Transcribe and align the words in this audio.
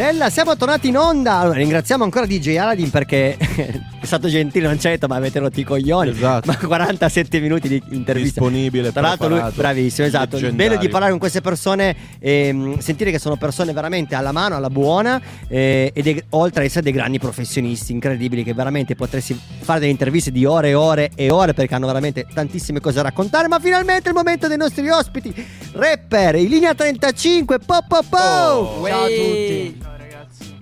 Bella, 0.00 0.30
siamo 0.30 0.56
tornati 0.56 0.88
in 0.88 0.96
onda. 0.96 1.40
Allora, 1.40 1.58
ringraziamo 1.58 2.02
ancora 2.02 2.24
DJ 2.24 2.56
Aladdin 2.56 2.88
perché 2.88 3.36
è 3.36 4.06
stato 4.06 4.28
gentile, 4.28 4.66
non 4.66 4.78
c'è 4.78 4.92
detto, 4.92 5.06
ma 5.08 5.16
avete 5.16 5.40
rotto 5.40 5.60
i 5.60 5.62
coglioni. 5.62 6.08
Esatto. 6.08 6.50
Ma 6.50 6.56
47 6.56 7.38
minuti 7.38 7.68
di 7.68 7.82
intervista. 7.90 8.40
Disponibile, 8.40 8.92
Tra 8.92 9.02
l'altro, 9.02 9.28
lui 9.28 9.42
bravissimo, 9.52 10.06
esatto. 10.06 10.38
Il 10.38 10.54
bello 10.54 10.76
di 10.76 10.88
parlare 10.88 11.10
con 11.10 11.20
queste 11.20 11.42
persone 11.42 11.94
e 12.18 12.76
sentire 12.78 13.10
che 13.10 13.18
sono 13.18 13.36
persone 13.36 13.74
veramente 13.74 14.14
alla 14.14 14.32
mano, 14.32 14.56
alla 14.56 14.70
buona, 14.70 15.20
eh, 15.48 15.90
e 15.92 16.02
dei- 16.02 16.24
oltre 16.30 16.60
ad 16.60 16.66
essere 16.68 16.82
dei 16.82 16.92
grandi 16.92 17.18
professionisti 17.18 17.92
incredibili 17.92 18.42
che 18.42 18.54
veramente 18.54 18.94
potresti 18.94 19.38
fare 19.58 19.80
delle 19.80 19.92
interviste 19.92 20.32
di 20.32 20.46
ore 20.46 20.70
e 20.70 20.74
ore 20.74 21.10
e 21.14 21.30
ore 21.30 21.52
perché 21.52 21.74
hanno 21.74 21.86
veramente 21.86 22.26
tantissime 22.32 22.80
cose 22.80 22.96
da 22.96 23.02
raccontare. 23.02 23.48
Ma 23.48 23.58
finalmente 23.58 24.04
è 24.06 24.08
il 24.08 24.16
momento 24.16 24.48
dei 24.48 24.56
nostri 24.56 24.88
ospiti, 24.88 25.46
rapper, 25.72 26.36
in 26.36 26.48
linea 26.48 26.74
35, 26.74 27.58
po 27.58 27.84
po 27.86 28.00
po. 28.08 28.16
Oh. 28.16 28.88
Ciao 28.88 29.04
a 29.04 29.08
tutti. 29.08 29.88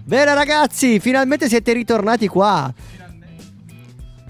Bene 0.08 0.32
ragazzi, 0.32 1.00
finalmente 1.00 1.48
siete 1.48 1.74
ritornati 1.74 2.28
qua. 2.28 2.72
Finalmente. 2.74 3.44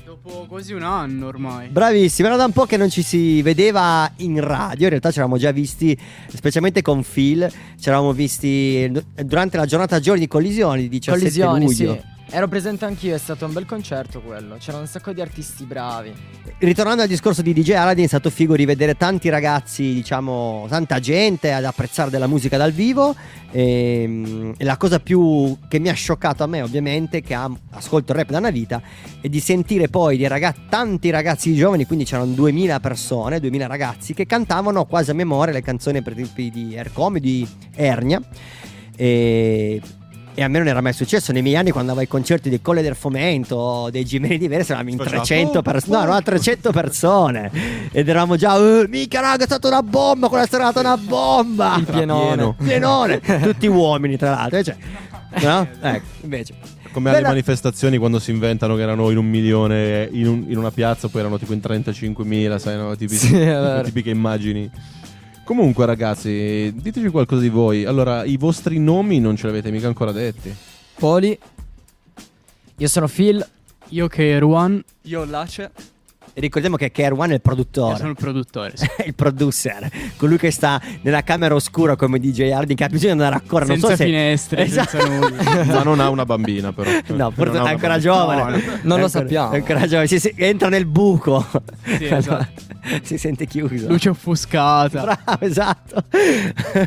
Dopo 0.04 0.46
quasi 0.48 0.73
un 0.73 0.82
anno 0.82 1.28
ormai. 1.28 1.68
Bravissimi, 1.68 2.27
era 2.27 2.37
da 2.37 2.46
un 2.46 2.51
po' 2.51 2.66
che 2.66 2.77
non 2.77 2.91
ci 2.91 3.02
si 3.02 3.41
vedeva 3.42 4.10
in 4.16 4.41
radio, 4.41 4.82
in 4.82 4.88
realtà 4.88 5.12
ci 5.12 5.18
eravamo 5.18 5.38
già 5.38 5.52
visti, 5.52 5.96
specialmente 6.27 6.82
con 6.82 7.04
Phil, 7.04 7.48
ci 7.78 7.88
eravamo 7.88 8.12
visti 8.12 8.91
durante 9.24 9.56
la 9.56 9.66
giornata 9.66 10.01
giorni 10.01 10.18
di 10.23 10.27
collisioni 10.27 10.82
di 10.82 10.88
17 10.88 11.20
Collisioni, 11.20 11.64
luglio. 11.64 11.92
sì. 11.92 12.17
Ero 12.30 12.46
presente 12.46 12.84
anch'io, 12.84 13.14
è 13.14 13.18
stato 13.18 13.46
un 13.46 13.55
bel 13.55 13.64
concerto 13.64 14.20
quello. 14.20 14.56
C'erano 14.59 14.82
un 14.82 14.87
sacco 14.87 15.12
di 15.12 15.23
artisti 15.23 15.64
bravi. 15.64 16.12
Ritornando 16.59 17.01
al 17.01 17.09
discorso 17.09 17.41
di 17.41 17.54
DJ 17.54 17.70
Aladdin, 17.70 18.04
è 18.04 18.09
stato 18.09 18.28
figo 18.28 18.52
rivedere 18.52 18.96
tanti 18.96 19.30
ragazzi, 19.30 19.95
diciamo, 19.95 20.66
tanta 20.68 21.01
gente 21.01 21.54
ad 21.54 21.64
apprezzare 21.64 22.10
della 22.10 22.27
musica 22.27 22.59
dal 22.59 22.73
vivo. 22.73 23.16
E, 23.51 24.52
e 24.59 24.64
la 24.64 24.77
cosa 24.77 25.01
più 25.01 25.56
che 25.68 25.78
mi 25.78 25.88
ha 25.88 25.95
scioccato 25.95 26.43
a 26.43 26.46
me, 26.46 26.60
ovviamente, 26.60 27.23
che 27.23 27.32
am- 27.32 27.59
ascolto 27.71 28.12
il 28.12 28.18
rap 28.18 28.29
da 28.29 28.38
una 28.38 28.51
vita, 28.51 28.82
è 29.23 29.29
di 29.30 29.40
sentire 29.40 29.88
poi 29.88 30.18
dei 30.18 30.29
ragazzi, 30.29 30.60
tanti 30.68 31.09
ragazzi 31.09 31.54
giovani, 31.54 31.87
quindi 31.87 32.04
c'erano 32.04 32.32
2000 32.32 32.79
persone, 32.79 33.40
2000 33.40 33.66
ragazzi, 33.66 34.12
che 34.12 34.26
cantavano 34.26 34.84
quasi 34.84 35.12
a 35.12 35.15
memoria 35.15 35.54
le 35.54 35.62
canzoni 35.62 36.02
per 36.02 36.12
esempio 36.12 36.51
di 36.51 36.76
Aircom, 36.76 37.16
di 37.16 37.49
Ernia. 37.74 38.21
E, 38.95 39.80
e 40.38 40.44
a 40.44 40.48
me 40.48 40.58
non 40.58 40.68
era 40.68 40.80
mai 40.80 40.92
successo 40.92 41.32
nei 41.32 41.42
miei 41.42 41.56
anni 41.56 41.70
quando 41.72 41.90
andavo 41.90 41.98
ai 41.98 42.06
concerti 42.06 42.48
del 42.48 42.62
Colle 42.62 42.80
del 42.80 42.94
Fomento, 42.94 43.88
dei 43.90 44.04
Gimeni 44.04 44.38
diversi, 44.38 44.70
eravamo 44.70 44.90
in 44.92 44.98
Faceva 44.98 45.16
300 45.22 45.50
pum, 45.62 45.72
persone, 45.72 46.04
no, 46.06 46.12
no, 46.12 46.22
300 46.22 46.70
persone. 46.70 47.50
Ed 47.90 48.08
eravamo 48.08 48.36
già, 48.36 48.56
"Eh, 48.56 48.86
mica 48.88 49.20
raga, 49.20 49.42
è 49.42 49.46
stata 49.46 49.66
una 49.66 49.82
bomba, 49.82 50.28
quella 50.28 50.44
è 50.44 50.46
stata 50.46 50.78
una 50.78 50.96
bomba. 50.96 51.74
Il 51.78 51.84
pienone. 51.86 52.34
pieno. 52.36 52.56
Pienone. 52.56 53.20
Tutti 53.42 53.66
uomini, 53.66 54.16
tra 54.16 54.30
l'altro. 54.30 54.62
Cioè, 54.62 54.76
no? 55.42 55.66
Ecco, 55.80 56.04
invece. 56.22 56.54
Come 56.92 57.10
alle 57.10 57.22
manifestazioni 57.22 57.98
quando 57.98 58.18
si 58.20 58.30
inventano 58.30 58.74
che 58.76 58.82
erano 58.82 59.10
in 59.10 59.18
un 59.18 59.26
milione 59.26 60.09
in, 60.12 60.26
un- 60.28 60.44
in 60.48 60.56
una 60.56 60.70
piazza, 60.70 61.09
poi 61.09 61.20
erano 61.20 61.36
tipo 61.38 61.52
in 61.52 61.60
35.000, 61.60 62.59
sai, 62.59 62.76
no? 62.76 62.94
Tipici- 62.96 63.26
Sì, 63.26 63.32
vero. 63.36 63.82
tipiche 63.82 64.10
immagini. 64.10 64.70
Comunque, 65.49 65.87
ragazzi, 65.87 66.71
diteci 66.75 67.09
qualcosa 67.09 67.41
di 67.41 67.49
voi. 67.49 67.87
Allora, 67.87 68.22
i 68.22 68.37
vostri 68.37 68.78
nomi 68.78 69.19
non 69.19 69.34
ce 69.34 69.44
li 69.44 69.53
avete 69.53 69.71
mica 69.71 69.87
ancora 69.87 70.12
detti. 70.12 70.55
Poli. 70.99 71.38
Io 72.77 72.87
sono 72.87 73.09
Phil. 73.09 73.43
Io 73.88 74.09
che 74.09 74.38
Ruan, 74.38 74.84
Io 75.05 75.25
Lace. 75.25 75.71
Ricordiamo 76.34 76.76
che 76.76 76.91
Care 76.93 77.15
One 77.15 77.32
è 77.32 77.34
il 77.34 77.41
produttore. 77.41 77.93
io 77.93 77.97
sono 77.98 78.10
il 78.10 78.16
produttore. 78.16 78.72
sì. 78.75 78.87
il 79.06 79.15
producer, 79.15 79.88
colui 80.16 80.38
che 80.38 80.50
sta 80.50 80.81
nella 81.03 81.22
camera 81.22 81.54
oscura 81.54 81.97
come 81.97 82.19
DJ 82.19 82.50
Harding, 82.50 82.76
che 82.78 82.84
ha 82.84 82.88
bisogno 82.88 83.15
di 83.15 83.22
andare 83.22 83.37
a 83.37 83.47
correre. 83.47 83.71
Non 83.76 83.78
senza 83.81 83.97
so 83.97 83.97
se... 83.97 84.04
finestre, 84.04 84.62
Esatto. 84.65 84.88
senza 84.91 85.09
nulla. 85.09 85.65
Ma 85.65 85.82
non 85.82 86.00
ha 86.00 86.09
una 86.10 86.25
bambina, 86.25 86.72
però. 86.72 86.91
No, 87.19 87.31
forse 87.32 87.53
Non 87.56 87.66
ha 87.66 87.71
è 87.71 87.72
ancora 87.72 87.99
giovane. 87.99 88.43
No, 88.43 88.49
no. 88.50 88.56
Non 88.56 88.60
È 88.60 88.81
lo 88.82 88.93
ancora- 88.94 89.09
sappiamo. 89.09 89.50
È 89.53 89.56
ancora 89.56 89.87
giovane. 89.87 90.06
Si, 90.06 90.21
si- 90.21 90.33
entra 90.37 90.69
nel 90.69 90.87
buco. 90.87 91.44
Sì, 91.84 92.05
esatto. 92.05 92.47
si 93.03 93.19
sente 93.19 93.47
chiuso. 93.47 93.89
Luce 93.89 94.10
offuscata. 94.10 95.00
Bravo, 95.03 95.45
esatto. 95.45 96.05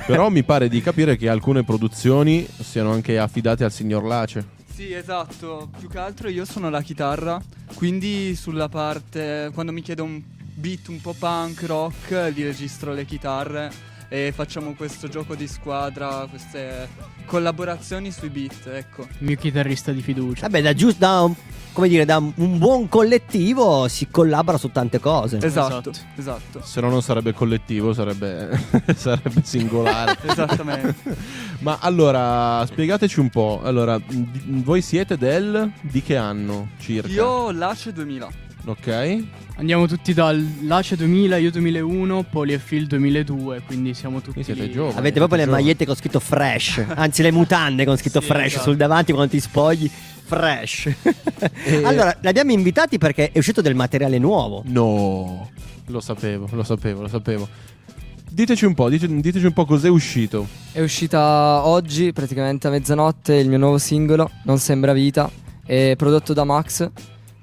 Però 0.06 0.30
mi 0.30 0.44
pare 0.44 0.70
di 0.70 0.82
capire 0.82 1.18
che 1.18 1.28
alcune 1.30 1.64
produzioni 1.64 2.48
siano 2.60 2.92
anche 2.92 3.18
affidate 3.20 3.64
al 3.64 3.72
signor 3.72 4.04
Lace. 4.06 4.60
Sì, 4.82 4.94
esatto. 4.94 5.70
Più 5.78 5.88
che 5.88 6.00
altro 6.00 6.28
io 6.28 6.44
suono 6.44 6.72
la 6.72 6.82
chitarra, 6.82 7.40
quindi 7.76 8.36
sulla 8.36 8.68
parte 8.68 9.52
quando 9.54 9.72
mi 9.72 9.84
chiedo 9.84 10.04
un 10.04 10.20
beat 10.56 10.88
un 10.88 11.00
po' 11.00 11.14
punk 11.14 11.62
rock, 11.68 12.32
vi 12.32 12.42
registro 12.42 12.92
le 12.92 13.06
chitarre 13.06 13.72
e 14.10 14.32
facciamo 14.34 14.74
questo 14.74 15.08
gioco 15.08 15.36
di 15.36 15.48
squadra, 15.48 16.26
queste 16.28 16.90
collaborazioni 17.26 18.12
sui 18.12 18.30
beat, 18.30 18.66
ecco. 18.74 19.04
Il 19.04 19.28
mio 19.28 19.36
chitarrista 19.36 19.92
di 19.92 20.02
fiducia. 20.02 20.48
Vabbè, 20.48 20.64
da, 20.64 20.74
giusto, 20.74 20.98
da, 20.98 21.22
un- 21.22 21.36
come 21.74 21.88
dire, 21.88 22.06
da 22.06 22.18
un 22.18 22.58
buon 22.58 22.88
collettivo 22.90 23.88
si 23.88 24.08
collabora 24.10 24.58
su 24.58 24.72
tante 24.72 25.00
cose. 25.00 25.38
Esatto, 25.42 25.90
Esatto. 25.90 26.08
esatto. 26.18 26.62
Se 26.64 26.82
no 26.82 26.90
non 26.90 27.02
sarebbe 27.02 27.34
collettivo, 27.34 27.94
sarebbe, 27.94 28.50
sarebbe 28.96 29.42
singolare. 29.44 30.18
Esattamente. 30.28 30.96
Ma 31.60 31.78
allora, 31.82 32.66
spiegateci 32.66 33.20
un 33.20 33.30
po'. 33.30 33.62
Allora, 33.64 34.00
di- 34.06 34.28
voi 34.64 34.82
siete 34.82 35.18
del 35.18 35.72
di 35.82 36.02
che 36.02 36.18
anno 36.18 36.70
circa? 36.80 37.08
Io 37.10 37.52
Lace 37.52 37.94
2000. 37.94 38.30
Ok. 38.66 39.24
Andiamo 39.56 39.88
tutti 39.88 40.14
dal 40.14 40.44
Lace 40.64 40.96
2000, 40.96 41.38
io 41.38 41.52
2001, 41.52 42.24
Poli 42.30 42.54
e 42.54 42.58
Phil 42.60 42.86
2002, 42.88 43.62
quindi 43.66 43.94
siamo 43.94 44.18
tutti 44.22 44.34
Quindi 44.44 44.54
siete 44.54 44.68
lì. 44.68 44.72
giovani. 44.72 44.98
Avete 44.98 45.18
proprio 45.18 45.38
le 45.40 45.46
giovani. 45.46 45.64
magliette 45.64 45.86
con 45.86 45.96
scritto 45.96 46.20
fresh, 46.20 46.84
anzi 46.96 47.22
le 47.24 47.32
mutande 47.32 47.86
con 47.86 47.98
scritto 47.98 48.22
Sì, 48.22 48.28
fresh 48.28 48.46
esatto. 48.54 48.64
sul 48.64 48.76
davanti 48.78 49.12
quando 49.14 49.32
ti 49.32 49.40
spogli. 49.40 49.90
Fresh. 50.32 50.90
allora, 51.84 52.16
li 52.22 52.28
abbiamo 52.30 52.54
invitati 52.54 52.98
perché 52.98 53.32
è 53.34 53.38
uscito 53.38 53.60
del 53.60 53.76
materiale 53.76 54.18
nuovo. 54.18 54.64
No, 54.68 55.50
lo 55.88 56.00
sapevo, 56.00 56.48
lo 56.52 56.64
sapevo, 56.64 57.02
lo 57.02 57.10
sapevo. 57.10 57.50
Diteci 58.30 58.64
un 58.64 58.74
po', 58.74 58.88
dite- 58.88 59.14
diteci 59.20 59.46
un 59.46 59.52
po' 59.52 59.66
cos'è 59.66 59.90
uscito. 59.90 60.48
È 60.72 60.80
uscita 60.80 61.66
oggi, 61.66 62.14
praticamente 62.14 62.68
a 62.68 62.70
mezzanotte, 62.70 63.36
il 63.36 63.50
mio 63.50 63.58
nuovo 63.58 63.78
singolo, 63.78 64.32
Non 64.46 64.58
sembra 64.58 64.94
vita. 64.94 65.30
È 65.66 65.96
prodotto 65.98 66.32
da 66.32 66.46
Max. 66.46 66.90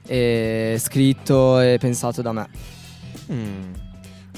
E 0.06 0.76
scritto 0.78 1.60
e 1.60 1.76
pensato 1.78 2.22
da 2.22 2.32
me. 2.32 2.48
Mm. 3.30 3.87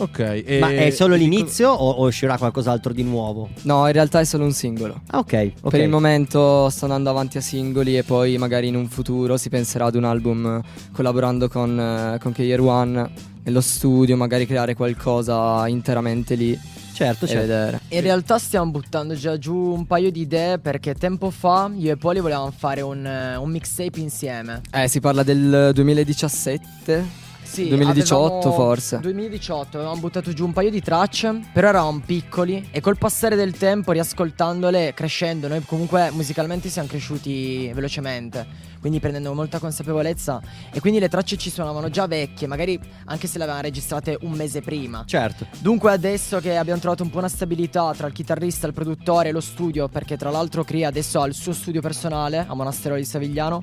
Ok. 0.00 0.18
e- 0.18 0.58
Ma 0.60 0.70
è 0.70 0.90
solo 0.90 1.14
l'inizio 1.14 1.70
o, 1.70 1.90
o 1.90 2.06
uscirà 2.06 2.36
qualcos'altro 2.38 2.92
di 2.92 3.02
nuovo? 3.02 3.48
No, 3.62 3.86
in 3.86 3.92
realtà 3.92 4.20
è 4.20 4.24
solo 4.24 4.44
un 4.44 4.52
singolo. 4.52 5.02
Ah, 5.08 5.18
ok. 5.18 5.52
ok. 5.60 5.70
Per 5.70 5.80
il 5.80 5.88
momento 5.88 6.68
sto 6.70 6.84
andando 6.86 7.10
avanti 7.10 7.38
a 7.38 7.40
singoli 7.40 7.96
e 7.96 8.02
poi 8.02 8.38
magari 8.38 8.68
in 8.68 8.76
un 8.76 8.88
futuro 8.88 9.36
si 9.36 9.48
penserà 9.48 9.86
ad 9.86 9.94
un 9.94 10.04
album 10.04 10.60
collaborando 10.92 11.48
con, 11.48 11.78
eh, 11.78 12.18
con 12.18 12.32
K-Year 12.32 12.60
One 12.60 13.10
nello 13.42 13.60
studio, 13.60 14.16
magari 14.16 14.46
creare 14.46 14.74
qualcosa 14.74 15.66
interamente 15.68 16.34
lì 16.34 16.58
Certo, 16.92 17.26
certo. 17.26 17.46
vedere. 17.46 17.80
In 17.88 18.02
realtà 18.02 18.38
stiamo 18.38 18.70
buttando 18.70 19.14
già 19.14 19.38
giù 19.38 19.54
un 19.54 19.86
paio 19.86 20.10
di 20.10 20.20
idee 20.20 20.58
perché 20.58 20.94
tempo 20.94 21.30
fa 21.30 21.70
io 21.74 21.92
e 21.92 21.96
Poli 21.96 22.20
volevamo 22.20 22.52
fare 22.54 22.82
un, 22.82 23.06
eh, 23.06 23.36
un 23.36 23.50
mixtape 23.50 23.98
insieme. 24.00 24.60
Eh, 24.70 24.86
si 24.86 25.00
parla 25.00 25.22
del 25.22 25.70
2017. 25.72 27.28
Sì, 27.50 27.66
2018 27.68 28.48
avevamo- 28.48 28.54
forse. 28.54 29.00
2018 29.00 29.76
avevamo 29.78 30.00
buttato 30.00 30.32
giù 30.32 30.44
un 30.44 30.52
paio 30.52 30.70
di 30.70 30.80
tracce, 30.80 31.40
però 31.52 31.68
eravamo 31.68 32.00
piccoli 32.04 32.68
e 32.70 32.80
col 32.80 32.96
passare 32.96 33.34
del 33.34 33.56
tempo, 33.56 33.90
riascoltandole, 33.92 34.94
crescendo, 34.94 35.48
noi 35.48 35.60
comunque 35.64 36.10
musicalmente 36.12 36.68
siamo 36.68 36.86
cresciuti 36.86 37.70
velocemente, 37.74 38.46
quindi 38.78 39.00
prendendo 39.00 39.34
molta 39.34 39.58
consapevolezza 39.58 40.40
e 40.72 40.78
quindi 40.80 41.00
le 41.00 41.08
tracce 41.08 41.36
ci 41.36 41.50
suonavano 41.50 41.90
già 41.90 42.06
vecchie, 42.06 42.46
magari 42.46 42.78
anche 43.06 43.26
se 43.26 43.36
le 43.38 43.42
avevamo 43.44 43.64
registrate 43.64 44.16
un 44.20 44.30
mese 44.32 44.60
prima. 44.60 45.02
Certo. 45.04 45.46
Dunque 45.58 45.90
adesso 45.90 46.38
che 46.38 46.56
abbiamo 46.56 46.80
trovato 46.80 47.02
un 47.02 47.10
po' 47.10 47.18
una 47.18 47.28
stabilità 47.28 47.92
tra 47.96 48.06
il 48.06 48.12
chitarrista, 48.12 48.68
il 48.68 48.72
produttore 48.72 49.30
e 49.30 49.32
lo 49.32 49.40
studio, 49.40 49.88
perché 49.88 50.16
tra 50.16 50.30
l'altro 50.30 50.62
Cria 50.62 50.86
adesso 50.86 51.20
ha 51.20 51.26
il 51.26 51.34
suo 51.34 51.52
studio 51.52 51.80
personale 51.80 52.44
a 52.46 52.54
Monastero 52.54 52.94
di 52.94 53.04
Savigliano, 53.04 53.62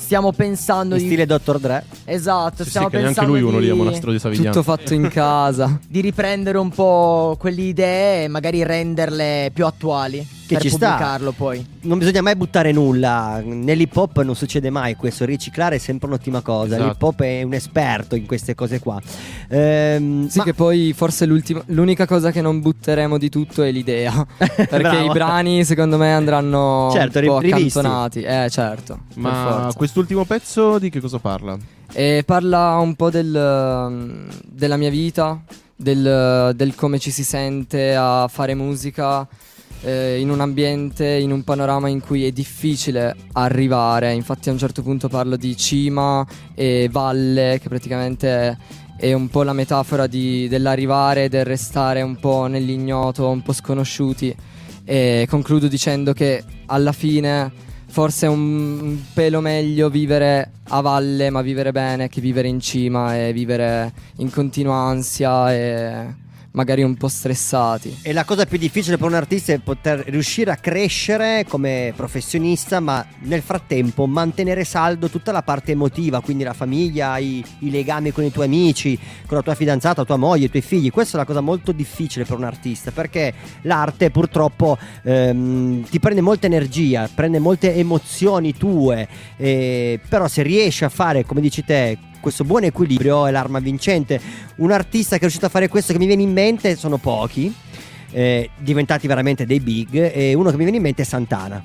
stiamo 0.00 0.32
pensando 0.32 0.94
In 0.96 1.00
di... 1.02 1.06
stile 1.06 1.26
Dr. 1.26 1.58
Dre. 1.58 1.84
Esatto, 2.04 2.62
Sì, 2.64 2.70
stiamo 2.70 2.88
sì, 2.90 2.96
pensando 2.96 3.30
lui 3.32 3.42
uno 3.42 3.58
di... 3.58 3.64
lì 3.66 3.70
a 3.70 3.74
Monastero 3.74 4.10
di 4.12 4.18
Savigliano. 4.18 4.50
Tutto 4.50 4.62
fatto 4.62 4.94
in 4.94 5.08
casa. 5.12 5.78
di 5.86 6.00
riprendere 6.00 6.58
un 6.58 6.70
po' 6.70 7.36
quelle 7.38 7.62
idee 7.62 8.24
e 8.24 8.28
magari 8.28 8.62
renderle 8.64 9.50
più 9.54 9.64
attuali 9.66 10.18
Che 10.18 10.54
per 10.54 10.62
ci 10.62 10.70
sta. 10.70 10.90
pubblicarlo 10.90 11.32
poi. 11.32 11.66
Non 11.82 11.98
bisogna 11.98 12.20
mai 12.22 12.36
buttare 12.36 12.72
nulla. 12.72 13.40
Nell'hip 13.44 13.96
hop 13.96 14.20
non 14.22 14.34
succede 14.34 14.68
mai 14.70 14.96
questo. 14.96 15.24
Riciclare 15.24 15.76
è 15.76 15.78
sempre 15.78 16.08
un'ottima 16.08 16.40
cosa. 16.42 16.74
Esatto. 16.74 16.88
L'hip 16.90 17.02
hop 17.02 17.22
è 17.22 17.42
un 17.42 17.54
esperto 17.54 18.14
in 18.16 18.26
queste 18.26 18.54
cose 18.54 18.80
qua. 18.80 19.00
Ehm, 19.48 20.28
Sì, 20.28 20.38
ma- 20.38 20.44
che 20.44 20.54
poi 20.54 20.92
forse 20.94 21.24
l'ultima- 21.26 21.62
l'unica 21.66 22.06
cosa 22.06 22.30
che 22.30 22.40
non 22.42 22.60
butteremo 22.60 23.16
di 23.18 23.28
tutto 23.28 23.62
è 23.62 23.70
l'idea. 23.70 24.26
Perché 24.36 24.96
i 25.04 25.08
brani, 25.10 25.64
secondo 25.64 25.96
me, 25.96 26.12
andranno 26.12 26.90
Certo, 26.92 27.18
un 27.20 27.26
po' 27.26 27.38
ri- 27.38 27.52
rivisti. 27.52 27.78
accantonati. 27.78 28.20
Eh, 28.22 28.48
certo. 28.50 28.98
per 29.14 29.22
Ma 29.22 29.32
forza. 29.32 29.78
Quest'ultimo 29.90 30.24
pezzo 30.24 30.78
di 30.78 30.88
che 30.88 31.00
cosa 31.00 31.18
parla? 31.18 31.58
E 31.92 32.22
parla 32.24 32.76
un 32.76 32.94
po' 32.94 33.10
del, 33.10 33.34
um, 33.34 34.28
della 34.46 34.76
mia 34.76 34.88
vita, 34.88 35.42
del, 35.74 36.52
del 36.54 36.76
come 36.76 37.00
ci 37.00 37.10
si 37.10 37.24
sente 37.24 37.96
a 37.96 38.28
fare 38.28 38.54
musica 38.54 39.26
eh, 39.80 40.20
in 40.20 40.30
un 40.30 40.38
ambiente, 40.38 41.08
in 41.08 41.32
un 41.32 41.42
panorama 41.42 41.88
in 41.88 41.98
cui 41.98 42.24
è 42.24 42.30
difficile 42.30 43.16
arrivare. 43.32 44.12
Infatti 44.12 44.48
a 44.48 44.52
un 44.52 44.58
certo 44.58 44.82
punto 44.82 45.08
parlo 45.08 45.34
di 45.34 45.56
cima 45.56 46.24
e 46.54 46.88
valle, 46.88 47.58
che 47.60 47.68
praticamente 47.68 48.56
è 48.96 49.12
un 49.12 49.28
po' 49.28 49.42
la 49.42 49.52
metafora 49.52 50.06
di, 50.06 50.46
dell'arrivare, 50.46 51.28
del 51.28 51.44
restare 51.44 52.02
un 52.02 52.14
po' 52.14 52.46
nell'ignoto, 52.46 53.28
un 53.28 53.42
po' 53.42 53.52
sconosciuti. 53.52 54.36
E 54.84 55.26
concludo 55.28 55.66
dicendo 55.66 56.12
che 56.12 56.44
alla 56.66 56.92
fine 56.92 57.68
forse 57.90 58.26
è 58.26 58.28
un, 58.28 58.96
pelo 59.12 59.40
meglio 59.40 59.90
vivere 59.90 60.52
a 60.68 60.80
valle, 60.80 61.28
ma 61.30 61.42
vivere 61.42 61.72
bene, 61.72 62.08
che 62.08 62.20
vivere 62.20 62.48
in 62.48 62.60
cima 62.60 63.16
e 63.16 63.32
vivere 63.32 63.92
in 64.16 64.30
continua 64.30 64.76
ansia 64.76 65.52
e 65.52 66.06
magari 66.52 66.82
un 66.82 66.96
po' 66.96 67.08
stressati. 67.08 67.98
E 68.02 68.12
la 68.12 68.24
cosa 68.24 68.46
più 68.46 68.58
difficile 68.58 68.96
per 68.96 69.06
un 69.06 69.14
artista 69.14 69.52
è 69.52 69.58
poter 69.58 70.04
riuscire 70.06 70.50
a 70.50 70.56
crescere 70.56 71.44
come 71.48 71.92
professionista, 71.94 72.80
ma 72.80 73.04
nel 73.20 73.42
frattempo 73.42 74.06
mantenere 74.06 74.64
saldo 74.64 75.08
tutta 75.08 75.32
la 75.32 75.42
parte 75.42 75.72
emotiva, 75.72 76.20
quindi 76.20 76.44
la 76.44 76.52
famiglia, 76.52 77.18
i, 77.18 77.44
i 77.60 77.70
legami 77.70 78.10
con 78.10 78.24
i 78.24 78.32
tuoi 78.32 78.46
amici, 78.46 78.98
con 79.26 79.36
la 79.36 79.42
tua 79.42 79.54
fidanzata, 79.54 80.04
tua 80.04 80.16
moglie, 80.16 80.46
i 80.46 80.50
tuoi 80.50 80.62
figli. 80.62 80.90
Questa 80.90 81.12
è 81.12 81.16
una 81.16 81.26
cosa 81.26 81.40
molto 81.40 81.72
difficile 81.72 82.24
per 82.24 82.36
un 82.36 82.44
artista, 82.44 82.90
perché 82.90 83.32
l'arte 83.62 84.10
purtroppo 84.10 84.76
ehm, 85.04 85.84
ti 85.88 86.00
prende 86.00 86.20
molta 86.20 86.46
energia, 86.46 87.08
prende 87.14 87.38
molte 87.38 87.74
emozioni 87.74 88.54
tue, 88.56 89.08
eh, 89.36 90.00
però 90.08 90.26
se 90.26 90.42
riesci 90.42 90.84
a 90.84 90.88
fare, 90.88 91.24
come 91.24 91.40
dici 91.40 91.64
te, 91.64 91.98
questo 92.20 92.44
buon 92.44 92.64
equilibrio 92.64 93.26
è 93.26 93.30
l'arma 93.30 93.58
vincente. 93.58 94.20
Un 94.56 94.70
artista 94.72 95.10
che 95.12 95.16
è 95.16 95.20
riuscito 95.22 95.46
a 95.46 95.48
fare 95.48 95.68
questo 95.68 95.92
che 95.92 95.98
mi 95.98 96.06
viene 96.06 96.22
in 96.22 96.32
mente 96.32 96.76
sono 96.76 96.98
pochi, 96.98 97.52
eh, 98.12 98.50
diventati 98.58 99.06
veramente 99.06 99.46
dei 99.46 99.60
big, 99.60 99.94
e 100.14 100.34
uno 100.34 100.50
che 100.50 100.56
mi 100.56 100.62
viene 100.62 100.76
in 100.76 100.82
mente 100.82 101.02
è 101.02 101.04
Santana. 101.04 101.62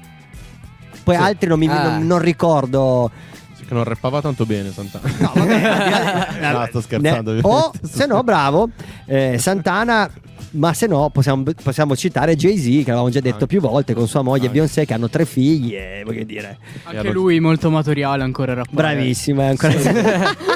Poi 1.04 1.16
Sì. 1.16 1.22
altri 1.22 1.48
non, 1.50 1.60
mi, 1.60 1.68
Ah. 1.68 1.98
non- 1.98 2.07
non 2.07 2.19
ricordo. 2.19 3.12
Sì, 3.54 3.66
che 3.66 3.74
non 3.74 3.84
rappava 3.84 4.22
tanto 4.22 4.46
bene 4.46 4.72
Santana. 4.72 5.07
No, 5.19 5.31
vabbè, 5.36 6.40
No, 6.52 6.66
sto 6.68 6.81
scherzando, 6.81 7.34
Ne- 7.34 7.40
O 7.44 7.72
se 7.84 8.06
no, 8.06 8.24
bravo, 8.24 8.69
eh, 9.06 9.38
Santana. 9.38 10.10
Ma 10.56 10.74
se 10.74 10.88
no, 10.88 11.10
possiamo, 11.10 11.44
possiamo 11.62 11.96
citare 11.96 12.36
Jay-Z, 12.36 12.84
che 12.84 12.92
avevamo 12.92 13.10
già 13.10 13.19
detto 13.19 13.36
Anche. 13.36 13.48
più 13.48 13.60
volte, 13.62 13.94
con 13.94 14.07
sua 14.07 14.22
moglie 14.22 14.44
Anche. 14.44 14.54
Beyoncé, 14.54 14.86
che 14.86 14.94
hanno 14.94 15.10
tre 15.10 15.25
figli. 15.25 15.74
E 15.75 16.04
voglio 16.06 16.24
dire, 16.24 16.57
Anche 16.84 17.12
lui 17.12 17.40
molto 17.40 17.68
amatoriale 17.68 18.24
ancora 18.24 18.54
rappare. 18.54 18.75
bravissimo. 18.75 19.42
È 19.42 19.46
ancora... 19.46 19.74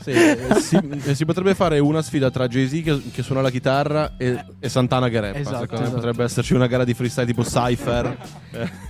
Sì, 0.00 0.10
eh, 0.12 0.38
si, 0.60 0.78
eh, 1.04 1.14
si 1.14 1.24
potrebbe 1.24 1.54
fare 1.54 1.78
una 1.78 2.02
sfida 2.02 2.30
tra 2.30 2.46
Jay-Z 2.48 2.82
che, 2.82 3.02
che 3.12 3.22
suona 3.22 3.40
la 3.42 3.50
chitarra 3.50 4.14
e, 4.16 4.44
e 4.58 4.68
Santana 4.68 5.08
che 5.08 5.20
rappa. 5.20 5.38
Esatto, 5.38 5.60
Secondo 5.60 5.74
me 5.76 5.86
esatto. 5.88 5.94
potrebbe 6.00 6.24
esserci 6.24 6.54
una 6.54 6.66
gara 6.66 6.84
di 6.84 6.94
freestyle 6.94 7.26
tipo 7.26 7.42
Cypher. 7.42 8.16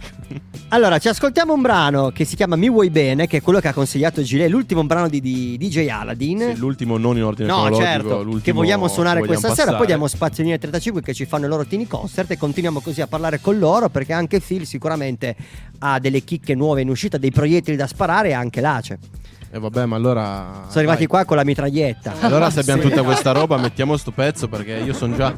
Allora, 0.68 0.98
ci 0.98 1.08
ascoltiamo 1.08 1.52
un 1.52 1.60
brano 1.62 2.10
che 2.10 2.24
si 2.24 2.36
chiama 2.36 2.54
Mi 2.54 2.70
vuoi 2.70 2.90
bene, 2.90 3.26
che 3.26 3.38
è 3.38 3.42
quello 3.42 3.58
che 3.58 3.68
ha 3.68 3.72
consigliato 3.72 4.22
Gilet, 4.22 4.48
l'ultimo 4.48 4.84
brano 4.84 5.08
di, 5.08 5.20
di 5.20 5.56
DJ 5.58 5.88
Aladdin. 5.88 6.38
sì, 6.38 6.56
l'ultimo 6.56 6.96
non 6.96 7.16
in 7.16 7.24
ordine 7.24 7.48
No, 7.48 7.64
cronologico, 7.64 7.84
certo, 7.84 8.40
che 8.42 8.52
vogliamo 8.52 8.86
suonare 8.86 9.20
vogliamo 9.20 9.40
questa 9.40 9.54
sera. 9.54 9.76
Poi 9.76 9.86
passare. 9.86 9.86
diamo 9.86 10.06
spazio 10.06 10.44
in 10.44 10.56
35 10.58 11.02
che 11.02 11.12
ci 11.12 11.24
fanno 11.26 11.46
i 11.46 11.48
loro 11.48 11.64
tini 11.64 11.86
concert 11.86 12.30
e 12.30 12.38
continuiamo 12.38 12.80
così 12.80 13.00
a 13.00 13.06
parlare 13.08 13.40
con 13.40 13.58
loro 13.58 13.88
perché 13.88 14.12
anche 14.12 14.40
Phil 14.40 14.64
sicuramente 14.66 15.34
ha 15.80 15.98
delle 15.98 16.22
chicche 16.22 16.54
nuove 16.54 16.82
in 16.82 16.88
uscita, 16.88 17.18
dei 17.18 17.32
proiettili 17.32 17.76
da 17.76 17.86
sparare 17.88 18.28
e 18.28 18.32
anche 18.32 18.60
l'Ace. 18.60 18.98
E 19.52 19.58
vabbè, 19.58 19.84
ma 19.84 19.96
allora. 19.96 20.66
Sono 20.68 20.78
arrivati 20.78 20.98
dai. 20.98 21.06
qua 21.08 21.24
con 21.24 21.36
la 21.36 21.44
mitraglietta. 21.44 22.14
Allora, 22.20 22.50
se 22.50 22.60
abbiamo 22.60 22.82
tutta 22.82 23.02
questa 23.02 23.32
roba, 23.32 23.56
mettiamo 23.56 23.96
sto 23.96 24.12
pezzo 24.12 24.46
perché 24.46 24.74
io 24.74 24.92
sono 24.92 25.16
già 25.16 25.34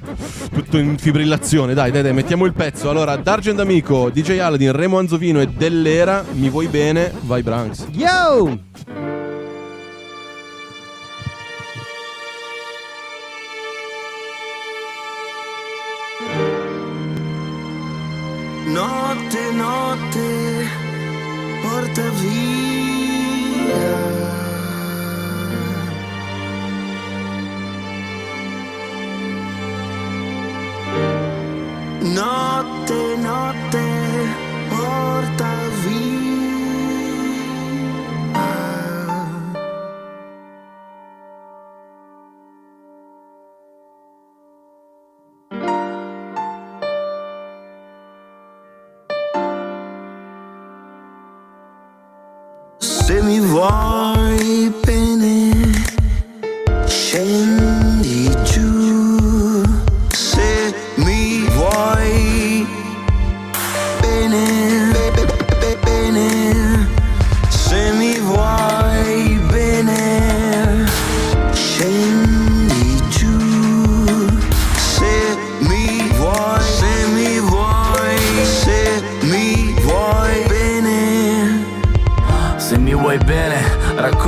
tutto 0.52 0.76
in 0.76 0.98
fibrillazione. 0.98 1.72
Dai, 1.72 1.90
dai, 1.90 2.02
dai, 2.02 2.12
mettiamo 2.12 2.44
il 2.44 2.52
pezzo. 2.52 2.90
Allora, 2.90 3.16
D'Argent 3.16 3.58
Amico, 3.60 4.10
DJ 4.10 4.38
Aladdin, 4.38 4.72
Remo 4.72 4.98
Anzovino 4.98 5.40
e 5.40 5.48
Dell'Era. 5.48 6.22
Mi 6.32 6.50
vuoi 6.50 6.66
bene? 6.66 7.10
Vai, 7.22 7.42
Branks. 7.42 7.86
Yo! 7.92 8.58
Notte, 18.66 19.52
notte, 19.52 20.66
porta 21.62 22.08
via. 22.20 22.81
Notte, 32.14 33.16
notte, 33.16 33.84
porta 34.68 35.50
via. 35.84 36.11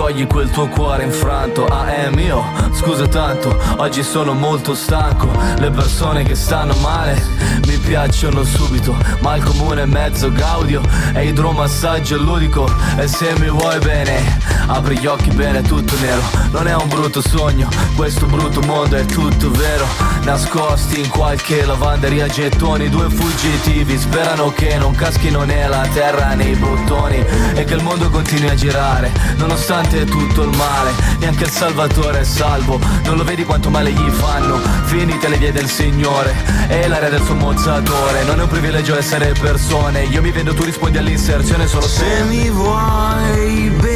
Raccogli 0.04 0.26
quel 0.26 0.50
tuo 0.50 0.68
cuore 0.68 1.04
infranto. 1.04 1.64
Ah, 1.64 1.86
è 1.86 2.10
mio, 2.10 2.44
scusa 2.72 3.06
tanto, 3.06 3.58
oggi 3.76 4.02
sono 4.02 4.34
molto 4.34 4.74
stanco. 4.74 5.30
Le 5.56 5.70
persone 5.70 6.24
che 6.24 6.34
stanno 6.34 6.74
male 6.82 7.22
mi 7.66 7.78
piacciono 7.78 8.44
subito, 8.44 8.94
ma 9.20 9.36
il 9.36 9.42
comune 9.42 9.86
mezzo 9.86 10.30
gaudio 10.30 10.82
è 11.12 11.20
idromassaggio 11.20 12.18
ludico. 12.18 12.70
E 12.98 13.08
se 13.08 13.32
mi 13.38 13.48
vuoi 13.48 13.78
bene, 13.78 14.38
apri 14.66 14.98
gli 14.98 15.06
occhi 15.06 15.30
bene, 15.30 15.62
tutto 15.62 15.94
nero. 16.00 16.22
Non 16.50 16.66
è 16.66 16.74
un 16.74 16.88
brutto 16.88 17.22
sogno, 17.22 17.68
questo 17.96 18.26
brutto 18.26 18.60
mondo 18.60 18.96
è 18.96 19.06
tutto 19.06 19.50
vero. 19.52 19.86
Nascosti 20.24 21.00
in 21.00 21.08
qualche 21.08 21.64
lavanderia 21.64 22.26
gettoni, 22.26 22.88
due 22.88 23.08
fuggitivi 23.08 23.98
sperano 23.98 24.52
che 24.52 24.76
non 24.76 24.94
caschino 24.94 25.44
nella 25.44 25.86
terra 25.92 26.34
nei 26.34 26.54
bottoni 26.54 27.24
e 27.54 27.64
che 27.64 27.74
il 27.74 27.82
mondo 27.82 28.08
continui 28.08 28.48
a 28.48 28.54
girare, 28.54 29.12
nonostante 29.36 29.93
tutto 30.02 30.42
il 30.42 30.56
male. 30.56 30.92
Neanche 31.18 31.44
il 31.44 31.50
Salvatore 31.50 32.20
è 32.20 32.24
salvo, 32.24 32.80
non 33.04 33.16
lo 33.16 33.24
vedi 33.24 33.44
quanto 33.44 33.70
male 33.70 33.92
gli 33.92 34.10
fanno. 34.10 34.58
Finite 34.84 35.28
le 35.28 35.36
vie 35.36 35.52
del 35.52 35.68
Signore 35.68 36.34
e 36.68 36.88
l'area 36.88 37.10
del 37.10 37.22
suo 37.22 37.34
mozzatore. 37.34 38.24
Non 38.24 38.40
è 38.40 38.42
un 38.42 38.48
privilegio 38.48 38.96
essere 38.96 39.34
persone, 39.38 40.04
io 40.04 40.22
mi 40.22 40.30
vedo, 40.30 40.54
tu 40.54 40.62
rispondi 40.64 40.98
all'inserzione 40.98 41.66
solo 41.66 41.86
Se 41.86 42.04
se 42.04 42.22
mi 42.24 42.50
vuoi 42.50 43.70
bene, 43.70 43.93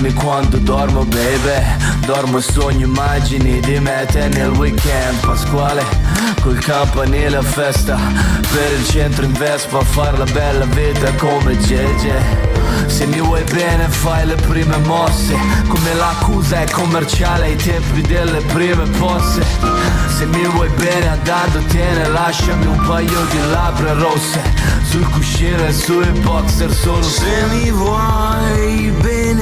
chiamarmi 0.00 0.12
quando 0.14 0.56
dormo 0.58 1.04
baby. 1.04 2.06
Dormo 2.06 2.38
e 2.38 2.42
sogno 2.42 2.86
immagini 2.86 3.60
di 3.60 3.78
me 3.78 4.06
te 4.10 4.28
nel 4.28 4.50
weekend. 4.50 5.20
Pasquale 5.20 5.84
Col 6.40 6.58
campanile 6.58 7.36
a 7.36 7.42
festa. 7.42 7.96
Per 8.50 8.72
il 8.78 8.86
centro 8.86 9.24
in 9.24 9.32
Vespa 9.32 9.78
a 9.78 9.84
far 9.84 10.18
la 10.18 10.24
bella 10.24 10.64
vita 10.64 11.12
come 11.14 11.56
JJ 11.56 12.10
Se 12.86 13.06
mi 13.06 13.20
vuoi 13.20 13.44
bene 13.52 13.88
fai 13.88 14.26
le 14.26 14.34
prime 14.34 14.76
mosse. 14.78 15.36
Come 15.68 15.94
l'accusa 15.94 16.62
è 16.62 16.70
commerciale 16.70 17.46
ai 17.46 17.56
tempi 17.56 18.00
delle 18.02 18.40
prime 18.52 18.84
posse. 18.98 19.42
Se 20.16 20.24
mi 20.26 20.44
vuoi 20.46 20.68
bene 20.76 21.08
andatotene 21.08 22.08
lasciami 22.08 22.66
un 22.66 22.84
paio 22.86 23.24
di 23.30 23.38
labbra 23.50 23.92
rosse. 23.94 24.40
Sul 24.82 25.08
cuscino 25.10 25.64
e 25.66 25.72
sui 25.72 26.10
boxer 26.20 26.72
solo 26.72 27.02
Se 27.02 27.44
mi 27.50 27.70
vuoi 27.70 28.92
bene, 29.00 29.39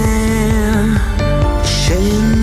scendi 1.89 2.38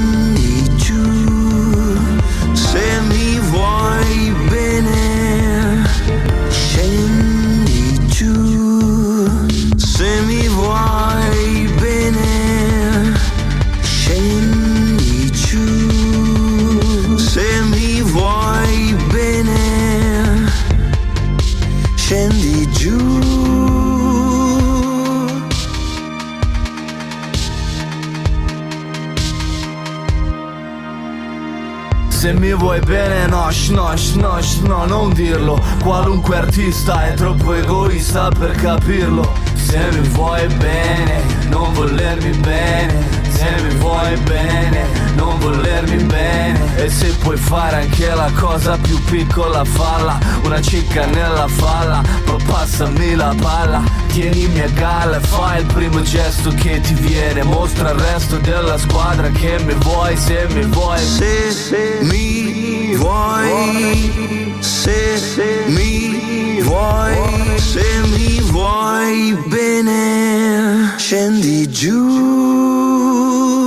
vuoi 32.65 32.79
bene? 32.79 33.27
No, 33.27 33.49
no, 33.69 33.93
no, 34.15 34.39
no, 34.63 34.85
non 34.85 35.13
dirlo. 35.13 35.61
Qualunque 35.83 36.37
artista 36.37 37.05
è 37.05 37.13
troppo 37.13 37.53
egoista 37.53 38.29
per 38.29 38.55
capirlo. 38.55 39.31
Se 39.53 39.77
mi 39.91 40.07
vuoi 40.09 40.47
bene, 40.55 41.21
non 41.49 41.71
volermi 41.73 42.31
bene. 42.37 43.23
Se 43.29 43.61
mi 43.61 43.75
vuoi 43.75 44.17
bene, 44.21 44.87
non 45.15 45.37
volermi 45.37 46.03
bene. 46.05 46.75
E 46.77 46.89
se 46.89 47.13
puoi 47.19 47.37
fare 47.37 47.83
anche 47.83 48.13
la 48.15 48.31
cosa 48.33 48.77
più 48.77 48.99
piccola 49.03 49.63
falla. 49.63 50.17
Una 50.43 50.59
cicca 50.59 51.05
nella 51.05 51.47
falla, 51.47 52.01
ma 52.25 52.35
passami 52.47 53.13
la 53.13 53.35
palla 53.39 54.04
Tienimi 54.15 54.61
a 54.61 54.69
galla 54.69 55.19
fai 55.19 55.59
il 55.59 55.65
primo 55.65 56.01
gesto 56.01 56.49
che 56.51 56.79
ti 56.79 56.93
viene 56.93 57.43
Mostra 57.43 57.89
al 57.89 57.97
resto 57.97 58.37
della 58.37 58.77
squadra 58.77 59.29
che 59.29 59.59
mi 59.65 59.73
vuoi 59.73 60.15
se 60.15 60.47
mi 60.51 60.63
vuoi 60.67 60.99
Se 60.99 61.99
mi 61.99 62.95
vuoi, 62.95 64.53
se 64.59 65.19
mi 65.67 66.61
vuoi, 66.61 67.59
se 67.59 67.83
mi 68.05 68.39
vuoi 68.39 69.37
bene, 69.47 70.93
scendi 70.95 71.69
giù. 71.69 73.64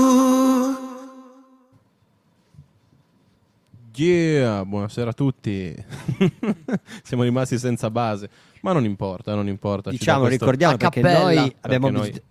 Yeah, 3.99 4.65
buonasera 4.65 5.11
a 5.11 5.13
tutti. 5.13 5.75
Siamo 7.03 7.25
rimasti 7.25 7.59
senza 7.59 7.91
base, 7.91 8.31
ma 8.61 8.71
non 8.73 8.85
importa, 8.85 9.35
non 9.35 9.49
importa. 9.49 9.91
ci 9.91 9.99
Diciamo, 9.99 10.29
ricordiamo 10.29 10.75
a 10.75 10.77
perché 10.77 11.01
cappella. 11.01 11.23
noi 11.25 11.57
abbiamo 11.63 11.91
noi- 11.91 12.11
bis- 12.13 12.23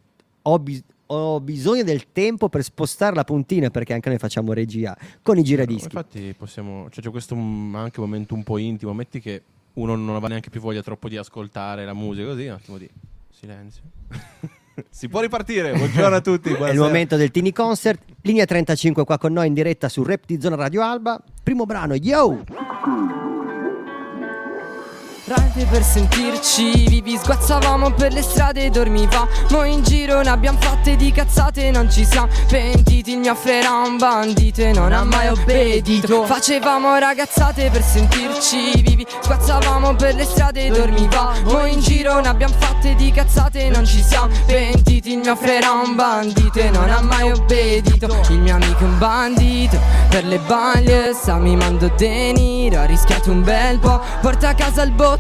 ho, 0.43 0.59
bis- 0.59 0.83
ho 1.07 1.41
bisogno 1.41 1.83
del 1.83 2.09
tempo 2.13 2.47
per 2.47 2.63
spostare 2.63 3.15
la 3.15 3.25
puntina 3.25 3.69
perché 3.69 3.93
anche 3.93 4.07
noi 4.07 4.17
facciamo 4.17 4.53
regia 4.53 4.95
con 5.21 5.37
i 5.37 5.43
giradischi. 5.43 5.87
Infatti 5.87 6.33
possiamo, 6.37 6.89
cioè, 6.89 7.03
c'è 7.03 7.09
questo 7.09 7.35
mm, 7.35 7.75
anche 7.75 7.99
momento 7.99 8.33
un 8.33 8.43
po' 8.43 8.57
intimo, 8.57 8.93
metti 8.93 9.19
che 9.19 9.41
uno 9.73 9.93
non 9.97 10.09
aveva 10.11 10.29
neanche 10.29 10.49
più 10.49 10.61
voglia 10.61 10.81
troppo 10.81 11.09
di 11.09 11.17
ascoltare 11.17 11.83
la 11.83 11.93
musica, 11.93 12.27
così 12.27 12.45
un 12.45 12.53
attimo 12.53 12.77
di 12.77 12.89
silenzio. 13.29 13.81
Si 14.89 15.07
può 15.07 15.21
ripartire, 15.21 15.73
buongiorno 15.73 16.15
a 16.15 16.21
tutti. 16.21 16.49
È 16.49 16.51
il 16.51 16.57
buonasera. 16.57 16.83
momento 16.83 17.15
del 17.15 17.31
Tini 17.31 17.51
Concert, 17.51 18.01
linea 18.21 18.45
35 18.45 19.05
qua 19.05 19.17
con 19.17 19.33
noi 19.33 19.47
in 19.47 19.53
diretta 19.53 19.89
su 19.89 20.03
Rap 20.03 20.23
di 20.25 20.39
Zona 20.39 20.55
Radio 20.55 20.83
Alba. 20.83 21.21
Primo 21.43 21.65
brano, 21.65 21.95
yo! 21.95 22.43
Rate 25.27 25.65
per 25.69 25.83
sentirci 25.83 26.87
vivi 26.87 27.17
Sguazzavamo 27.21 27.91
per 27.91 28.13
le 28.13 28.21
strade 28.21 28.63
e 28.63 28.69
dormivamo 28.69 29.65
in 29.65 29.83
giro 29.83 30.21
Ne 30.21 30.29
abbiamo 30.29 30.57
fatte 30.57 30.95
di 30.95 31.11
cazzate 31.11 31.69
non 31.69 31.91
ci 31.91 32.05
siamo 32.05 32.29
pentiti 32.47 33.11
Il 33.11 33.17
mio 33.17 33.33
affe 33.33 33.59
era 33.59 33.71
un 33.71 33.97
bandito 33.97 34.61
e 34.61 34.71
non 34.71 34.93
ha 34.93 35.03
mai 35.03 35.27
obbedito. 35.27 36.23
Facevamo 36.23 36.97
ragazzate 36.97 37.69
per 37.69 37.83
sentirci 37.83 38.81
vivi 38.81 39.05
Sguazzavamo 39.21 39.95
per 39.95 40.15
le 40.15 40.23
strade 40.23 40.67
e 40.67 40.69
dormivamo 40.69 41.65
in 41.65 41.81
giro 41.81 42.21
Ne 42.21 42.29
abbiamo 42.29 42.53
fatte 42.57 42.95
di 42.95 43.11
cazzate 43.11 43.65
e 43.65 43.69
non 43.69 43.85
ci 43.85 44.01
siamo 44.01 44.29
pentiti 44.45 45.11
Il 45.11 45.17
mio 45.17 45.33
affe 45.33 45.57
era 45.57 45.71
un 45.71 45.93
bandito 45.95 46.59
e 46.59 46.69
non 46.69 46.89
ha 46.89 47.01
mai 47.01 47.31
obbedito. 47.31 48.23
Il 48.29 48.39
mio 48.39 48.55
amico 48.55 48.79
è 48.79 48.83
un 48.83 48.97
bandito 48.97 49.77
Per 50.07 50.23
le 50.23 50.39
baglie 50.39 51.13
sta 51.13 51.35
mimando 51.35 51.91
deniro 51.97 52.79
Ha 52.79 52.85
rischiato 52.85 53.29
un 53.29 53.43
bel 53.43 53.77
po' 53.79 54.01
Porta 54.21 54.49
a 54.49 54.53
casa 54.53 54.83
il 54.83 54.91
bottino 54.91 55.16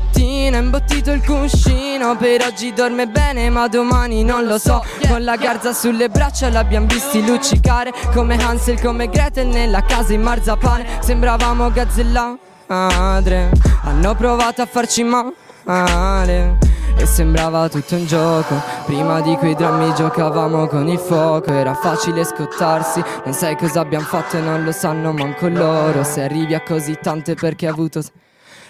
Ha 0.57 0.59
imbottito 0.59 1.11
il 1.11 1.23
cuscino. 1.23 2.15
Per 2.15 2.41
oggi 2.41 2.73
dorme 2.73 3.05
bene 3.07 3.49
ma 3.49 3.67
domani 3.67 4.23
non 4.23 4.45
lo 4.45 4.57
so. 4.57 4.83
Con 5.07 5.23
la 5.23 5.35
garza 5.35 5.73
sulle 5.73 6.09
braccia 6.09 6.49
l'abbiamo 6.49 6.87
visti 6.87 7.23
luccicare. 7.23 7.93
Come 8.13 8.41
Hansel, 8.41 8.81
come 8.81 9.07
Gretel 9.07 9.47
nella 9.47 9.83
casa 9.83 10.13
in 10.13 10.21
marzapane. 10.21 10.99
Sembravamo 11.01 11.69
gazzella 11.71 12.37
madre. 12.67 13.51
Hanno 13.83 14.15
provato 14.15 14.61
a 14.61 14.65
farci 14.65 15.03
male. 15.03 16.57
E 16.97 17.05
sembrava 17.05 17.67
tutto 17.69 17.95
un 17.95 18.05
gioco. 18.07 18.55
Prima 18.85 19.21
di 19.21 19.35
quei 19.35 19.53
drammi 19.53 19.93
giocavamo 19.93 20.65
con 20.67 20.87
il 20.87 20.97
fuoco. 20.97 21.51
Era 21.51 21.75
facile 21.75 22.23
scottarsi 22.23 23.03
Non 23.25 23.33
sai 23.33 23.55
cosa 23.57 23.81
abbiamo 23.81 24.05
fatto 24.05 24.37
e 24.37 24.39
non 24.39 24.63
lo 24.63 24.71
sanno 24.71 25.11
manco 25.11 25.49
loro. 25.49 26.03
Se 26.03 26.23
arrivi 26.23 26.55
a 26.55 26.61
così 26.61 26.97
tante 26.99 27.35
perché 27.35 27.67
hai 27.67 27.73
avuto 27.73 28.01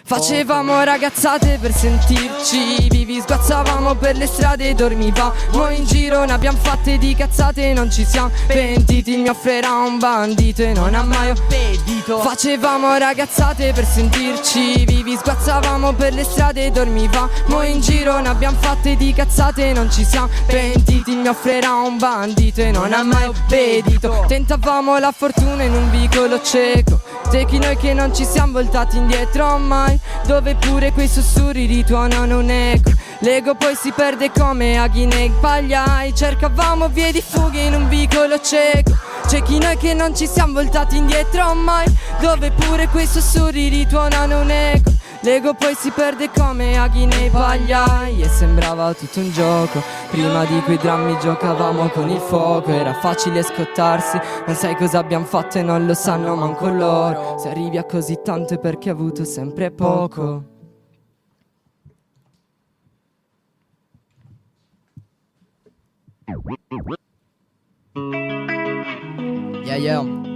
Facevamo 0.08 0.84
ragazzate 0.84 1.58
per 1.60 1.74
sentirci 1.74 2.88
vivi 2.88 3.20
Sguazzavamo 3.20 3.96
per 3.96 4.16
le 4.16 4.26
strade 4.26 4.70
e 4.70 4.74
dormivamo 4.74 5.68
in 5.72 5.84
giro 5.84 6.24
Ne 6.24 6.32
abbiamo 6.32 6.58
fatte 6.62 6.98
di 6.98 7.14
cazzate 7.14 7.72
e 7.72 7.74
non 7.74 7.92
ci 7.92 8.06
siamo 8.06 8.32
pentiti. 8.48 9.26
Affe 9.28 9.58
era 9.58 9.74
un 9.74 10.00
bandito 10.00 10.64
e 10.64 10.72
non 10.72 10.96
ha 10.96 11.04
mai 11.04 11.32
obbedito 11.32 12.20
Facevamo 12.20 12.96
ragazzate 12.96 13.74
per 13.74 13.86
sentirci 13.86 14.86
vivi 14.86 15.18
Sguazzavamo 15.18 15.92
per 15.92 16.14
le 16.14 16.24
strade 16.24 16.68
e 16.68 16.72
dormivamo 16.72 17.62
in 17.64 17.82
giro 17.82 18.18
Ne 18.22 18.30
abbiamo 18.30 18.56
fatte 18.62 18.96
di 18.96 19.12
cazzate 19.12 19.72
e 19.72 19.74
non 19.74 19.92
ci 19.92 20.06
siamo 20.06 20.30
pentiti. 20.46 21.22
Affe 21.28 21.58
era 21.58 21.74
un 21.74 21.98
bandito 21.98 22.62
e 22.62 22.72
non 22.72 22.94
ha 22.94 23.04
mai 23.04 23.26
obbedito 23.26 24.24
Tentavamo 24.26 25.00
la 25.00 25.12
fortuna 25.12 25.64
in 25.64 25.74
un 25.74 25.90
vicolo 25.90 26.42
cieco 26.42 27.07
Techi 27.30 27.60
noi 27.60 27.76
che 27.78 27.94
non 27.94 28.16
ci 28.16 28.24
siamo 28.26 28.54
voltati 28.54 28.98
indietro 28.98 29.58
mai 29.58 30.00
Dove 30.26 30.56
pure 30.56 30.92
quei 30.94 31.08
sussurri 31.08 31.66
rituonano 31.66 32.40
un 32.40 32.50
eco 32.50 32.92
L'ego 33.20 33.56
poi 33.56 33.76
si 33.76 33.92
perde 33.92 34.30
come 34.32 34.78
aghi 34.78 35.06
nei 35.08 35.32
pagliai. 35.42 36.14
Cercavamo 36.14 36.88
vie 36.90 37.12
di 37.12 37.24
fuga 37.26 37.60
in 37.60 37.74
un 37.74 37.90
vicolo 37.90 38.40
cieco. 38.40 38.96
C'è 39.26 39.42
chi 39.42 39.58
noi 39.58 39.76
che 39.78 39.94
non 39.94 40.16
ci 40.16 40.28
siamo 40.28 40.54
voltati 40.54 40.98
indietro 40.98 41.54
mai 41.54 41.86
Dove 42.22 42.52
pure 42.52 42.88
quei 42.88 43.08
sussurri 43.08 43.68
rituonano 43.70 44.42
un 44.42 44.52
eco 44.52 44.97
L'ego 45.28 45.54
poi 45.54 45.76
si 45.76 45.92
perde 45.92 46.30
come 46.30 46.78
aghi 46.78 47.06
nei 47.06 47.30
pagliai 47.30 48.22
E 48.22 48.30
sembrava 48.30 48.94
tutto 48.94 49.20
un 49.20 49.30
gioco. 49.30 49.84
Prima 50.10 50.46
di 50.46 50.58
quei 50.62 50.78
drammi 50.78 51.20
giocavamo 51.20 51.90
con 51.90 52.08
il 52.08 52.20
fuoco 52.20 52.72
Era 52.72 52.94
facile 52.94 53.44
scottarsi 53.44 54.18
Non 54.46 54.56
sai 54.56 54.78
cosa 54.78 55.00
abbiamo 55.00 55.26
fatto 55.26 55.58
e 55.58 55.64
non 55.64 55.86
lo 55.86 55.94
sanno 55.94 56.34
manco 56.34 56.70
loro. 56.70 57.38
Se 57.40 57.50
arrivi 57.50 57.78
a 57.78 57.84
così 57.84 58.22
tanto 58.24 58.54
è 58.54 58.58
perché 58.58 58.90
hai 58.90 58.96
avuto 58.96 59.26
sempre 59.26 59.70
poco. 59.70 60.56
Yeah 69.66 69.76
yeah 69.76 70.27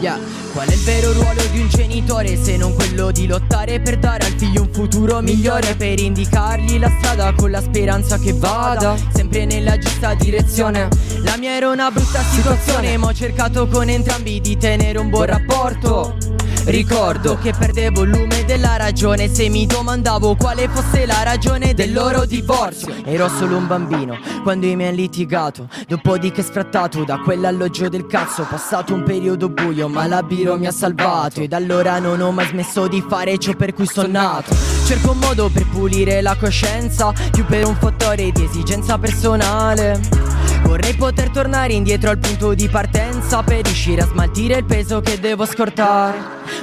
Yeah. 0.00 0.16
Qual 0.52 0.68
è 0.68 0.72
il 0.72 0.80
vero 0.80 1.12
ruolo 1.12 1.42
di 1.50 1.58
un 1.58 1.68
genitore 1.68 2.36
se 2.36 2.56
non 2.56 2.72
quello 2.74 3.10
di 3.10 3.26
lottare 3.26 3.80
per 3.80 3.98
dare 3.98 4.26
al 4.26 4.34
figlio 4.36 4.62
un 4.62 4.68
futuro 4.70 5.20
migliore 5.20 5.74
Per 5.74 5.98
indicargli 5.98 6.78
la 6.78 6.92
strada 6.98 7.32
con 7.32 7.50
la 7.50 7.60
speranza 7.60 8.18
che 8.18 8.32
vada. 8.32 8.94
Sempre 9.12 9.44
nella 9.44 9.76
giusta 9.76 10.14
direzione 10.14 10.88
La 11.24 11.36
mia 11.36 11.56
era 11.56 11.68
una 11.70 11.90
brutta 11.90 12.22
situazione 12.22 12.96
ma 12.96 13.08
ho 13.08 13.12
cercato 13.12 13.66
con 13.66 13.88
entrambi 13.88 14.40
di 14.40 14.56
tenere 14.56 14.98
un 14.98 15.08
buon 15.08 15.26
rapporto 15.26 16.16
Ricordo 16.64 17.36
che 17.38 17.52
perdevo 17.52 18.02
il 18.02 18.10
lume 18.10 18.44
della 18.44 18.76
ragione. 18.76 19.28
Se 19.28 19.48
mi 19.48 19.66
domandavo 19.66 20.36
quale 20.36 20.68
fosse 20.68 21.06
la 21.06 21.22
ragione 21.24 21.74
del 21.74 21.92
loro 21.92 22.24
divorzio 22.24 22.94
Ero 23.04 23.28
solo 23.28 23.56
un 23.56 23.66
bambino 23.66 24.16
quando 24.42 24.66
i 24.66 24.76
miei 24.76 24.90
hanno 24.90 24.98
litigato. 24.98 25.68
Dopodiché 25.88 26.42
sfrattato 26.42 27.04
da 27.04 27.18
quell'alloggio 27.18 27.88
del 27.88 28.06
cazzo 28.06 28.46
passato 28.48 28.94
un 28.94 29.02
periodo 29.02 29.48
buio 29.48 29.88
ma 29.88 30.06
la 30.06 30.22
biro 30.22 30.56
mi 30.56 30.66
ha 30.66 30.72
salvato. 30.72 31.40
Ed 31.40 31.52
allora 31.52 31.98
non 31.98 32.20
ho 32.20 32.30
mai 32.30 32.46
smesso 32.46 32.86
di 32.86 33.04
fare 33.06 33.38
ciò 33.38 33.54
per 33.54 33.74
cui 33.74 33.86
sono 33.86 34.08
nato. 34.08 34.54
Cerco 34.86 35.12
un 35.12 35.18
modo 35.18 35.50
per 35.52 35.66
pulire 35.66 36.20
la 36.22 36.36
coscienza, 36.36 37.12
più 37.32 37.44
per 37.44 37.66
un 37.66 37.74
fattore 37.74 38.30
di 38.30 38.44
esigenza 38.44 38.98
personale. 38.98 40.31
Vorrei 40.62 40.94
poter 40.94 41.30
tornare 41.30 41.72
indietro 41.72 42.10
al 42.10 42.18
punto 42.18 42.54
di 42.54 42.68
partenza 42.68 43.42
per 43.42 43.64
riuscire 43.64 44.02
a 44.02 44.06
smaltire 44.06 44.58
il 44.58 44.64
peso 44.64 45.00
che 45.00 45.20
devo 45.20 45.44
scortare. 45.44 46.18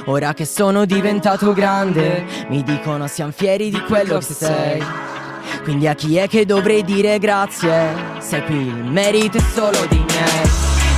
Ora 0.06 0.34
che 0.34 0.44
sono 0.44 0.84
diventato 0.84 1.52
grande, 1.52 2.24
mi 2.48 2.62
dicono 2.62 3.06
siamo 3.06 3.32
fieri 3.32 3.70
di 3.70 3.80
quello 3.82 4.18
che 4.18 4.34
sei. 4.34 4.82
Quindi 5.62 5.86
a 5.86 5.94
chi 5.94 6.16
è 6.16 6.26
che 6.28 6.46
dovrei 6.46 6.82
dire 6.82 7.18
grazie? 7.18 7.94
Sei 8.18 8.42
qui, 8.44 8.66
il 8.66 8.84
merito 8.84 9.38
è 9.38 9.42
solo 9.54 9.78
di 9.88 9.96
miei. 9.98 10.42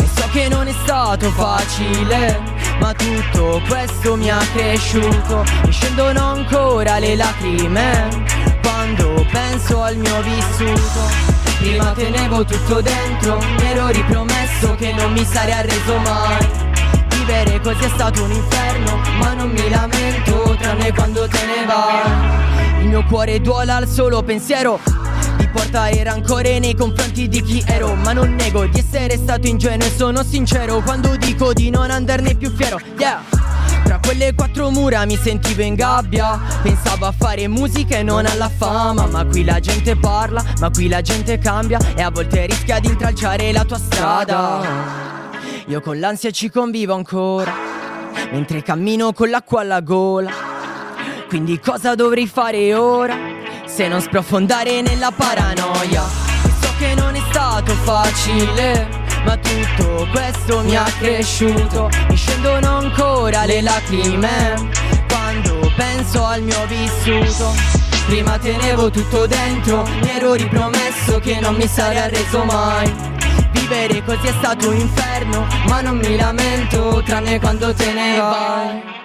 E 0.00 0.08
so 0.14 0.28
che 0.32 0.48
non 0.48 0.68
è 0.68 0.72
stato 0.84 1.30
facile, 1.30 2.40
ma 2.78 2.94
tutto 2.94 3.60
questo 3.68 4.16
mi 4.16 4.30
ha 4.30 4.40
cresciuto. 4.54 5.44
Mi 5.64 5.72
scendono 5.72 6.24
ancora 6.24 6.98
le 6.98 7.16
lacrime 7.16 8.08
quando 8.62 9.26
penso 9.30 9.82
al 9.82 9.96
mio 9.96 10.22
vissuto. 10.22 11.41
Prima 11.62 11.92
tenevo 11.92 12.44
tutto 12.44 12.80
dentro, 12.80 13.38
mi 13.38 13.64
ero 13.70 13.86
ripromesso 13.86 14.74
che 14.74 14.92
non 14.94 15.12
mi 15.12 15.24
sarei 15.24 15.52
arreso 15.52 15.96
mai. 15.98 16.48
Vivere 17.10 17.60
così 17.60 17.84
è 17.84 17.88
stato 17.88 18.24
un 18.24 18.32
inferno, 18.32 19.00
ma 19.20 19.32
non 19.34 19.48
mi 19.48 19.70
lamento, 19.70 20.56
tranne 20.58 20.92
quando 20.92 21.28
te 21.28 21.38
ne 21.46 21.64
vai. 21.64 22.82
Il 22.82 22.88
mio 22.88 23.04
cuore 23.04 23.40
duola 23.40 23.76
al 23.76 23.86
solo 23.86 24.24
pensiero 24.24 24.80
di 25.36 25.46
portare 25.46 26.02
rancore 26.02 26.58
nei 26.58 26.74
confronti 26.74 27.28
di 27.28 27.40
chi 27.42 27.62
ero 27.64 27.94
Ma 27.94 28.12
non 28.12 28.34
nego 28.34 28.66
di 28.66 28.78
essere 28.78 29.16
stato 29.16 29.46
ingenuo 29.46 29.86
e 29.86 29.90
sono 29.90 30.22
sincero 30.24 30.80
Quando 30.80 31.16
dico 31.16 31.52
di 31.52 31.70
non 31.70 31.90
anderne 31.90 32.34
più 32.34 32.52
fiero 32.54 32.78
Yeah 32.98 33.51
tra 33.84 33.98
quelle 33.98 34.34
quattro 34.34 34.70
mura 34.70 35.04
mi 35.04 35.16
sentivo 35.16 35.62
in 35.62 35.74
gabbia. 35.74 36.40
Pensavo 36.62 37.06
a 37.06 37.14
fare 37.16 37.48
musica 37.48 37.96
e 37.96 38.02
non 38.02 38.26
alla 38.26 38.48
fama. 38.48 39.06
Ma 39.06 39.24
qui 39.24 39.44
la 39.44 39.60
gente 39.60 39.96
parla, 39.96 40.44
ma 40.60 40.70
qui 40.70 40.88
la 40.88 41.00
gente 41.00 41.38
cambia. 41.38 41.78
E 41.94 42.02
a 42.02 42.10
volte 42.10 42.46
rischia 42.46 42.78
di 42.80 42.88
intralciare 42.88 43.52
la 43.52 43.64
tua 43.64 43.78
strada. 43.78 44.60
Io 45.66 45.80
con 45.80 45.98
l'ansia 45.98 46.30
ci 46.30 46.50
convivo 46.50 46.94
ancora 46.94 47.72
Mentre 48.30 48.62
cammino 48.62 49.12
con 49.12 49.28
l'acqua 49.28 49.60
alla 49.60 49.80
gola. 49.80 50.30
Quindi 51.28 51.58
cosa 51.60 51.94
dovrei 51.94 52.26
fare 52.26 52.74
ora? 52.74 53.14
Se 53.66 53.88
non 53.88 54.00
sprofondare 54.00 54.80
nella 54.80 55.10
paranoia? 55.10 56.02
E 56.44 56.50
so 56.60 56.72
che 56.78 56.94
non 56.94 57.14
è 57.14 57.20
stato 57.30 57.72
facile 57.72 59.01
ma 59.24 59.36
tutto 59.36 60.08
questo 60.10 60.62
mi 60.62 60.76
ha 60.76 60.84
cresciuto. 60.98 61.88
Mi 62.08 62.16
scendono 62.16 62.78
ancora 62.78 63.44
le 63.44 63.60
lacrime. 63.60 64.70
Quando 65.08 65.72
penso 65.76 66.24
al 66.24 66.42
mio 66.42 66.66
vissuto 66.66 67.82
Prima 68.06 68.38
tenevo 68.38 68.90
tutto 68.90 69.26
dentro. 69.26 69.84
Mi 70.00 70.10
ero 70.10 70.34
ripromesso 70.34 71.18
che 71.20 71.38
non 71.40 71.54
mi 71.54 71.66
sarei 71.66 71.98
arreso 71.98 72.44
mai. 72.44 72.92
Vivere 73.52 74.02
così 74.04 74.26
è 74.26 74.32
stato 74.38 74.68
un 74.70 74.76
inferno 74.76 75.46
Ma 75.66 75.80
non 75.80 75.96
mi 75.96 76.16
lamento 76.16 77.02
tranne 77.04 77.38
quando 77.38 77.72
te 77.72 77.92
ne 77.92 78.16
vai 78.18 79.01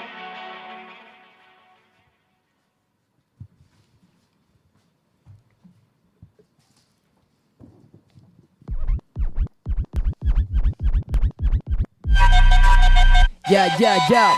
Yeah, 13.49 13.73
yeah, 13.79 13.97
yeah. 14.09 14.35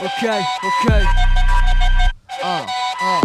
Ok, 0.00 0.22
ok. 0.64 0.86
Ah, 2.42 2.64
ah. 3.02 3.20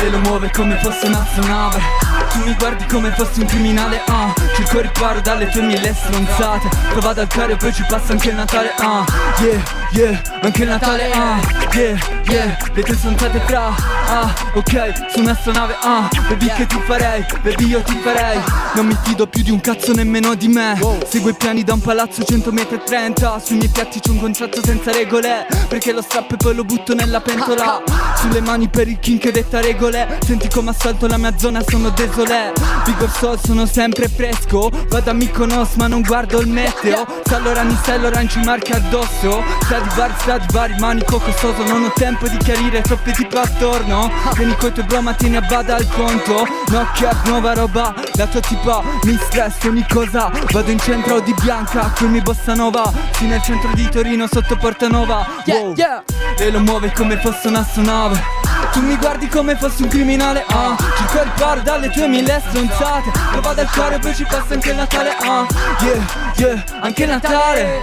E 0.00 0.08
lo 0.08 0.18
muove 0.20 0.50
come 0.50 0.78
fosse 0.78 1.06
un'astronave 1.06 2.07
Tu 2.38 2.44
mi 2.44 2.54
guardi 2.54 2.84
come 2.86 3.12
fossi 3.16 3.40
un 3.40 3.46
criminale, 3.46 4.00
ah. 4.06 4.32
Cerco 4.54 4.80
riparo 4.80 5.20
dalle 5.20 5.48
tue 5.48 5.60
mille 5.60 5.92
stronzate. 5.92 6.68
Prova 6.90 7.12
dal 7.12 7.26
caro 7.26 7.52
e 7.52 7.56
poi 7.56 7.72
ci 7.72 7.84
passa 7.88 8.12
anche 8.12 8.28
il 8.28 8.36
Natale, 8.36 8.72
ah. 8.78 9.04
Yeah, 9.40 9.62
yeah, 9.90 10.22
anche 10.42 10.62
il 10.62 10.68
Natale, 10.68 11.10
ah. 11.10 11.40
Yeah, 11.72 11.98
yeah, 12.28 12.56
le 12.72 12.82
tue 12.82 12.94
stronzate 12.94 13.40
fra 13.40 13.74
Ah, 14.10 14.32
ok, 14.54 15.10
su 15.12 15.18
un'astronave, 15.18 15.76
ah. 15.82 16.08
Baby 16.28 16.46
che 16.54 16.66
ti 16.66 16.80
farei, 16.86 17.26
baby 17.42 17.66
io 17.66 17.82
ti 17.82 17.98
farei. 18.02 18.40
Non 18.74 18.86
mi 18.86 18.96
fido 19.02 19.26
più 19.26 19.42
di 19.42 19.50
un 19.50 19.60
cazzo 19.60 19.92
nemmeno 19.92 20.34
di 20.34 20.46
me. 20.46 20.78
Seguo 21.08 21.30
i 21.30 21.34
piani 21.34 21.64
da 21.64 21.72
un 21.72 21.80
palazzo 21.80 22.22
100 22.22 22.52
metri 22.52 22.76
e 22.76 22.82
30 22.84 23.40
Sui 23.40 23.56
miei 23.56 23.68
piatti 23.68 23.98
c'è 23.98 24.10
un 24.10 24.20
contratto 24.20 24.62
senza 24.62 24.92
regole. 24.92 25.46
Perché 25.68 25.92
lo 25.92 26.02
strappo 26.02 26.34
e 26.34 26.36
poi 26.36 26.54
lo 26.54 26.64
butto 26.64 26.94
nella 26.94 27.20
pentola. 27.20 27.82
Sulle 28.16 28.40
mani 28.40 28.68
per 28.68 28.88
il 28.88 28.98
king 29.00 29.18
che 29.18 29.32
detta 29.32 29.60
regole. 29.60 30.18
Senti 30.24 30.48
come 30.48 30.70
assalto 30.70 31.06
la 31.06 31.18
mia 31.18 31.36
zona, 31.36 31.62
sono 31.66 31.90
desolé 32.28 32.52
Vigor 32.84 33.10
Sol, 33.10 33.38
sono 33.42 33.66
sempre 33.66 34.08
fresco. 34.08 34.70
Vado 34.88 35.10
a 35.10 35.12
Mykonos 35.12 35.74
ma 35.74 35.86
non 35.88 36.02
guardo 36.02 36.40
il 36.40 36.48
meteo. 36.48 37.06
Se 37.24 37.34
allora 37.34 37.62
mi 37.62 37.76
sei 37.82 38.00
l'orange 38.00 38.40
marca 38.44 38.76
addosso. 38.76 39.42
Stradi 39.62 39.88
vari, 39.94 40.14
stradi 40.18 40.46
vari, 40.52 40.74
manico 40.78 41.18
costoso. 41.18 41.62
Non 41.64 41.84
ho 41.84 41.92
tempo 41.94 42.26
di 42.28 42.36
chiarire 42.38 42.80
troppe 42.80 43.12
tipe 43.12 43.38
attorno. 43.38 44.10
Vieni 44.34 44.56
coi 44.56 44.72
tuoi 44.72 44.86
bro 44.86 45.02
ma 45.02 45.12
tieni 45.12 45.36
a 45.36 45.42
bada 45.42 45.76
al 45.76 45.86
conto 45.88 46.46
No 46.68 46.88
cap, 46.94 47.26
nuova 47.26 47.52
roba 47.52 47.94
La 48.14 48.26
tua 48.26 48.40
tipa. 48.40 48.82
Mi 49.02 49.18
stress 49.20 49.64
ogni 49.64 49.84
cosa. 49.86 50.30
Vado 50.50 50.70
in 50.70 50.78
centro 50.78 51.20
di 51.20 51.34
bianca, 51.42 51.92
qui 51.94 52.08
mi 52.08 52.22
bossa 52.22 52.54
nova. 52.54 52.90
Sì 53.12 53.26
nel 53.26 53.42
centro 53.42 53.70
di 53.74 53.88
Torino 53.88 54.26
sotto 54.26 54.56
Porta 54.56 54.88
Nova 54.88 55.26
wow. 55.44 55.74
E 56.38 56.50
lo 56.50 56.60
muove 56.60 56.92
come 56.92 57.18
fosse 57.18 57.48
un'astronave 57.48 58.37
tu 58.78 58.84
mi 58.84 58.96
guardi 58.96 59.26
come 59.26 59.56
fossi 59.56 59.82
un 59.82 59.88
criminale, 59.88 60.44
ah. 60.48 60.76
Cerco 60.96 61.22
il 61.22 61.32
bar 61.36 61.62
dalle 61.62 61.90
tue 61.90 62.06
mille 62.06 62.40
stronzate. 62.48 63.10
Prova 63.32 63.52
dal 63.52 63.70
cuore 63.70 63.96
e 63.96 63.98
poi 63.98 64.14
ci 64.14 64.24
passa 64.24 64.54
anche 64.54 64.70
il 64.70 64.76
Natale, 64.76 65.16
ah. 65.20 65.46
Yeah, 65.80 66.06
yeah, 66.36 66.64
anche 66.80 67.02
il 67.02 67.08
Natale. 67.08 67.82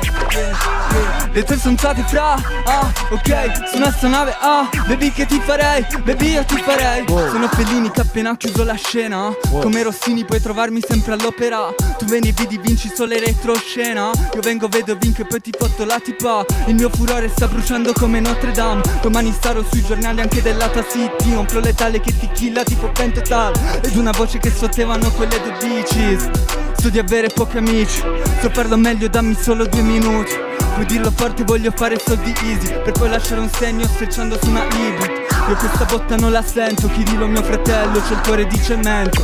Le 1.31 1.43
tue 1.43 1.57
stronzate 1.57 2.03
fra, 2.07 2.33
ah. 2.33 2.91
Ok, 3.09 3.69
su 3.69 3.75
un'astronave, 3.75 4.37
ah. 4.39 4.69
Baby 4.87 5.11
che 5.11 5.25
ti 5.25 5.41
farei, 5.43 5.85
baby 6.03 6.31
io 6.33 6.45
ti 6.45 6.57
farei. 6.57 7.03
Sono 7.07 7.47
Fellini 7.49 7.91
che 7.91 8.01
appena 8.01 8.35
chiuso 8.37 8.63
la 8.63 8.75
scena. 8.75 9.35
Come 9.49 9.83
Rossini 9.83 10.23
puoi 10.23 10.41
trovarmi 10.41 10.81
sempre 10.87 11.13
all'opera. 11.13 11.73
Tu 11.97 12.05
veni, 12.05 12.31
vidi, 12.31 12.57
vinci 12.57 12.91
solo 12.93 13.17
retroscena 13.17 14.11
Io 14.33 14.41
vengo, 14.41 14.67
vedo, 14.67 14.95
vinco 14.95 15.21
e 15.21 15.25
poi 15.25 15.41
ti 15.41 15.51
fotto 15.57 15.83
la 15.85 15.99
tipa. 15.99 16.45
Il 16.65 16.75
mio 16.75 16.89
furore 16.89 17.29
sta 17.29 17.47
bruciando 17.47 17.91
come 17.93 18.19
Notre 18.19 18.51
Dame. 18.51 18.81
Domani 19.01 19.31
starò 19.33 19.61
sui 19.69 19.83
giornali 19.83 20.21
anche 20.21 20.41
della 20.41 20.69
tua 20.69 20.83
city 20.89 21.33
Un 21.33 21.47
flow 21.47 21.61
letale 21.61 21.99
che 21.99 22.17
ti 22.17 22.29
killa 22.33 22.63
tipo 22.63 22.87
pentotal. 22.89 23.53
Ed 23.81 23.95
una 23.95 24.11
voce 24.11 24.39
che 24.39 24.51
sottevano 24.51 25.09
quelle 25.11 25.39
due 25.41 25.55
bitches 25.61 26.29
So 26.77 26.89
di 26.89 26.99
avere 26.99 27.29
pochi 27.29 27.57
amici 27.57 28.01
So 28.41 28.49
farlo 28.51 28.77
meglio 28.77 29.07
dammi 29.07 29.35
solo 29.35 29.65
due 29.65 29.81
minuti. 29.81 30.33
Puoi 30.73 30.85
dirlo 30.85 31.11
forte 31.15 31.43
voglio 31.43 31.71
fare 31.73 31.97
soldi 31.97 32.33
easy. 32.43 32.73
Per 32.83 32.91
poi 32.91 33.09
lasciare 33.09 33.39
un 33.39 33.49
segno 33.49 33.85
strecciando 33.85 34.37
su 34.41 34.49
una 34.49 34.65
libra. 34.65 35.05
Io 35.47 35.55
questa 35.55 35.85
botta 35.85 36.15
non 36.15 36.31
la 36.31 36.41
sento 36.41 36.89
Chi 36.89 37.03
dillo 37.03 37.27
mio 37.27 37.43
fratello 37.43 38.01
c'è 38.01 38.13
il 38.13 38.21
cuore 38.21 38.45
di 38.45 38.61
cemento. 38.61 39.23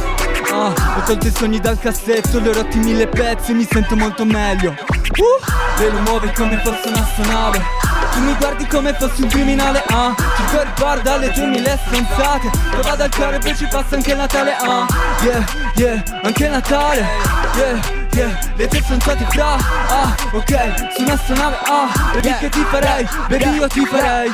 Ah, 0.52 0.74
ho 0.98 1.04
tolto 1.06 1.28
i 1.28 1.32
sogni 1.32 1.60
dal 1.60 1.80
cassetto 1.80 2.40
Li 2.40 2.50
ho 2.50 2.54
rotti 2.54 2.78
mille 2.78 3.08
pezzi 3.08 3.54
mi 3.54 3.66
sento 3.70 3.96
molto 3.96 4.26
meglio. 4.26 4.72
Uh, 4.72 5.78
Ve 5.78 5.90
lo 5.90 6.00
muove 6.02 6.32
come 6.34 6.62
fosse 6.64 6.88
un'astronave 6.88 7.91
tu 8.12 8.20
mi 8.20 8.36
guardi 8.36 8.66
come 8.68 8.94
fossi 8.94 9.22
un 9.24 9.30
criminale, 9.30 9.84
ah? 9.90 10.14
Cerco 10.38 10.62
il 10.62 10.72
bar 10.80 11.02
dalle 11.02 11.32
tue 11.32 11.46
mille 11.46 11.80
stronzate. 11.86 12.50
Prova 12.72 12.96
dal 12.96 13.10
cuore 13.14 13.40
poi 13.40 13.56
ci 13.56 13.66
passa 13.66 13.96
anche 13.96 14.14
Natale, 14.14 14.56
ah? 14.56 14.86
Yeah, 15.22 15.46
yeah, 15.76 16.04
anche 16.24 16.48
Natale. 16.48 17.08
Yeah, 17.56 17.80
yeah, 18.14 18.40
le 18.56 18.68
tue 18.68 18.82
stronzate 18.82 19.26
fra. 19.30 19.56
Ah, 19.88 20.16
ok, 20.32 20.94
su 20.96 21.02
un'astronave, 21.04 21.58
ah. 21.66 22.12
Baby 22.14 22.36
che 22.40 22.50
ti 22.50 22.66
farei, 22.70 23.08
baby 23.28 23.56
io 23.56 23.68
ti 23.68 23.86
farei 23.86 24.32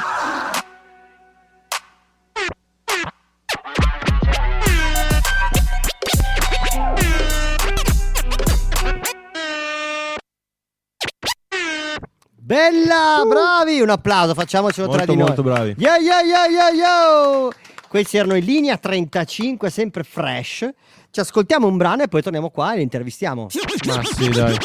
Bella, 12.47 13.25
bravi! 13.27 13.81
Un 13.81 13.89
applauso, 13.89 14.33
facciamocelo 14.33 14.87
tra 14.87 14.99
Molto, 14.99 15.11
di 15.11 15.17
noi. 15.17 15.27
molto 15.27 15.43
bravi. 15.43 15.75
Yo, 15.77 15.91
yo, 15.95 16.15
yo, 16.25 16.45
yo, 16.49 16.81
yo! 16.81 17.51
Questi 17.89 18.15
erano 18.15 18.35
in 18.35 18.45
linea 18.45 18.77
35, 18.77 19.69
sempre 19.69 20.03
fresh. 20.05 20.65
Ci 21.11 21.19
ascoltiamo 21.19 21.67
un 21.67 21.75
brano 21.75 22.03
e 22.03 22.07
poi 22.07 22.21
torniamo 22.21 22.49
qua 22.49 22.71
e 22.71 22.77
li 22.77 22.83
intervistiamo. 22.83 23.49
Ma 23.87 24.01
sì, 24.01 24.29
dai. 24.29 24.55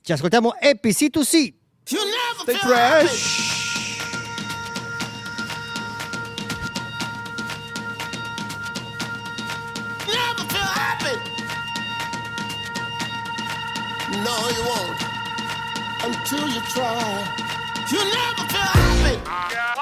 Ci 0.00 0.12
ascoltiamo 0.12 0.54
Happy 0.58 0.88
C2C. 0.88 1.52
Stay 1.84 2.56
fresh. 2.56 3.56
Never 10.06 10.44
feel 10.48 10.62
happy. 10.62 11.14
No, 14.24 14.48
you 14.56 14.64
won't. 14.64 15.17
Until 16.08 16.48
you 16.48 16.60
try. 16.62 17.36
You 17.90 17.98
never 17.98 18.44
feel 18.48 18.60
happy. 18.62 19.77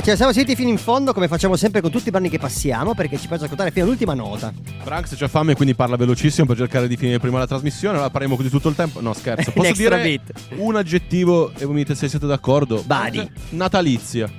Ce 0.00 0.10
la 0.10 0.16
siamo 0.16 0.32
sentiti 0.32 0.56
fino 0.56 0.70
in 0.70 0.78
fondo 0.78 1.12
come 1.12 1.28
facciamo 1.28 1.56
sempre 1.56 1.80
con 1.80 1.90
tutti 1.90 2.08
i 2.08 2.10
brani 2.10 2.28
che 2.30 2.38
passiamo 2.38 2.94
perché 2.94 3.18
ci 3.18 3.26
piace 3.26 3.44
ascoltare 3.44 3.70
fino 3.72 3.84
all'ultima 3.84 4.14
nota. 4.14 4.52
Branks 4.84 5.14
c'ha 5.16 5.28
fame, 5.28 5.54
quindi 5.54 5.74
parla 5.74 5.96
velocissimo 5.96 6.46
per 6.46 6.56
cercare 6.56 6.88
di 6.88 6.96
finire 6.96 7.18
prima 7.18 7.38
la 7.38 7.46
trasmissione. 7.46 7.94
Allora 7.96 8.10
parliamo 8.10 8.36
così 8.36 8.48
tutto 8.48 8.68
il 8.68 8.74
tempo. 8.74 9.00
No, 9.00 9.12
scherzo. 9.12 9.50
Posso 9.52 9.72
dire 9.72 10.00
beat. 10.00 10.32
un 10.56 10.76
aggettivo 10.76 11.52
e 11.56 11.64
voi 11.64 11.74
mi 11.74 11.82
dite 11.82 11.94
se 11.94 12.08
siete 12.08 12.26
d'accordo? 12.26 12.82
Badi. 12.86 13.28
Natalizia. 13.50 14.30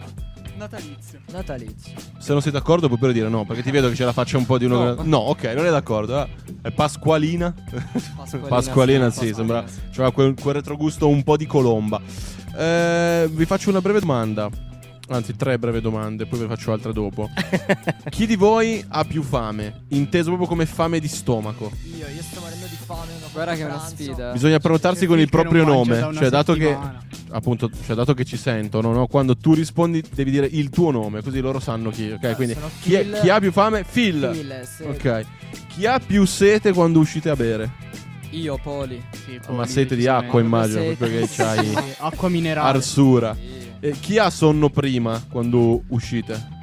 Natalizio. 0.57 1.19
Natalizio. 1.31 1.91
Se 2.17 2.31
non 2.31 2.41
sei 2.41 2.51
d'accordo 2.51 2.87
puoi 2.87 2.97
pure 2.99 3.13
dire 3.13 3.29
no, 3.29 3.45
perché 3.45 3.61
ti 3.61 3.71
vedo 3.71 3.89
che 3.89 3.95
ce 3.95 4.05
la 4.05 4.13
faccia 4.13 4.37
un 4.37 4.45
po' 4.45 4.57
di 4.57 4.65
uno. 4.65 4.95
No. 4.95 5.03
No, 5.03 5.17
ok, 5.17 5.43
non 5.55 5.65
è 5.65 5.69
d'accordo. 5.69 6.21
eh. 6.23 6.29
È 6.61 6.71
Pasqualina. 6.71 7.53
Pasqualina, 8.47 9.09
sì, 9.11 9.33
sembra. 9.33 9.63
C'era 9.91 10.11
quel, 10.11 10.35
quel 10.41 10.55
retrogusto 10.55 11.07
un 11.07 11.21
po' 11.23 11.37
di 11.37 11.45
colomba. 11.45 12.01
Eh, 12.57 13.29
vi 13.31 13.45
faccio 13.45 13.69
una 13.69 13.81
breve 13.81 13.99
domanda. 13.99 14.49
Anzi, 15.11 15.35
tre 15.35 15.57
breve 15.57 15.81
domande, 15.81 16.27
poi 16.27 16.37
ve 16.39 16.45
ne 16.47 16.55
faccio 16.55 16.71
altre 16.71 16.93
dopo. 16.93 17.29
Chi 18.09 18.27
di 18.27 18.35
voi 18.35 18.83
ha 18.89 19.03
più 19.05 19.23
fame? 19.23 19.85
Inteso 19.89 20.27
proprio 20.27 20.47
come 20.47 20.67
fame 20.67 20.99
di 20.99 21.07
stomaco. 21.07 21.71
Io, 21.97 22.05
io 22.07 22.21
sto 22.21 22.39
morendo 22.39 22.67
di 22.67 22.75
fame. 22.85 23.11
Guarda 23.33 23.55
che 23.55 23.61
è 23.61 23.65
una 23.65 23.79
sfida. 23.79 24.31
Bisogna 24.33 24.59
prenotarsi 24.59 25.07
con 25.07 25.19
il 25.19 25.27
proprio 25.29 25.63
nome. 25.65 26.09
Cioè, 26.13 26.29
dato 26.29 26.53
che. 26.53 26.77
Appunto, 27.31 27.69
cioè, 27.85 27.95
dato 27.95 28.13
che 28.13 28.23
ci 28.23 28.37
sentono, 28.37 28.91
no? 28.91 29.07
Quando 29.07 29.35
tu 29.35 29.53
rispondi, 29.53 30.03
devi 30.13 30.29
dire 30.31 30.47
il 30.49 30.69
tuo 30.69 30.91
nome, 30.91 31.21
così 31.23 31.39
loro 31.39 31.59
sanno 31.59 31.89
chi. 31.89 32.11
Ok, 32.11 32.35
quindi 32.35 32.53
sono 32.53 32.69
chi, 32.81 32.93
è- 32.93 33.19
chi 33.19 33.29
ha 33.29 33.39
più 33.39 33.51
fame? 33.51 33.83
Phil. 33.83 34.29
Phil, 34.31 34.61
sì. 34.75 34.83
Ok. 34.83 35.25
Chi 35.69 35.85
ha 35.87 35.99
più 35.99 36.25
sete 36.25 36.71
quando 36.71 36.99
uscite 36.99 37.29
a 37.31 37.35
bere? 37.35 37.71
Io, 38.31 38.59
Poli. 38.61 39.03
Sì, 39.25 39.39
Ma 39.47 39.55
poi 39.55 39.67
sete 39.67 39.95
di 39.95 40.05
acqua, 40.05 40.39
immagino, 40.39 40.81
Sete. 40.81 40.95
perché 40.95 41.27
c'hai 41.35 41.65
Sì, 41.73 41.77
Acqua 41.97 42.29
minerale. 42.29 42.77
arsura. 42.77 43.33
Sì. 43.35 43.57
E 43.79 43.95
chi 43.99 44.17
ha 44.17 44.29
sonno 44.29 44.69
prima 44.69 45.23
quando 45.29 45.83
uscite? 45.87 46.57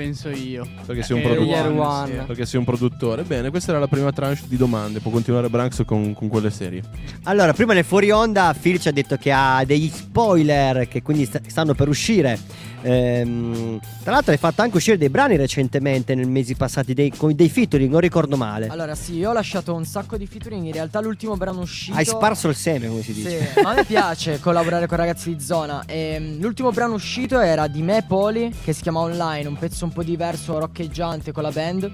penso 0.00 0.30
io. 0.30 0.66
Perché 0.86 1.02
sei 1.02 1.16
un 1.16 1.22
Che 1.22 1.28
produttore. 1.28 1.68
One, 1.68 2.06
sì. 2.06 2.24
Perché 2.26 2.46
sei 2.46 2.58
un 2.58 2.64
produttore. 2.64 3.22
Bene, 3.22 3.50
questa 3.50 3.72
era 3.72 3.80
la 3.80 3.86
prima 3.86 4.10
tranche 4.12 4.44
di 4.46 4.56
domande. 4.56 5.00
Può 5.00 5.10
continuare 5.10 5.50
Branks 5.50 5.82
con, 5.84 6.14
con 6.14 6.28
quelle 6.28 6.48
serie. 6.48 6.82
Allora, 7.24 7.52
prima 7.52 7.74
nel 7.74 7.84
fuori 7.84 8.10
onda 8.10 8.54
Phil 8.58 8.80
ci 8.80 8.88
ha 8.88 8.92
detto 8.92 9.16
che 9.16 9.30
ha 9.30 9.62
degli 9.66 9.90
spoiler 9.92 10.88
che 10.88 11.02
quindi 11.02 11.26
sta- 11.26 11.40
stanno 11.46 11.74
per 11.74 11.88
uscire. 11.88 12.38
Ehm, 12.82 13.78
tra 14.02 14.12
l'altro 14.12 14.32
hai 14.32 14.38
fatto 14.38 14.62
anche 14.62 14.76
uscire 14.76 14.96
dei 14.96 15.10
brani 15.10 15.36
recentemente, 15.36 16.14
nei 16.14 16.26
mesi 16.26 16.54
passati, 16.54 16.94
dei, 16.94 17.12
con 17.14 17.34
dei 17.34 17.48
featuring, 17.48 17.90
non 17.90 18.00
ricordo 18.00 18.36
male. 18.36 18.68
Allora, 18.68 18.94
sì, 18.94 19.16
io 19.16 19.30
ho 19.30 19.32
lasciato 19.32 19.74
un 19.74 19.84
sacco 19.84 20.16
di 20.16 20.26
featuring. 20.26 20.64
In 20.64 20.72
realtà, 20.72 21.00
l'ultimo 21.00 21.36
brano 21.36 21.60
uscito. 21.60 21.96
Hai 21.96 22.04
sparso 22.04 22.48
il 22.48 22.56
seme, 22.56 22.88
come 22.88 23.02
si 23.02 23.12
dice. 23.12 23.52
Sì, 23.54 23.60
ma 23.62 23.70
a 23.70 23.74
me 23.74 23.84
piace 23.84 24.38
collaborare 24.40 24.86
con 24.86 24.96
ragazzi 24.96 25.34
di 25.34 25.42
zona. 25.42 25.82
Ehm, 25.86 26.40
l'ultimo 26.40 26.70
brano 26.70 26.94
uscito 26.94 27.38
era 27.40 27.66
di 27.66 27.82
me 27.82 27.98
e 27.98 28.02
Poli, 28.02 28.54
che 28.64 28.72
si 28.72 28.82
chiama 28.82 29.00
Online, 29.00 29.48
un 29.48 29.56
pezzo 29.56 29.84
un 29.84 29.92
po' 29.92 30.02
diverso, 30.02 30.58
roccheggiante 30.58 31.32
con 31.32 31.42
la 31.42 31.50
band. 31.50 31.90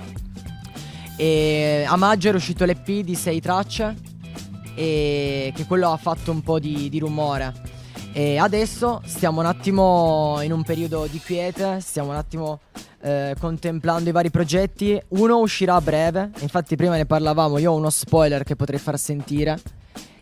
E 1.16 1.84
a 1.86 1.96
maggio 1.96 2.28
era 2.28 2.36
uscito 2.36 2.64
l'EP 2.64 3.00
di 3.00 3.14
6 3.14 3.40
tracce. 3.40 3.94
E 4.74 5.52
che 5.54 5.64
quello 5.64 5.90
ha 5.90 5.96
fatto 5.96 6.30
un 6.30 6.42
po' 6.42 6.58
di, 6.58 6.88
di 6.90 6.98
rumore. 6.98 7.74
E 8.16 8.38
adesso 8.38 9.02
stiamo 9.04 9.40
un 9.40 9.46
attimo 9.46 10.38
in 10.40 10.50
un 10.50 10.62
periodo 10.62 11.06
di 11.06 11.20
quiete, 11.20 11.80
stiamo 11.80 12.08
un 12.08 12.14
attimo 12.14 12.60
eh, 13.02 13.34
contemplando 13.38 14.08
i 14.08 14.12
vari 14.12 14.30
progetti. 14.30 14.98
Uno 15.08 15.36
uscirà 15.36 15.74
a 15.74 15.82
breve, 15.82 16.30
infatti 16.38 16.76
prima 16.76 16.96
ne 16.96 17.04
parlavamo, 17.04 17.58
io 17.58 17.72
ho 17.72 17.76
uno 17.76 17.90
spoiler 17.90 18.42
che 18.42 18.56
potrei 18.56 18.78
far 18.78 18.98
sentire. 18.98 19.60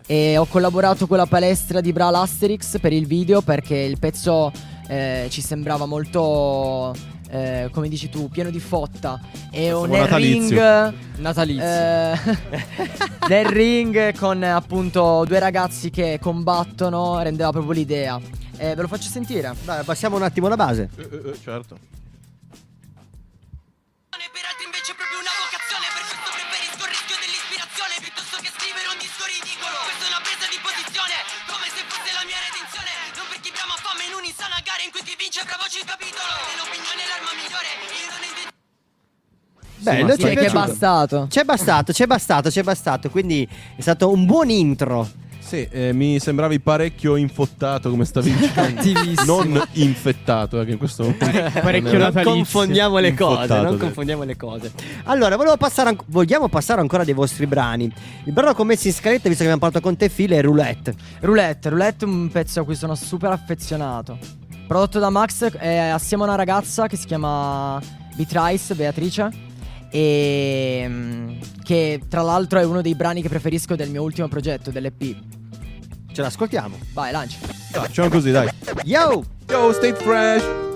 E 0.08 0.36
ho 0.36 0.44
collaborato 0.46 1.06
con 1.06 1.18
la 1.18 1.26
palestra 1.26 1.80
di 1.80 1.92
Bral 1.92 2.16
Asterix 2.16 2.80
per 2.80 2.92
il 2.92 3.06
video 3.06 3.42
perché 3.42 3.76
il 3.76 4.00
pezzo 4.00 4.50
eh, 4.88 5.28
ci 5.30 5.40
sembrava 5.40 5.86
molto, 5.86 6.92
eh, 7.30 7.68
come 7.72 7.88
dici 7.88 8.08
tu, 8.08 8.28
pieno 8.28 8.50
di 8.50 8.60
fotta. 8.60 9.20
E 9.50 9.72
un 9.72 9.88
natalizio. 9.90 10.48
ring 10.60 10.94
Natalizio. 11.18 11.64
eh, 11.64 12.18
nel 13.28 13.46
ring 13.52 14.16
con 14.18 14.42
appunto 14.42 15.24
due 15.26 15.38
ragazzi 15.38 15.90
che 15.90 16.18
combattono 16.20 17.20
rendeva 17.22 17.50
proprio 17.50 17.72
l'idea. 17.72 18.20
Eh, 18.56 18.74
ve 18.74 18.82
lo 18.82 18.88
faccio 18.88 19.08
sentire. 19.08 19.52
Dai, 19.64 19.84
passiamo 19.84 20.16
un 20.16 20.22
attimo 20.22 20.46
alla 20.46 20.56
base. 20.56 20.88
certo. 21.42 21.76
Vince 35.24 35.40
bravoci 35.44 35.78
il 35.80 35.86
capitolo 35.88 36.32
Nell'opinione 36.52 37.00
è 37.00 37.08
l'arma 37.08 37.32
migliore 37.32 37.70
Io 37.96 38.08
non 38.12 38.22
intendo 38.28 38.52
Bello, 39.84 40.12
Sì, 40.12 40.20
ci 40.20 40.26
è 40.26 40.40
che 40.40 40.46
è 40.46 40.50
bastato. 40.50 41.26
C'è 41.28 41.44
bastato, 41.44 41.92
c'è 41.92 42.06
bastato, 42.06 42.48
c'è 42.48 42.62
bastato. 42.62 43.10
Quindi 43.10 43.46
è 43.76 43.80
stato 43.82 44.10
un 44.10 44.24
buon 44.24 44.48
intro. 44.48 45.06
Sì, 45.40 45.68
eh, 45.70 45.92
mi 45.92 46.18
sembravi 46.18 46.58
parecchio 46.60 47.16
infottato 47.16 47.90
come 47.90 48.06
stavi 48.06 48.34
dicendo. 48.34 49.44
Non 49.44 49.62
infettato, 49.72 50.60
eh, 50.60 50.64
che 50.64 50.72
in 50.72 50.78
questo 50.78 51.02
momento. 51.20 51.60
Parecchio 51.60 51.98
non 51.98 52.22
confondiamo 52.22 52.98
le 52.98 53.12
cose, 53.12 53.60
non 53.60 53.72
sì. 53.72 53.78
confondiamo 53.78 54.22
le 54.22 54.36
cose. 54.36 54.72
Allora, 55.04 55.36
volevo 55.36 55.58
passare 55.58 55.90
an- 55.90 55.98
vogliamo 56.06 56.48
passare 56.48 56.80
ancora 56.80 57.04
dei 57.04 57.14
vostri 57.14 57.46
brani. 57.46 57.92
Il 58.24 58.32
brano 58.32 58.54
che 58.54 58.62
ho 58.62 58.64
messo 58.64 58.86
in 58.86 58.94
scaletta, 58.94 59.28
visto 59.28 59.44
che 59.44 59.50
abbiamo 59.50 59.60
parlato 59.60 59.80
con 59.80 59.96
te, 59.96 60.08
Phil, 60.08 60.30
è 60.30 60.40
Roulette. 60.40 60.94
Roulette, 61.20 61.68
Roulette 61.68 62.06
è 62.06 62.08
un 62.08 62.28
pezzo 62.30 62.60
a 62.60 62.64
cui 62.64 62.74
sono 62.74 62.94
super 62.94 63.30
affezionato. 63.30 64.43
Prodotto 64.66 64.98
da 64.98 65.10
Max 65.10 65.50
eh, 65.58 65.76
assieme 65.76 66.22
a 66.24 66.26
una 66.26 66.36
ragazza 66.36 66.86
che 66.86 66.96
si 66.96 67.06
chiama 67.06 67.80
Beatrice, 68.14 68.74
Beatrice. 68.74 69.30
E 69.90 70.84
mm, 70.88 71.40
che 71.62 72.02
tra 72.08 72.22
l'altro 72.22 72.58
è 72.58 72.64
uno 72.64 72.82
dei 72.82 72.94
brani 72.94 73.22
che 73.22 73.28
preferisco 73.28 73.76
del 73.76 73.90
mio 73.90 74.02
ultimo 74.02 74.28
progetto, 74.28 74.70
dell'EP. 74.70 75.16
Ce 76.12 76.22
l'ascoltiamo. 76.22 76.76
Vai, 76.92 77.12
lancia. 77.12 77.38
Facciamo 77.70 78.08
così, 78.08 78.30
dai. 78.30 78.48
Yo! 78.84 79.24
Yo, 79.48 79.72
State 79.72 79.96
Fresh. 79.96 80.73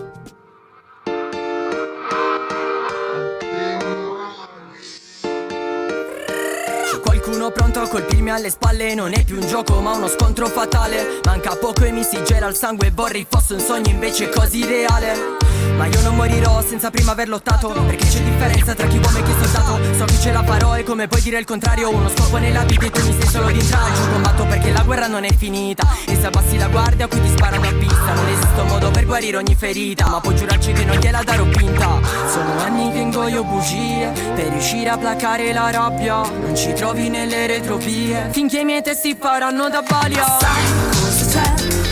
Pronto 7.51 7.81
a 7.81 7.89
colpirmi 7.89 8.31
alle 8.31 8.51
spalle. 8.51 8.95
Non 8.95 9.13
è 9.13 9.25
più 9.25 9.37
un 9.41 9.47
gioco 9.47 9.81
ma 9.81 9.93
uno 9.93 10.09
scontro 10.09 10.47
fatale. 10.47 11.21
Manca 11.25 11.57
poco 11.57 11.85
e 11.85 11.91
mi 11.91 12.03
si 12.03 12.23
gela 12.25 12.47
il 12.47 12.55
sangue 12.55 12.91
Vorrei 12.91 13.27
fosse 13.29 13.55
un 13.55 13.61
sogno 13.61 13.91
invece 13.91 14.29
così 14.29 14.65
reale 14.65 15.47
ma 15.77 15.87
io 15.87 16.01
non 16.03 16.17
morirò 16.17 16.63
senza 16.63 16.91
prima 16.91 17.13
aver 17.13 17.29
lottato 17.29 17.69
Perché 17.69 18.07
c'è 18.07 18.21
differenza 18.21 18.75
tra 18.75 18.87
chi 18.87 18.99
uomo 18.99 19.19
e 19.19 19.23
chi 19.23 19.33
soldato. 19.41 19.79
So 19.97 20.05
che 20.05 20.19
ce 20.21 20.33
la 20.33 20.43
farò 20.43 20.77
e 20.77 20.83
come 20.83 21.07
puoi 21.09 21.21
dire 21.21 21.39
il 21.39 21.45
contrario. 21.45 21.91
Uno 21.91 22.09
scopo 22.09 22.37
nella 22.39 22.65
vita 22.65 22.87
e 22.87 22.91
tu 22.91 23.05
mi 23.07 23.17
sei 23.19 23.29
solo 23.29 23.47
d'intralcio 23.51 24.09
Combatto 24.13 24.45
perché 24.47 24.73
la 24.73 24.83
guerra 24.83 25.07
non 25.07 25.25
è 25.25 25.35
finita. 25.35 25.87
E 26.07 26.17
se 26.17 26.27
abbassi 26.27 26.59
la 26.59 26.69
guardia 26.69 27.07
qui 27.07 27.21
ti 27.21 27.29
sparano 27.29 27.67
a 27.67 27.73
vista 27.73 28.13
Non 28.13 28.29
esiste 28.29 28.61
un 28.61 28.67
modo 28.69 28.91
per 28.91 29.07
guarire 29.07 29.37
ogni 29.37 29.55
ferita 29.55 30.09
Ma 30.09 30.21
puoi 30.21 30.37
giurarci 30.37 30.73
che 30.73 30.85
non 30.85 30.97
gliela 30.97 31.23
darò 31.23 31.45
vinta. 31.45 32.01
Sono 32.31 32.59
anni 32.61 32.93
che 32.93 32.99
ingoio 32.99 33.45
bugie 33.45 34.11
Per 34.35 34.49
riuscire 34.49 34.89
a 34.91 34.99
placare 34.99 35.53
la 35.53 35.71
rabbia. 35.71 36.17
Non 36.23 36.55
ci 36.57 36.73
trovi 36.73 37.09
nelle 37.09 37.47
retrovie 37.47 38.29
Finché 38.31 38.61
i 38.61 38.65
miei 38.65 38.83
testi 38.83 39.17
faranno 39.19 39.69
da 39.69 39.83
balia. 39.83 40.25
Sai 40.39 40.69
cosa 40.91 41.41
c'è? 41.41 41.88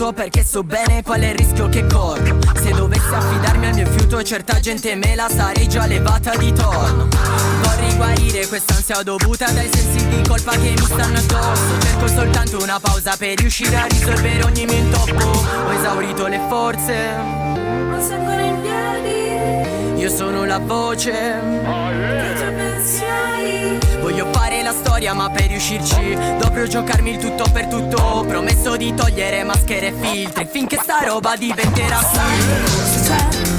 Aiuto 0.00 0.12
perché 0.12 0.42
so 0.44 0.62
bene 0.62 1.02
qual 1.02 1.20
è 1.20 1.28
il 1.28 1.34
rischio 1.36 1.68
che 1.68 1.84
corro. 1.86 2.38
Se 2.54 2.70
dovessi 2.72 3.12
affidarmi 3.12 3.66
al 3.66 3.74
mio 3.74 3.86
fiuto 3.86 4.22
certa 4.22 4.58
gente 4.58 4.94
me 4.94 5.14
la 5.14 5.28
sarei 5.28 5.68
già 5.68 5.86
levata 5.86 6.34
di 6.36 6.52
torno. 6.52 7.08
Vorrei 7.62 7.94
guarire 7.96 8.46
quest'ansia 8.46 9.02
dovuta 9.02 9.50
dai 9.50 9.68
sensi 9.72 10.08
di 10.08 10.22
colpa 10.26 10.52
che 10.52 10.70
mi 10.70 10.84
stanno 10.84 11.18
addosso. 11.18 11.80
Cerco 11.80 12.06
soltanto 12.08 12.62
una 12.62 12.80
pausa 12.80 13.14
per 13.16 13.38
riuscire 13.38 13.76
a 13.76 13.86
risolvere 13.86 14.42
ogni 14.42 14.64
mio 14.64 14.76
intoppo. 14.76 15.28
Ho 15.66 15.72
esaurito 15.72 16.26
le 16.26 16.40
forze. 16.48 16.94
Ma 17.16 18.00
se 18.00 18.14
ancora 18.14 18.40
in 18.40 18.60
piedi. 18.62 20.00
Io 20.00 20.08
sono 20.08 20.44
la 20.44 20.58
voce. 20.58 21.10
Già 21.10 21.78
pensieri 21.90 22.19
Voglio 24.00 24.26
fare 24.32 24.62
la 24.62 24.72
storia 24.72 25.12
ma 25.14 25.30
per 25.30 25.46
riuscirci. 25.46 26.14
Dovrò 26.38 26.64
giocarmi 26.64 27.10
il 27.10 27.18
tutto 27.18 27.44
per 27.52 27.66
tutto. 27.66 28.24
Promesso 28.26 28.76
di 28.76 28.94
togliere 28.94 29.44
maschere 29.44 29.88
e 29.88 29.92
filtri. 29.92 30.48
Finché 30.50 30.78
sta 30.82 31.00
roba 31.04 31.36
diventerà 31.36 32.00
Sai 32.00 33.49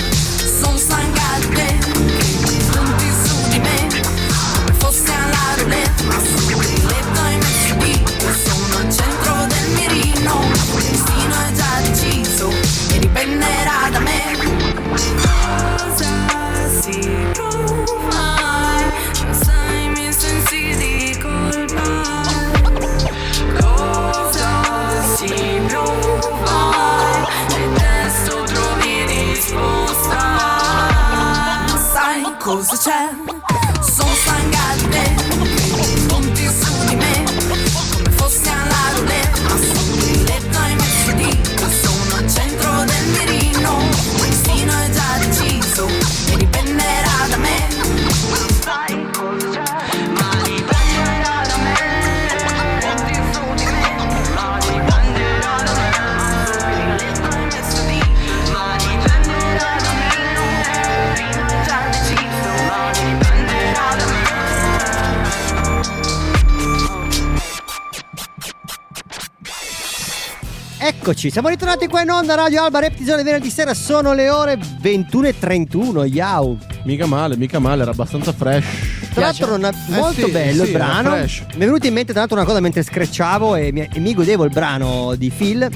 Eccoci, 71.12 71.30
siamo 71.30 71.50
ritornati 71.50 71.88
qua 71.88 72.04
in 72.04 72.10
onda 72.10 72.36
Radio 72.36 72.63
Alba 72.63 72.80
Reptizone 72.80 73.21
venerdì 73.21 73.50
sera, 73.50 73.74
sono 73.74 74.13
le 74.13 74.30
ore 74.30 74.56
21.31, 74.56 76.06
yau. 76.06 76.58
Mica 76.86 77.06
male, 77.06 77.36
mica 77.36 77.60
male, 77.60 77.82
era 77.82 77.91
abbastanza 77.91 78.32
fresh. 78.32 78.65
Tra 79.12 79.24
l'altro 79.24 79.58
non 79.58 79.65
è- 79.65 79.71
molto 79.89 80.26
sì, 80.28 80.32
bello 80.32 80.63
sì, 80.63 80.71
il 80.71 80.78
brano. 80.78 81.10
fresh. 81.10 81.43
Mi 81.56 81.63
è 81.63 81.65
venuta 81.65 81.88
in 81.88 81.93
mente 81.95 82.12
tra 82.13 82.21
l'altro 82.21 82.38
una 82.38 82.45
cosa 82.45 82.62
mentre 82.62 82.82
screcciavo 82.82 83.56
e 83.56 83.74
mi, 83.74 83.89
e 83.91 84.00
mi 84.00 84.13
godevo 84.13 84.45
il 84.45 84.52
brano 84.52 85.15
di 85.15 85.30
Phil. 85.30 85.69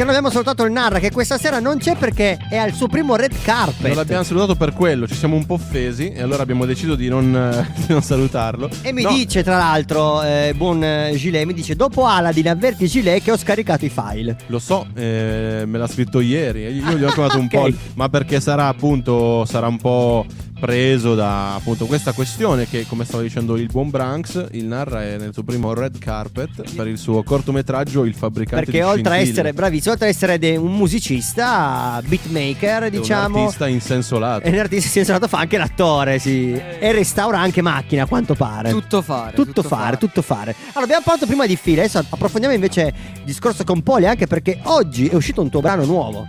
Che 0.00 0.06
non 0.06 0.14
abbiamo 0.14 0.32
salutato 0.32 0.64
il 0.64 0.72
Narra, 0.72 0.98
che 0.98 1.10
questa 1.10 1.36
sera 1.36 1.60
non 1.60 1.76
c'è 1.76 1.94
perché 1.94 2.38
è 2.48 2.56
al 2.56 2.72
suo 2.72 2.86
primo 2.88 3.16
red 3.16 3.34
carpet. 3.42 3.86
Non 3.88 3.96
l'abbiamo 3.96 4.22
salutato 4.22 4.54
per 4.54 4.72
quello, 4.72 5.06
ci 5.06 5.14
siamo 5.14 5.36
un 5.36 5.44
po' 5.44 5.52
offesi 5.52 6.08
e 6.10 6.22
allora 6.22 6.42
abbiamo 6.42 6.64
deciso 6.64 6.94
di 6.94 7.06
non, 7.10 7.36
eh, 7.36 7.70
di 7.86 7.92
non 7.92 8.00
salutarlo. 8.00 8.70
E 8.80 8.94
mi 8.94 9.02
No, 9.02 9.12
dice, 9.12 9.42
tra 9.42 9.58
l'altro, 9.58 10.22
eh, 10.22 10.54
buon 10.56 10.82
eh, 10.82 11.12
Gilet, 11.16 11.44
mi 11.44 11.52
dice: 11.52 11.76
Dopo 11.76 12.06
Aladdin, 12.06 12.48
avverti 12.48 12.86
Gilet 12.86 13.22
che 13.22 13.30
ho 13.30 13.36
scaricato 13.36 13.84
i 13.84 13.90
file. 13.90 14.38
Lo 14.46 14.58
so, 14.58 14.86
eh, 14.94 15.64
me 15.66 15.76
l'ha 15.76 15.86
scritto 15.86 16.20
ieri. 16.20 16.64
e 16.64 16.70
Io 16.70 16.96
gli 16.96 17.04
ho 17.04 17.10
chiamato 17.12 17.38
un 17.38 17.48
Ok. 17.52 17.70
po', 17.70 17.76
ma 17.96 18.08
perché 18.08 18.40
sarà 18.40 18.68
appunto 18.68 19.44
sarà 19.44 19.66
un 19.66 19.76
po' 19.76 20.24
preso 20.60 21.14
da 21.14 21.54
appunto 21.54 21.86
questa 21.86 22.12
questione 22.12 22.68
che 22.68 22.86
come 22.86 23.04
stava 23.04 23.22
dicendo 23.22 23.56
il 23.56 23.66
buon 23.66 23.88
Branks, 23.90 24.48
il 24.52 24.66
narra 24.66 25.02
è 25.02 25.16
nel 25.16 25.32
suo 25.32 25.42
primo 25.42 25.72
red 25.72 25.98
carpet 25.98 26.74
per 26.76 26.86
il 26.86 26.98
suo 26.98 27.22
cortometraggio 27.22 28.04
Il 28.04 28.14
fabbricante 28.14 28.66
Perché 28.66 28.80
di 28.80 28.84
oltre 28.84 29.14
a 29.14 29.16
essere 29.16 29.52
bravissimo, 29.52 29.92
oltre 29.92 30.06
a 30.06 30.10
essere 30.10 30.38
de- 30.38 30.56
un 30.56 30.76
musicista, 30.76 32.00
beatmaker, 32.04 32.84
È 32.84 32.90
diciamo. 32.90 33.38
un 33.38 33.42
artista 33.44 33.66
insensolato. 33.66 34.46
E 34.46 34.50
un 34.50 34.58
artista 34.58 34.88
sensato 34.90 35.26
fa 35.26 35.38
anche 35.38 35.56
l'attore, 35.56 36.18
sì. 36.18 36.52
E 36.52 36.92
restaura 36.92 37.38
anche 37.38 37.62
macchine, 37.62 38.02
a 38.02 38.06
quanto 38.06 38.34
pare. 38.34 38.70
Tutto 38.70 39.00
fare. 39.00 39.34
Tutto, 39.34 39.62
fare, 39.62 39.96
tutto 39.96 40.20
fare. 40.22 40.54
Allora, 40.68 40.82
abbiamo 40.84 41.02
parlato 41.04 41.26
prima 41.26 41.46
di 41.46 41.56
file, 41.56 41.80
adesso 41.80 42.04
approfondiamo 42.06 42.54
invece 42.54 42.92
il 43.14 43.22
discorso 43.24 43.64
con 43.64 43.82
Poli, 43.82 44.06
anche 44.06 44.26
perché 44.26 44.60
oggi 44.64 45.08
è 45.08 45.14
uscito 45.14 45.40
un 45.40 45.48
tuo 45.48 45.60
brano 45.60 45.84
nuovo. 45.84 46.26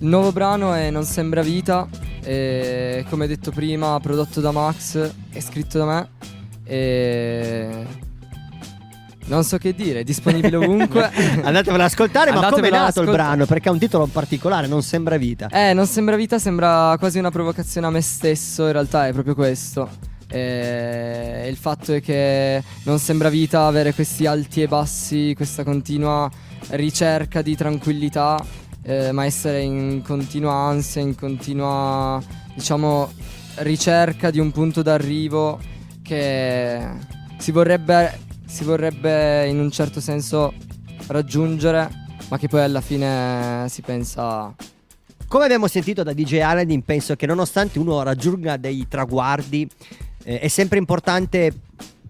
Il 0.00 0.08
nuovo 0.08 0.32
brano 0.32 0.72
è 0.72 0.90
Non 0.90 1.04
sembra 1.04 1.42
vita, 1.42 1.86
e, 2.22 3.04
come 3.08 3.26
detto 3.26 3.50
prima, 3.50 4.00
prodotto 4.00 4.40
da 4.40 4.50
Max, 4.50 5.12
è 5.30 5.40
scritto 5.40 5.78
da 5.78 5.84
me 5.84 6.08
e 6.64 7.68
non 9.26 9.44
so 9.44 9.58
che 9.58 9.74
dire, 9.74 10.00
è 10.00 10.04
disponibile 10.04 10.56
ovunque. 10.56 11.04
Andatevelo 11.42 11.74
ad 11.74 11.80
ascoltare, 11.90 12.32
ma 12.32 12.48
come 12.48 12.68
è 12.68 12.70
nato 12.70 13.00
il 13.00 13.08
ascoltare. 13.08 13.12
brano? 13.12 13.46
Perché 13.46 13.68
ha 13.68 13.72
un 13.72 13.78
titolo 13.78 14.06
particolare, 14.06 14.66
non 14.66 14.82
sembra 14.82 15.16
vita. 15.16 15.48
Eh, 15.48 15.72
non 15.72 15.86
sembra 15.86 16.16
vita, 16.16 16.38
sembra 16.38 16.96
quasi 16.98 17.18
una 17.18 17.30
provocazione 17.30 17.86
a 17.86 17.90
me 17.90 18.00
stesso, 18.00 18.66
in 18.66 18.72
realtà 18.72 19.06
è 19.06 19.12
proprio 19.12 19.34
questo. 19.34 19.88
Eh, 20.28 21.46
il 21.48 21.56
fatto 21.56 21.92
è 21.92 22.00
che 22.00 22.62
non 22.84 22.98
sembra 22.98 23.28
vita 23.28 23.66
avere 23.66 23.92
questi 23.92 24.26
alti 24.26 24.62
e 24.62 24.68
bassi, 24.68 25.32
questa 25.36 25.62
continua 25.62 26.30
ricerca 26.70 27.42
di 27.42 27.54
tranquillità, 27.54 28.42
eh, 28.82 29.12
ma 29.12 29.24
essere 29.24 29.60
in 29.60 30.02
continua 30.02 30.52
ansia, 30.52 31.00
in 31.00 31.14
continua, 31.14 32.22
diciamo, 32.54 33.10
ricerca 33.56 34.30
di 34.30 34.38
un 34.38 34.50
punto 34.50 34.82
d'arrivo 34.82 35.58
che 36.02 36.80
si 37.38 37.52
vorrebbe, 37.52 38.18
si 38.46 38.64
vorrebbe 38.64 39.46
in 39.48 39.58
un 39.58 39.70
certo 39.70 40.00
senso 40.00 40.52
raggiungere, 41.06 41.88
ma 42.28 42.38
che 42.38 42.48
poi 42.48 42.62
alla 42.62 42.80
fine 42.80 43.66
si 43.68 43.82
pensa 43.82 44.54
Come 45.26 45.44
abbiamo 45.44 45.68
sentito 45.68 46.02
da 46.02 46.12
DJ 46.12 46.38
Aladdin, 46.40 46.82
penso 46.82 47.14
che 47.16 47.26
nonostante 47.26 47.78
uno 47.78 48.02
raggiunga 48.02 48.56
dei 48.56 48.86
traguardi, 48.88 49.68
eh, 50.24 50.40
è 50.40 50.48
sempre 50.48 50.78
importante 50.78 51.52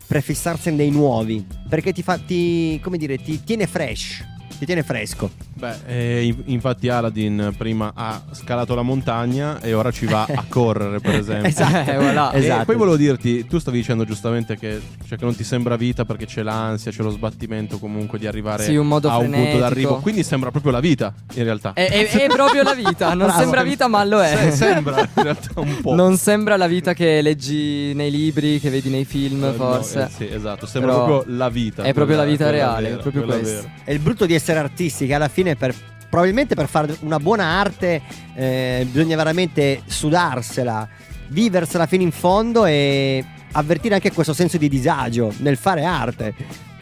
prefissarsene 0.06 0.76
dei 0.76 0.90
nuovi. 0.90 1.46
Perché 1.68 1.92
ti 1.92 2.02
fa, 2.02 2.18
ti, 2.18 2.80
dire, 2.96 3.18
ti 3.18 3.44
tiene 3.44 3.66
fresh, 3.66 4.24
ti 4.58 4.64
tiene 4.64 4.82
fresco. 4.82 5.30
Beh, 5.60 5.74
eh, 5.86 6.22
in- 6.24 6.42
infatti 6.46 6.88
Aladdin 6.88 7.52
prima 7.56 7.92
ha 7.94 8.20
scalato 8.32 8.74
la 8.74 8.80
montagna 8.80 9.60
e 9.60 9.74
ora 9.74 9.90
ci 9.90 10.06
va 10.06 10.26
a 10.26 10.44
correre, 10.48 11.00
per 11.00 11.14
esempio. 11.16 11.48
Esatto, 11.48 11.90
Eh, 11.90 11.96
voilà. 11.98 12.32
E 12.32 12.38
esatto. 12.38 12.64
poi 12.64 12.76
volevo 12.76 12.96
dirti, 12.96 13.46
tu 13.46 13.58
stavi 13.58 13.76
dicendo 13.78 14.04
giustamente 14.06 14.56
che, 14.56 14.80
cioè, 15.06 15.18
che 15.18 15.24
non 15.24 15.36
ti 15.36 15.44
sembra 15.44 15.76
vita 15.76 16.04
perché 16.06 16.24
c'è 16.24 16.42
l'ansia, 16.42 16.90
c'è 16.90 17.02
lo 17.02 17.10
sbattimento 17.10 17.78
comunque 17.78 18.18
di 18.18 18.26
arrivare 18.26 18.64
Sì, 18.64 18.74
un 18.76 18.86
modo 18.86 19.10
a 19.10 19.18
un 19.18 19.24
punto 19.24 19.36
frenetico. 19.36 19.58
d'arrivo. 19.60 19.96
Quindi 19.98 20.22
sembra 20.22 20.50
proprio 20.50 20.72
la 20.72 20.80
vita, 20.80 21.12
in 21.34 21.44
realtà. 21.44 21.74
È, 21.74 21.86
è- 21.90 22.08
è 22.08 22.26
proprio 22.28 22.62
la 22.62 22.72
vita, 22.74 23.08
non 23.08 23.26
Bravo. 23.26 23.40
sembra 23.40 23.62
vita 23.62 23.86
ma 23.86 24.02
lo 24.04 24.22
è. 24.22 24.34
Se- 24.34 24.50
sembra 24.52 25.00
in 25.00 25.22
realtà 25.22 25.60
un 25.60 25.76
po'. 25.82 25.94
Non 25.94 26.16
sembra 26.16 26.56
la 26.56 26.66
vita 26.68 26.94
che 26.94 27.20
leggi 27.20 27.92
nei 27.94 28.10
libri, 28.10 28.58
che 28.60 28.70
vedi 28.70 28.88
nei 28.88 29.04
film, 29.04 29.44
Eh, 29.44 29.48
no, 29.48 29.52
forse. 29.52 30.04
eh, 30.04 30.08
sì, 30.08 30.28
esatto, 30.32 30.64
sembra 30.64 30.92
Però 30.92 31.04
proprio 31.04 31.36
la 31.36 31.48
vita. 31.50 31.82
è 31.82 31.92
proprio 31.92 32.16
la 32.16 32.24
vita 32.24 32.48
reale, 32.48 32.88
vera, 32.88 32.96
è 32.96 33.00
proprio 33.02 33.24
questo. 33.24 33.42
vera. 33.62 33.68
È 33.84 33.92
il 33.92 33.98
brutto 33.98 34.24
di 34.24 34.34
essere 34.34 34.58
artisti, 34.58 35.06
che 35.06 35.14
alla 35.14 35.28
fine 35.28 35.49
per, 35.56 35.74
probabilmente 36.08 36.54
per 36.54 36.68
fare 36.68 36.96
una 37.00 37.18
buona 37.18 37.44
arte 37.44 38.02
eh, 38.34 38.86
bisogna 38.90 39.16
veramente 39.16 39.82
sudarsela, 39.86 40.88
viversela 41.28 41.86
fino 41.86 42.02
in 42.02 42.12
fondo 42.12 42.64
e 42.66 43.24
avvertire 43.52 43.94
anche 43.94 44.12
questo 44.12 44.32
senso 44.32 44.58
di 44.58 44.68
disagio 44.68 45.32
nel 45.38 45.56
fare 45.56 45.84
arte, 45.84 46.34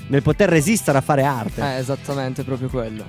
nel 0.08 0.22
poter 0.22 0.48
resistere 0.48 0.98
a 0.98 1.00
fare 1.00 1.24
arte. 1.24 1.60
Eh, 1.62 1.78
esattamente, 1.78 2.44
proprio 2.44 2.68
quello. 2.68 3.04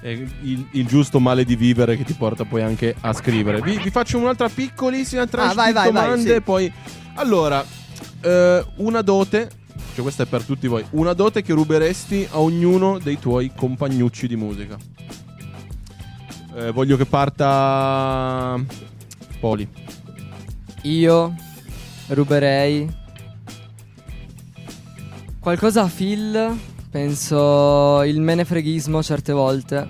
È 0.00 0.08
il, 0.08 0.66
il 0.72 0.86
giusto 0.86 1.18
male 1.18 1.44
di 1.44 1.56
vivere 1.56 1.96
che 1.96 2.04
ti 2.04 2.12
porta 2.12 2.44
poi 2.44 2.62
anche 2.62 2.94
a 3.00 3.12
scrivere. 3.12 3.60
Vi, 3.60 3.78
vi 3.78 3.90
faccio 3.90 4.18
un'altra 4.18 4.48
piccolissima 4.48 5.26
tranche 5.26 5.52
Ah, 5.52 5.54
vai, 5.54 5.66
di 5.68 5.72
vai, 5.72 5.90
vai, 5.90 6.02
domande. 6.04 6.34
sì. 6.34 6.40
Poi, 6.40 6.72
allora, 7.14 7.64
eh, 8.20 8.64
una 8.76 9.02
dote, 9.02 9.50
cioè 9.94 10.02
questa 10.02 10.22
è 10.24 10.26
per 10.26 10.42
tutti 10.42 10.68
voi, 10.68 10.84
una 10.90 11.12
dote 11.12 11.42
che 11.42 11.52
ruberesti 11.52 12.28
a 12.30 12.38
ognuno 12.38 12.98
dei 12.98 13.18
tuoi 13.18 13.50
compagnucci 13.56 14.28
di 14.28 14.36
musica. 14.36 14.76
Eh, 16.58 16.72
voglio 16.72 16.96
che 16.96 17.04
parta 17.04 18.58
Poli. 19.38 19.68
Io 20.84 21.34
ruberei 22.08 22.90
qualcosa 25.38 25.82
a 25.82 25.90
Phil, 25.94 26.58
penso 26.90 28.02
il 28.04 28.22
menefreghismo 28.22 29.02
certe 29.02 29.34
volte, 29.34 29.86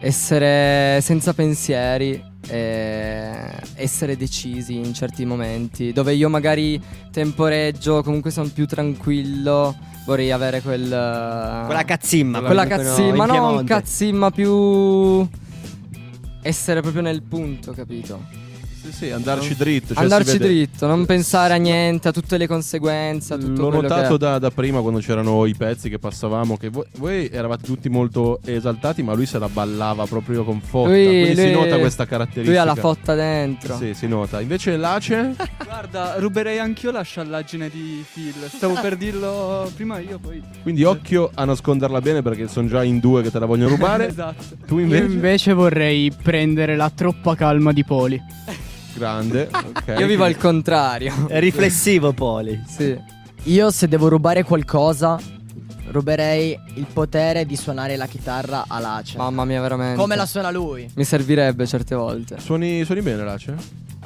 essere 0.00 0.98
senza 1.02 1.34
pensieri, 1.34 2.24
e 2.48 3.52
essere 3.74 4.16
decisi 4.16 4.78
in 4.78 4.94
certi 4.94 5.26
momenti, 5.26 5.92
dove 5.92 6.14
io 6.14 6.30
magari 6.30 6.82
temporeggio, 7.10 8.02
comunque 8.02 8.30
sono 8.30 8.48
più 8.48 8.66
tranquillo, 8.66 9.76
vorrei 10.06 10.32
avere 10.32 10.62
quel... 10.62 10.88
Quella 10.88 11.84
cazzimma. 11.84 12.40
Quella 12.40 12.66
cazzimma, 12.66 13.26
no, 13.26 13.58
un 13.58 13.64
cazzimma 13.64 14.30
più... 14.30 15.28
Essere 16.44 16.80
proprio 16.80 17.02
nel 17.02 17.22
punto, 17.22 17.72
capito? 17.72 18.20
Sì, 18.82 18.90
sì, 18.92 19.10
andarci 19.10 19.54
dritto. 19.54 19.94
cioè 19.94 20.02
Andarci 20.02 20.30
si 20.30 20.38
dritto, 20.38 20.86
non 20.88 21.06
pensare 21.06 21.54
a 21.54 21.56
niente, 21.56 22.08
a 22.08 22.10
tutte 22.12 22.36
le 22.36 22.48
conseguenze, 22.48 23.34
a 23.34 23.38
tutto 23.38 23.68
L'ho 23.70 23.80
notato 23.82 24.12
che... 24.14 24.18
da, 24.18 24.38
da 24.40 24.50
prima 24.50 24.80
quando 24.80 24.98
c'erano 24.98 25.46
i 25.46 25.54
pezzi 25.54 25.88
che 25.88 26.00
passavamo. 26.00 26.56
Che 26.56 26.68
voi, 26.68 26.84
voi 26.96 27.28
eravate 27.30 27.62
tutti 27.64 27.88
molto 27.88 28.40
esaltati, 28.44 29.04
ma 29.04 29.12
lui 29.12 29.26
se 29.26 29.38
la 29.38 29.48
ballava 29.48 30.04
proprio 30.06 30.42
con 30.42 30.60
fotta. 30.60 30.88
Lui- 30.88 31.06
Quindi 31.06 31.36
si 31.36 31.52
lui- 31.52 31.52
nota 31.52 31.78
questa 31.78 32.06
caratteristica. 32.06 32.50
Lui 32.50 32.56
ha 32.58 32.64
la 32.64 32.74
fotta 32.74 33.14
dentro. 33.14 33.76
Sì, 33.76 33.94
si 33.94 34.08
nota. 34.08 34.40
Invece 34.40 34.76
l'Ace. 34.76 35.34
Guarda, 35.64 36.14
ruberei 36.18 36.58
anch'io 36.58 36.90
la 36.90 37.02
sciallaggine 37.02 37.68
di 37.70 38.04
Phil. 38.12 38.34
Stavo 38.48 38.74
per 38.80 38.96
dirlo 38.96 39.70
prima 39.76 40.00
io, 40.00 40.18
poi. 40.18 40.42
Quindi 40.62 40.82
occhio 40.82 41.30
a 41.32 41.44
nasconderla 41.44 42.00
bene 42.00 42.22
perché 42.22 42.48
sono 42.48 42.66
già 42.66 42.82
in 42.82 42.98
due 42.98 43.22
che 43.22 43.30
te 43.30 43.38
la 43.38 43.46
vogliono 43.46 43.70
rubare. 43.70 44.08
esatto. 44.10 44.44
Tu 44.66 44.78
Io 44.78 44.84
invece. 44.84 45.04
invece 45.04 45.52
vorrei 45.52 46.10
prendere 46.10 46.74
la 46.74 46.90
troppa 46.90 47.36
calma 47.36 47.72
di 47.72 47.84
Poli. 47.84 48.20
Grande. 48.94 49.48
ok. 49.52 49.94
Io 49.98 50.06
vivo 50.06 50.24
al 50.24 50.36
contrario. 50.36 51.26
È 51.28 51.38
riflessivo 51.40 52.12
Poli. 52.12 52.62
Sì. 52.66 52.98
Io 53.44 53.70
se 53.70 53.88
devo 53.88 54.08
rubare 54.08 54.44
qualcosa, 54.44 55.18
ruberei 55.88 56.58
il 56.74 56.86
potere 56.92 57.44
di 57.44 57.56
suonare 57.56 57.96
la 57.96 58.06
chitarra 58.06 58.64
all'ace. 58.68 59.16
Mamma 59.16 59.44
mia, 59.44 59.60
veramente. 59.60 60.00
Come 60.00 60.16
la 60.16 60.26
suona 60.26 60.50
lui? 60.50 60.90
Mi 60.94 61.04
servirebbe 61.04 61.66
certe 61.66 61.94
volte. 61.94 62.38
Suoni, 62.38 62.84
suoni 62.84 63.02
bene 63.02 63.24
l'Ace? 63.24 63.54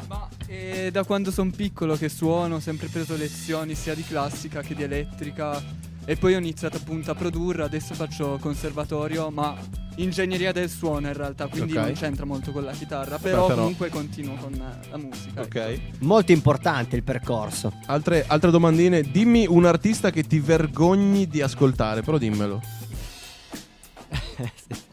Ma 0.08 0.28
eh, 0.46 0.90
da 0.90 1.04
quando 1.04 1.30
sono 1.30 1.50
piccolo 1.54 1.96
che 1.96 2.08
suono, 2.08 2.56
ho 2.56 2.60
sempre 2.60 2.88
preso 2.88 3.16
lezioni 3.16 3.74
sia 3.74 3.94
di 3.94 4.04
classica 4.04 4.62
che 4.62 4.74
di 4.74 4.82
elettrica. 4.82 5.62
E 6.08 6.14
poi 6.16 6.34
ho 6.34 6.38
iniziato 6.38 6.76
appunto 6.76 7.10
a 7.10 7.14
produrre, 7.16 7.64
adesso 7.64 7.92
faccio 7.94 8.38
conservatorio, 8.40 9.28
ma 9.30 9.56
ingegneria 9.96 10.52
del 10.52 10.70
suono 10.70 11.08
in 11.08 11.14
realtà, 11.14 11.48
quindi 11.48 11.76
Ok. 11.76 11.82
non 11.84 11.92
c'entra 11.94 12.24
molto 12.24 12.52
con 12.52 12.62
la 12.62 12.70
chitarra, 12.72 13.18
però, 13.18 13.46
però- 13.46 13.58
comunque 13.62 13.88
continuo 13.88 14.36
con 14.36 14.52
la 14.90 14.96
musica. 14.98 15.42
ecco. 15.42 15.58
Ok. 15.58 15.80
Molto 16.00 16.30
importante 16.30 16.94
il 16.94 17.02
percorso. 17.02 17.72
Altre, 17.86 18.24
altre 18.26 18.50
domandine. 18.52 19.02
Dimmi 19.02 19.46
un 19.48 19.64
artista 19.64 20.10
che 20.10 20.22
ti 20.22 20.38
vergogni 20.38 21.26
di 21.26 21.40
ascoltare, 21.42 22.02
però 22.02 22.18
dimmelo. 22.18 22.60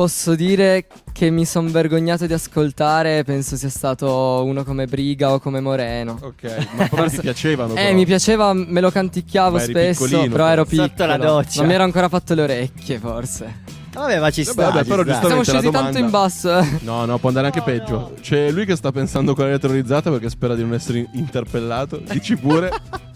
Posso 0.00 0.34
dire 0.34 0.86
che 1.12 1.28
mi 1.28 1.44
sono 1.44 1.68
vergognato 1.68 2.24
di 2.24 2.32
ascoltare, 2.32 3.22
penso 3.22 3.54
sia 3.56 3.68
stato 3.68 4.42
uno 4.46 4.64
come 4.64 4.86
Briga 4.86 5.34
o 5.34 5.38
come 5.38 5.60
Moreno. 5.60 6.18
Ok, 6.22 6.68
ma 6.74 6.88
proprio 6.88 7.10
ti 7.10 7.18
piacevano. 7.20 7.72
Eh, 7.72 7.82
però. 7.82 7.92
mi 7.92 8.06
piaceva, 8.06 8.54
me 8.54 8.80
lo 8.80 8.90
canticchiavo 8.90 9.56
Ma 9.56 9.62
eri 9.62 9.72
spesso, 9.72 10.26
però 10.30 10.46
ero 10.46 10.64
Sotto 10.64 10.82
piccolo. 10.84 11.06
la 11.06 11.16
doccia. 11.18 11.58
Non 11.60 11.68
mi 11.68 11.74
ero 11.74 11.82
ancora 11.84 12.08
fatto 12.08 12.32
le 12.32 12.42
orecchie, 12.44 12.98
forse. 12.98 13.56
Vabbè, 13.92 14.20
ma 14.20 14.30
ci 14.30 14.42
sta. 14.42 14.54
Vabbè, 14.54 14.72
vabbè, 14.72 14.84
ci 14.84 14.88
però 14.88 15.02
sta. 15.02 15.26
Siamo 15.26 15.42
scesi 15.42 15.64
la 15.66 15.70
tanto 15.70 15.98
in 15.98 16.08
basso. 16.08 16.58
eh. 16.58 16.78
No, 16.80 17.04
no, 17.04 17.18
può 17.18 17.28
andare 17.28 17.48
anche 17.48 17.60
peggio. 17.60 18.14
C'è 18.22 18.50
lui 18.50 18.64
che 18.64 18.76
sta 18.76 18.90
pensando 18.92 19.34
quella 19.34 19.52
è 19.52 19.58
terrorizzata 19.58 20.10
perché 20.10 20.30
spera 20.30 20.54
di 20.54 20.62
non 20.62 20.72
essere 20.72 21.10
interpellato. 21.12 21.98
Dici 21.98 22.38
pure. 22.38 22.70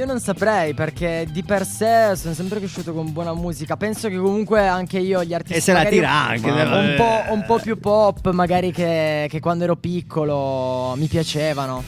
Eh, 0.00 0.04
Io 0.04 0.06
non 0.06 0.18
saprei 0.18 0.72
perché 0.72 1.26
di 1.30 1.42
per 1.42 1.66
sé 1.66 2.16
sono 2.16 2.32
sempre 2.32 2.58
cresciuto 2.58 2.94
con 2.94 3.12
buona 3.12 3.34
musica. 3.34 3.76
Penso 3.76 4.08
che 4.08 4.16
comunque 4.16 4.66
anche 4.66 4.98
io 4.98 5.22
gli 5.22 5.34
artisti 5.34 5.58
E 5.58 5.60
se 5.60 5.72
la 5.74 5.84
tira 5.84 6.10
anche. 6.10 6.48
Eh. 6.48 6.62
un 6.62 6.94
po', 6.96 7.32
un 7.32 7.44
po' 7.44 7.58
più 7.58 7.78
pop 7.78 8.30
magari 8.30 8.72
che, 8.72 9.26
che 9.28 9.40
quando 9.40 9.64
ero 9.64 9.76
piccolo 9.76 10.94
mi 10.96 11.06
piacevano. 11.06 11.82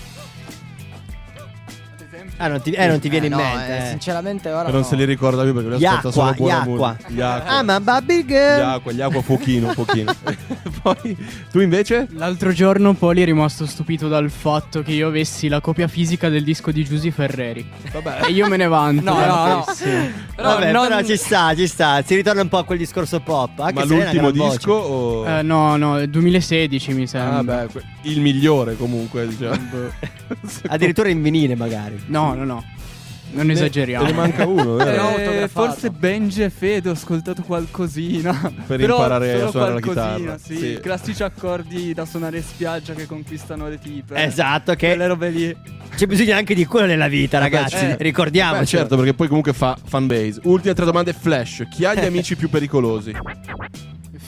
Ah, 2.43 2.49
non 2.49 2.61
ti, 2.61 2.73
eh, 2.73 2.87
non 2.89 2.99
ti 2.99 3.09
viene 3.09 3.27
Eh, 3.27 3.29
in 3.29 3.37
no, 3.37 3.43
mente. 3.43 3.69
eh, 3.79 3.85
eh. 3.85 3.89
sinceramente 3.91 4.51
ora 4.51 4.69
non 4.69 4.81
no. 4.81 4.83
se 4.87 4.97
li 4.97 5.05
ricorda 5.05 5.43
più 5.45 5.55
perché 5.55 5.69
lui 5.69 5.85
ascolta 5.85 6.09
Gli 6.09 6.13
solo 6.13 6.29
acqua, 6.31 6.45
buona 6.45 6.57
gli 6.57 6.61
acqua. 6.73 6.89
musica. 6.89 7.09
Gli 7.13 7.21
acqua. 7.21 7.51
Ah, 7.53 7.63
ma 7.63 7.81
Baby 7.81 8.23
Gli 8.23 8.27
Girl. 8.27 8.93
gli 8.95 9.01
acqua 9.01 9.23
pochino, 9.23 9.73
pochino. 9.75 10.13
Poi 10.83 11.17
tu 11.53 11.61
invece? 11.61 12.09
L'altro 12.15 12.51
giorno 12.53 12.95
Poli 12.95 13.23
è 13.23 13.25
rimasto 13.25 13.65
stupito 13.67 14.09
dal 14.09 14.29
fatto 14.31 14.83
che 14.83 14.91
io 14.93 15.07
avessi 15.09 15.47
la 15.47 15.61
copia 15.61 15.87
fisica 15.87 16.29
del 16.29 16.43
disco 16.43 16.73
di 16.73 16.85
Giusy 16.85 17.13
Ferreri. 17.13 17.65
Vabbè. 17.93 18.27
E 18.27 18.33
io 18.33 18.49
me 18.49 18.57
ne 18.57 18.67
vanto. 18.67 19.05
No, 19.05 19.25
no, 19.25 19.47
no. 19.47 19.65
Sì. 19.73 19.85
Però 20.35 20.55
Vabbè, 20.55 20.73
non- 20.73 20.89
però 20.89 21.03
ci 21.03 21.17
sta, 21.17 21.55
ci 21.55 21.67
sta. 21.69 22.03
Si 22.05 22.15
ritorna 22.17 22.43
un 22.43 22.49
po' 22.49 22.59
a 22.59 22.65
quel 22.65 22.79
discorso 22.79 23.21
pop. 23.21 23.61
Anche 23.61 23.75
Ma 23.75 23.87
se 23.87 23.95
è 23.95 23.97
una 24.11 24.21
l'ultimo 24.23 24.49
disco 24.49 24.73
o 24.73 25.27
Eh, 25.29 25.43
no, 25.43 25.77
no, 25.77 25.99
è 25.99 26.09
2016 26.09 26.93
mi 26.95 27.03
Ah, 27.03 27.07
sembra. 27.07 27.43
beh, 27.67 27.67
que- 27.71 27.83
il 28.03 28.21
migliore 28.21 28.77
comunque, 28.77 29.29
diciamo. 29.29 29.61
Addirittura 30.69 31.09
in 31.11 31.23
vinile, 31.23 31.55
magari. 31.55 32.03
No, 32.07 32.32
no, 32.35 32.45
no. 32.45 32.65
Non 33.35 33.49
esageriamo. 33.49 34.05
Te 34.05 34.11
ne 34.11 34.17
manca 34.19 34.47
uno, 34.47 34.75
Però 34.77 35.15
vero? 35.17 35.31
Eh, 35.45 35.49
forse 35.49 35.89
Benji 35.89 36.43
e 36.43 36.51
Fede 36.51 36.91
ho 36.91 36.93
ascoltato 36.93 37.41
qualcosina. 37.43 38.31
Per 38.67 38.77
Però 38.79 38.97
imparare 38.97 39.41
a 39.41 39.49
suonare 39.49 39.73
la 39.73 39.81
chitarra. 39.81 40.37
Sì, 40.39 40.57
Sì. 40.59 40.79
classici 40.83 41.23
accordi 41.23 41.95
da 41.95 42.05
suonare 42.05 42.37
in 42.37 42.43
spiaggia 42.43 42.93
che 42.93 43.07
conquistano 43.07 43.69
le 43.71 43.79
tipe. 43.79 44.23
Esatto, 44.23 44.75
che 44.75 44.89
Quelle 44.89 45.07
robe 45.07 45.31
lì. 45.31 45.57
c'è 45.97 46.05
bisogno 46.07 46.35
anche 46.35 46.55
di 46.55 46.67
quello 46.67 46.85
nella 46.89 47.09
vita, 47.09 47.39
ragazzi. 47.39 47.77
Eh, 47.77 47.97
Ricordiamoci. 48.01 48.61
Beh, 48.61 48.67
certo, 48.67 48.97
perché 48.97 49.15
poi 49.15 49.29
comunque 49.29 49.55
fa 49.55 49.79
fanbase. 49.83 50.41
Ultime 50.43 50.75
tre 50.75 50.85
domande 50.85 51.15
flash. 51.15 51.67
Chi 51.71 51.87
ha 51.87 51.95
gli 51.95 52.05
amici 52.05 52.37
più 52.37 52.51
pericolosi? 52.51 53.15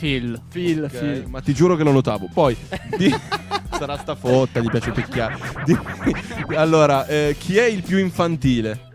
Phil. 0.05 0.39
Phil, 0.51 0.83
Ok, 0.83 0.99
Phil. 0.99 1.25
Ma 1.29 1.41
ti 1.41 1.55
giuro 1.55 1.77
che 1.77 1.83
lo 1.83 1.91
notavo. 1.93 2.29
Poi 2.31 2.55
di- 2.99 3.15
sarà 3.73 3.97
sta 3.97 4.15
fotta, 4.15 4.61
gli 4.61 4.69
piace 4.69 4.91
picchiare. 4.91 5.39
Di- 5.65 5.77
allora, 6.55 7.07
eh, 7.07 7.35
chi 7.39 7.57
è 7.57 7.65
il 7.65 7.83
più 7.83 7.97
infantile? 7.97 8.93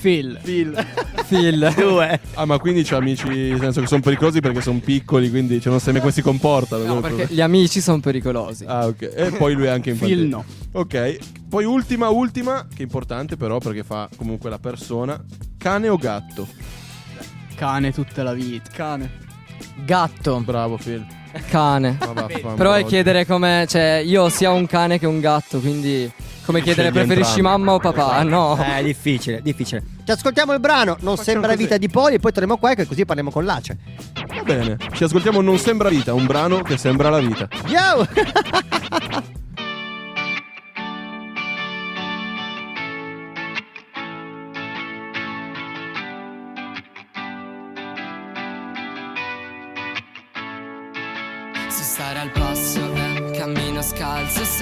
Phil. 0.00 0.38
Phil. 0.42 0.86
Phil. 1.28 1.72
Due. 1.76 2.20
Ah, 2.34 2.46
ma 2.46 2.58
quindi 2.58 2.84
c'ha 2.84 2.96
amici, 2.96 3.26
nel 3.28 3.60
senso 3.60 3.80
che 3.82 3.86
sono 3.86 4.00
pericolosi 4.00 4.40
perché 4.40 4.62
sono 4.62 4.78
piccoli, 4.78 5.28
quindi 5.28 5.60
cioè, 5.60 5.70
non 5.70 5.80
sai 5.80 5.92
mai 5.92 6.00
come 6.00 6.12
si 6.12 6.22
comportano. 6.22 6.84
No, 6.84 7.00
perché 7.00 7.26
gli 7.28 7.42
amici 7.42 7.82
sono 7.82 8.00
pericolosi. 8.00 8.64
Ah, 8.66 8.86
ok. 8.86 9.02
E 9.14 9.30
poi 9.36 9.52
lui 9.52 9.66
è 9.66 9.68
anche 9.68 9.90
infantile. 9.90 10.20
Phil 10.22 10.28
no. 10.30 10.44
Ok. 10.72 11.18
Poi 11.50 11.64
ultima, 11.66 12.08
ultima, 12.08 12.66
che 12.68 12.78
è 12.78 12.82
importante 12.82 13.36
però 13.36 13.58
perché 13.58 13.82
fa 13.82 14.08
comunque 14.16 14.48
la 14.48 14.58
persona. 14.58 15.22
Cane 15.58 15.88
o 15.88 15.96
gatto? 15.98 16.48
Cane 17.54 17.92
tutta 17.92 18.22
la 18.22 18.32
vita. 18.32 18.70
Cane. 18.72 19.22
Gatto. 19.84 20.40
Bravo 20.40 20.76
Phil. 20.76 21.04
Cane. 21.48 21.98
Però 22.56 22.72
è 22.72 22.84
chiedere 22.84 23.26
come. 23.26 23.66
Cioè, 23.68 24.02
io 24.04 24.22
ho 24.24 24.28
sia 24.28 24.50
un 24.50 24.66
cane 24.66 24.98
che 24.98 25.06
un 25.06 25.20
gatto, 25.20 25.58
quindi. 25.60 26.10
Come 26.44 26.60
chiedere 26.60 26.90
Scegli 26.90 27.04
preferisci 27.06 27.38
entrambi. 27.38 27.64
mamma 27.64 27.72
o 27.72 27.78
papà? 27.78 28.22
No. 28.22 28.58
Eh, 28.76 28.82
difficile, 28.82 29.40
difficile. 29.42 29.82
Ci 30.04 30.10
ascoltiamo 30.10 30.52
il 30.52 30.60
brano 30.60 30.96
Non 31.00 31.16
Facciamo 31.16 31.22
sembra 31.22 31.50
così. 31.52 31.62
vita 31.62 31.78
di 31.78 31.88
Poli 31.88 32.16
e 32.16 32.18
poi 32.18 32.32
torniamo 32.32 32.58
qua 32.58 32.74
che 32.74 32.86
così 32.86 33.06
parliamo 33.06 33.30
con 33.30 33.46
l'Ace. 33.46 33.78
Va 34.28 34.42
bene. 34.42 34.76
Ci 34.92 35.04
ascoltiamo 35.04 35.40
Non 35.40 35.56
sembra 35.56 35.88
vita, 35.88 36.12
un 36.12 36.26
brano 36.26 36.60
che 36.60 36.76
sembra 36.76 37.08
la 37.08 37.18
vita. 37.20 37.48
Yo! 37.66 38.06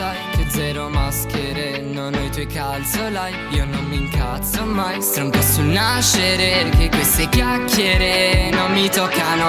sai 0.03 0.17
che 0.37 0.47
zero 0.49 0.89
maschere, 0.89 1.79
non 1.79 2.13
ho 2.13 2.25
i 2.25 2.31
tuoi 2.31 2.47
calzolai, 2.47 3.33
io 3.51 3.65
non 3.67 3.85
mi 3.85 3.99
incazzo 3.99 4.65
mai, 4.65 5.01
stronco 5.01 5.41
sul 5.41 5.67
nascere, 5.67 6.69
che 6.77 6.89
queste 6.89 7.29
chiacchiere 7.29 8.51
non 8.51 8.73
mi 8.73 8.89
toccano, 8.89 9.47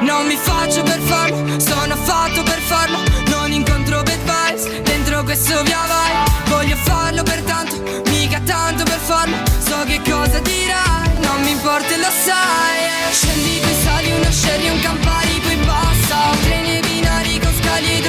non 0.00 0.26
mi 0.26 0.36
faccio 0.36 0.82
per 0.82 1.00
farlo, 1.00 1.58
sono 1.58 1.96
fatto 1.96 2.42
per 2.42 2.60
farlo, 2.70 2.98
non 3.28 3.50
incontro 3.50 4.02
bad 4.02 4.20
vibes, 4.30 4.80
dentro 4.82 5.22
questo 5.22 5.62
via 5.62 5.82
vai, 5.88 6.12
voglio 6.50 6.76
farlo 6.76 7.22
per 7.22 7.40
tanto, 7.44 7.76
mica 8.10 8.38
tanto 8.44 8.84
per 8.84 8.98
farlo, 8.98 9.36
so 9.60 9.78
che 9.86 9.98
cosa 10.04 10.38
dirai, 10.40 11.08
non 11.22 11.40
mi 11.40 11.52
importa 11.52 11.94
e 11.94 11.96
lo 11.96 12.12
sai, 12.26 12.78
eh. 12.84 13.12
scendi 13.12 13.60
poi 13.62 13.74
sali 13.82 14.10
uno 14.12 14.30
scerry, 14.30 14.68
un 14.68 14.80
campari, 14.80 15.40
poi 15.40 15.56
basta, 15.64 16.36
treni 16.42 16.80
binari 16.80 17.38
con 17.40 17.52
scali 17.54 17.96
ed 17.96 18.06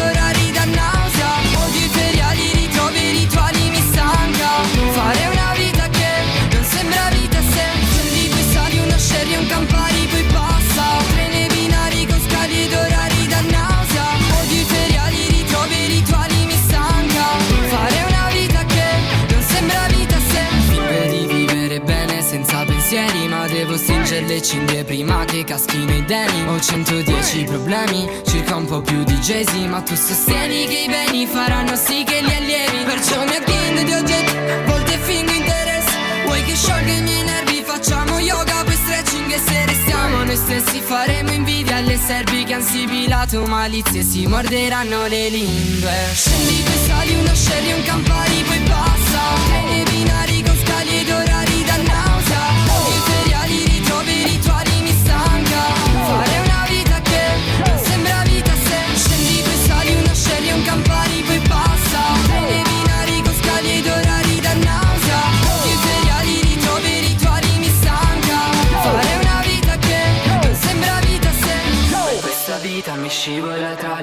stringere 23.77 24.25
le 24.25 24.41
cinghie 24.41 24.83
prima 24.83 25.23
che 25.25 25.43
caschi 25.43 25.77
nei 25.85 26.03
deni. 26.05 26.47
Ho 26.47 26.59
110 26.59 27.43
problemi 27.43 28.09
circa 28.25 28.55
un 28.55 28.65
po' 28.65 28.81
più 28.81 29.03
di 29.03 29.15
Jay-Z. 29.15 29.53
Ma 29.67 29.81
tu 29.81 29.95
sostieni 29.95 30.67
che 30.67 30.79
i 30.79 30.87
beni 30.87 31.25
faranno 31.25 31.75
sì 31.75 32.03
che 32.03 32.21
li 32.21 32.33
allievi. 32.33 32.83
Perciò 32.85 33.23
mi 33.23 33.35
agghendo 33.35 33.83
di 33.83 33.93
oggetti 33.93 34.33
volte 34.65 34.97
fingo 34.99 35.31
interesse 35.31 35.97
vuoi 36.25 36.43
che 36.43 36.55
sciolga 36.55 36.91
i 36.91 37.01
miei 37.01 37.23
nervi? 37.23 37.63
Facciamo 37.65 38.19
yoga 38.19 38.63
poi 38.63 38.75
stretching 38.75 39.31
e 39.31 39.39
se 39.39 39.65
restiamo 39.65 40.23
noi 40.23 40.35
stessi 40.35 40.79
faremo 40.81 41.31
invidia 41.31 41.77
alle 41.77 41.97
serpi 41.97 42.43
che 42.43 42.53
han 42.53 42.61
sibilato 42.61 43.45
malizie. 43.45 44.03
Si 44.03 44.25
morderanno 44.27 45.07
le 45.07 45.29
lingue. 45.29 45.91
Scendi 46.13 46.63
poi 46.63 46.85
sali 46.85 47.15
uno 47.15 47.33
scerry 47.33 47.71
un 47.73 47.83
campari 47.83 48.43
poi 48.47 48.59
passa. 48.61 49.21
Treni 49.47 49.83
binari 49.89 50.43
con 50.43 50.57
scali 50.57 50.99
ed 50.99 51.09
orari 51.09 51.63
da 51.63 51.77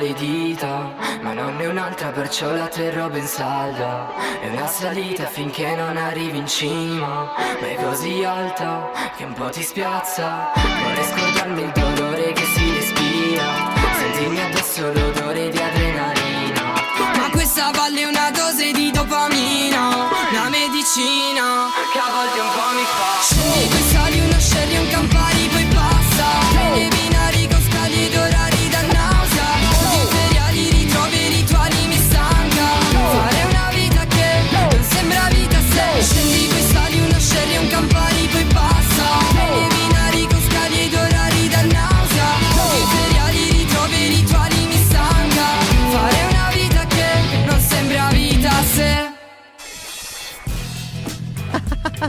le 0.04 0.14
dita 0.14 0.92
Ma 1.22 1.32
non 1.32 1.58
è 1.60 1.66
un'altra 1.66 2.08
perciò 2.08 2.52
la 2.52 2.66
terrò 2.66 3.08
ben 3.08 3.26
salda. 3.26 4.12
È 4.40 4.48
una 4.48 4.66
salita 4.66 5.24
finché 5.24 5.74
non 5.74 5.96
arrivi 5.96 6.38
in 6.38 6.46
cima 6.46 7.32
Ma 7.60 7.66
è 7.66 7.74
così 7.82 8.22
alta 8.22 8.90
che 9.16 9.24
un 9.24 9.32
po' 9.32 9.48
ti 9.48 9.62
spiazza. 9.62 10.52
Vorrei 10.82 11.04
scordarmi 11.04 11.62
il 11.62 11.72
dolore 11.72 12.32
che 12.32 12.44
si 12.44 12.74
respira 12.74 13.72
Sentirmi 13.98 14.40
addosso 14.40 14.92
l'odore 14.92 15.48
di 15.48 15.58
adrenalina. 15.58 16.62
Ma 17.16 17.30
questa 17.30 17.70
valle 17.70 18.02
è 18.02 18.06
una 18.06 18.30
dose 18.30 18.72
di 18.72 18.90
dopamina 18.90 19.88
Una 20.30 20.48
medicina 20.48 21.68
che 21.92 21.98
a 21.98 22.10
volte 22.12 22.40
un 22.40 22.50
po' 22.52 22.74
mi 22.74 22.84
fa 22.84 23.83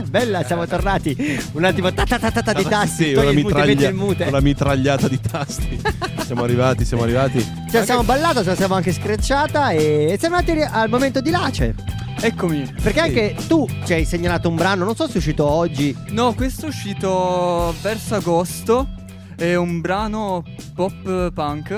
Bella, 0.02 0.44
siamo 0.44 0.66
tornati. 0.66 1.16
Un 1.52 1.64
attimo 1.64 1.92
ta 1.92 2.04
ta 2.04 2.18
ta 2.18 2.30
ta, 2.30 2.42
ta 2.42 2.52
di 2.52 2.64
tasti. 2.64 3.04
Sì, 3.04 3.12
una, 3.14 3.32
mitraglia- 3.32 3.92
mute. 3.92 4.24
una 4.24 4.40
mitragliata 4.40 5.08
di 5.08 5.20
tasti. 5.20 5.80
siamo 6.24 6.42
arrivati, 6.44 6.84
siamo 6.84 7.02
arrivati. 7.04 7.40
Ce 7.70 7.78
la 7.78 7.84
siamo 7.84 8.02
ballata, 8.04 8.42
ce 8.42 8.48
la 8.50 8.56
siamo 8.56 8.74
anche 8.74 8.92
screcciata 8.92 9.70
e 9.70 10.16
siamo 10.18 10.36
arrivati 10.36 10.60
al 10.70 10.88
momento 10.88 11.20
di 11.20 11.30
Lace. 11.30 11.74
Eccomi. 12.20 12.64
Perché 12.82 13.00
Sì. 13.00 13.06
anche 13.06 13.36
tu 13.46 13.66
ci 13.84 13.92
hai 13.92 14.04
segnalato 14.04 14.48
un 14.48 14.56
brano, 14.56 14.84
non 14.84 14.94
so 14.96 15.06
se 15.06 15.14
è 15.14 15.16
uscito 15.18 15.44
oggi. 15.48 15.94
No, 16.10 16.32
questo 16.34 16.66
è 16.66 16.68
uscito 16.68 17.74
verso 17.82 18.14
agosto. 18.14 18.88
È 19.36 19.54
un 19.54 19.80
brano 19.82 20.42
pop 20.74 21.30
punk. 21.32 21.76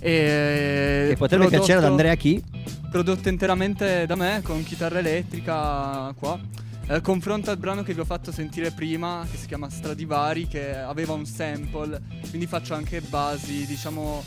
E 0.00 1.06
Che 1.10 1.16
potrebbe 1.16 1.44
prodotto- 1.44 1.48
piacere 1.48 1.78
ad 1.78 1.84
Andrea 1.90 2.14
Chi. 2.14 2.42
Prodotto 2.90 3.28
interamente 3.28 4.06
da 4.06 4.14
me 4.14 4.40
con 4.42 4.62
chitarra 4.62 4.98
elettrica 5.00 6.12
qua. 6.18 6.38
Eh, 6.86 7.00
confronta 7.00 7.50
il 7.50 7.56
brano 7.56 7.82
che 7.82 7.94
vi 7.94 8.00
ho 8.00 8.04
fatto 8.04 8.30
sentire 8.30 8.70
prima, 8.70 9.26
che 9.30 9.38
si 9.38 9.46
chiama 9.46 9.70
Stradivari, 9.70 10.46
che 10.46 10.76
aveva 10.76 11.14
un 11.14 11.24
sample. 11.24 12.00
Quindi 12.28 12.46
faccio 12.46 12.74
anche 12.74 13.00
basi, 13.00 13.64
diciamo, 13.66 14.22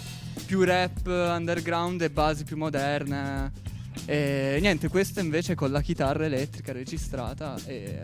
più 0.46 0.64
rap 0.64 1.06
underground 1.06 2.02
e 2.02 2.10
basi 2.10 2.44
più 2.44 2.58
moderne. 2.58 3.52
E 4.06 4.58
niente, 4.60 4.88
questo 4.88 5.20
invece 5.20 5.54
con 5.56 5.72
la 5.72 5.82
chitarra 5.82 6.26
elettrica 6.26 6.72
registrata. 6.72 7.56
E 7.66 8.02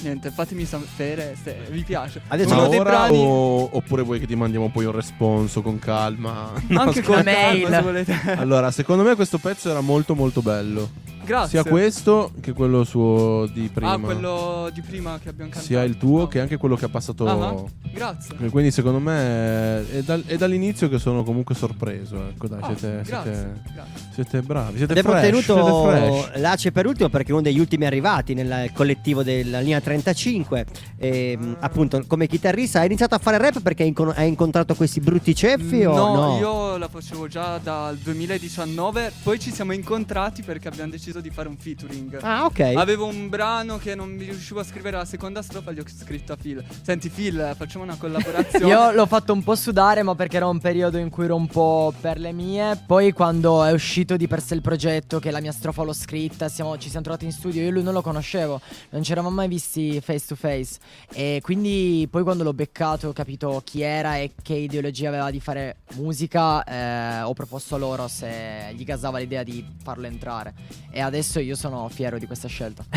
niente, 0.00 0.30
fatemi 0.30 0.64
sapere 0.64 1.36
se 1.40 1.56
vi 1.70 1.82
piace. 1.84 2.20
Adesso 2.26 2.52
Uno 2.54 2.62
Ma 2.62 2.68
dei 2.68 2.78
ora 2.80 2.90
brani- 2.90 3.16
o- 3.16 3.76
oppure 3.76 4.02
vuoi 4.02 4.18
che 4.18 4.26
ti 4.26 4.34
mandiamo 4.34 4.70
poi 4.70 4.86
un 4.86 4.92
responso 4.92 5.62
con 5.62 5.78
calma? 5.78 6.50
No, 6.66 6.80
anche 6.80 7.02
con 7.02 7.20
mail. 7.24 7.62
calma, 7.62 7.76
se 7.76 7.82
volete. 7.82 8.20
Allora, 8.36 8.70
secondo 8.72 9.04
me 9.04 9.14
questo 9.14 9.38
pezzo 9.38 9.70
era 9.70 9.80
molto 9.80 10.16
molto 10.16 10.42
bello. 10.42 10.90
Grazie. 11.28 11.60
Sia 11.60 11.70
questo 11.70 12.32
che 12.40 12.52
quello 12.54 12.84
suo 12.84 13.46
di 13.52 13.68
prima. 13.72 13.92
Ah, 13.92 13.98
quello 13.98 14.70
di 14.72 14.80
prima 14.80 15.18
che 15.22 15.28
abbiamo 15.28 15.50
cantato. 15.50 15.66
Sia 15.70 15.82
il 15.82 15.98
tuo 15.98 16.22
Ah. 16.22 16.28
che 16.28 16.40
anche 16.40 16.56
quello 16.56 16.74
che 16.74 16.86
ha 16.86 16.88
passato. 16.88 17.26
Ah, 17.28 17.64
Grazie. 17.92 18.34
Quindi 18.50 18.70
secondo 18.70 18.98
me 18.98 19.88
è, 19.90 20.02
dal- 20.02 20.24
è 20.24 20.36
dall'inizio 20.36 20.88
che 20.88 20.98
sono 20.98 21.22
comunque 21.24 21.54
sorpreso. 21.54 22.28
Ecco, 22.28 22.48
dai, 22.48 22.60
Ah, 22.62 22.66
siete, 22.76 23.02
grazie, 23.04 23.32
siete, 23.34 23.60
grazie. 23.74 24.08
siete 24.14 24.40
bravi. 24.42 24.76
Siete 24.78 24.92
Abbiamo 24.98 25.18
fresh, 25.18 25.30
siete 25.30 25.46
tenuto 25.52 25.84
fresh. 25.88 26.40
Lace 26.40 26.72
per 26.72 26.86
ultimo 26.86 27.08
perché 27.10 27.28
è 27.28 27.32
uno 27.32 27.42
degli 27.42 27.58
ultimi 27.58 27.84
arrivati 27.86 28.34
nel 28.34 28.70
collettivo 28.72 29.22
della 29.22 29.60
linea 29.60 29.80
35. 29.80 30.64
E, 30.96 31.36
mh, 31.38 31.56
appunto, 31.60 32.02
come 32.06 32.26
chitarrista, 32.26 32.80
hai 32.80 32.86
iniziato 32.86 33.14
a 33.14 33.18
fare 33.18 33.36
rap 33.38 33.60
perché 33.60 33.82
hai, 33.82 33.88
incon- 33.88 34.14
hai 34.16 34.28
incontrato 34.28 34.74
questi 34.74 35.00
brutti 35.00 35.34
ceffi 35.34 35.84
o 35.84 35.94
no, 35.94 36.14
no? 36.14 36.38
io 36.38 36.76
la 36.78 36.88
facevo 36.88 37.26
già 37.26 37.58
dal 37.58 37.96
2019, 37.96 39.12
poi 39.22 39.38
ci 39.38 39.52
siamo 39.52 39.72
incontrati 39.72 40.42
perché 40.42 40.68
abbiamo 40.68 40.90
deciso 40.90 41.17
di 41.20 41.30
fare 41.30 41.48
un 41.48 41.56
featuring. 41.56 42.18
Ah, 42.22 42.44
ok. 42.44 42.60
Avevo 42.76 43.06
un 43.06 43.28
brano 43.28 43.78
che 43.78 43.94
non 43.94 44.10
mi 44.10 44.24
riuscivo 44.24 44.60
a 44.60 44.64
scrivere 44.64 44.96
la 44.96 45.04
seconda 45.04 45.42
strofa, 45.42 45.72
gli 45.72 45.78
ho 45.78 45.84
scritto 45.86 46.32
a 46.32 46.36
Phil. 46.36 46.64
Senti 46.82 47.08
Phil, 47.08 47.54
facciamo 47.56 47.84
una 47.84 47.96
collaborazione. 47.96 48.66
Io 48.68 48.90
l'ho 48.92 49.06
fatto 49.06 49.32
un 49.32 49.42
po' 49.42 49.54
sudare, 49.54 50.02
ma 50.02 50.14
perché 50.14 50.36
era 50.36 50.46
un 50.46 50.58
periodo 50.58 50.98
in 50.98 51.10
cui 51.10 51.24
ero 51.24 51.36
un 51.36 51.46
po' 51.46 51.92
per 52.00 52.18
le 52.18 52.32
mie. 52.32 52.82
Poi, 52.86 53.12
quando 53.12 53.64
è 53.64 53.72
uscito 53.72 54.16
di 54.16 54.26
per 54.26 54.42
sé 54.42 54.54
il 54.54 54.60
progetto, 54.62 55.18
che 55.18 55.30
la 55.30 55.40
mia 55.40 55.52
strofa 55.52 55.82
l'ho 55.82 55.92
scritta, 55.92 56.48
siamo- 56.48 56.76
ci 56.78 56.88
siamo 56.88 57.04
trovati 57.04 57.24
in 57.24 57.32
studio. 57.32 57.62
Io 57.62 57.70
lui 57.70 57.82
non 57.82 57.92
lo 57.92 58.02
conoscevo, 58.02 58.60
non 58.90 59.02
ci 59.02 59.12
eravamo 59.12 59.34
mai 59.34 59.48
visti 59.48 60.00
face 60.00 60.26
to 60.26 60.34
face. 60.36 60.78
E 61.12 61.40
quindi, 61.42 62.06
poi, 62.10 62.22
quando 62.22 62.42
l'ho 62.44 62.52
beccato, 62.54 63.08
ho 63.08 63.12
capito 63.12 63.60
chi 63.64 63.82
era 63.82 64.16
e 64.16 64.32
che 64.42 64.54
ideologia 64.54 65.08
aveva 65.08 65.30
di 65.30 65.40
fare 65.40 65.76
musica. 65.94 66.62
eh, 66.64 67.22
ho 67.22 67.32
proposto 67.34 67.76
loro 67.78 68.08
se 68.08 68.72
gli 68.74 68.84
gasava 68.84 69.18
l'idea 69.18 69.42
di 69.42 69.64
farlo 69.82 70.06
entrare. 70.06 70.54
E 70.90 71.00
adesso 71.08 71.40
io 71.40 71.56
sono 71.56 71.88
fiero 71.92 72.18
di 72.18 72.26
questa 72.26 72.48
scelta. 72.48 72.84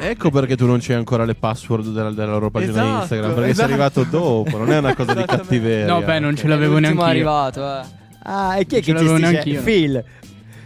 Ecco 0.00 0.30
perché 0.30 0.56
tu 0.56 0.66
non 0.66 0.78
c'hai 0.80 0.96
ancora 0.96 1.24
le 1.24 1.34
password 1.34 1.88
della, 1.92 2.10
della 2.10 2.30
loro 2.32 2.50
pagina 2.50 2.70
Esatto, 2.72 3.00
Instagram. 3.00 3.34
Perché 3.34 3.50
esatto. 3.50 3.66
sei 3.68 3.72
arrivato 3.76 4.04
dopo, 4.04 4.56
non 4.58 4.70
è 4.72 4.78
una 4.78 4.94
cosa 4.94 5.14
di 5.14 5.24
cattiveria. 5.24 5.86
No, 5.86 6.00
beh, 6.02 6.18
non 6.18 6.36
ce 6.36 6.46
l'avevo 6.46 6.78
neanche 6.78 6.98
io. 7.00 7.04
arrivato, 7.06 7.60
eh. 7.60 7.82
Ah, 8.22 8.58
e 8.58 8.66
chi 8.66 8.76
è 8.76 8.78
Ce 8.80 8.84
che 8.86 8.92
l'avevo 8.92 9.18
gestisce? 9.18 9.32
neanch'io. 9.42 9.62
Phil. 9.62 10.04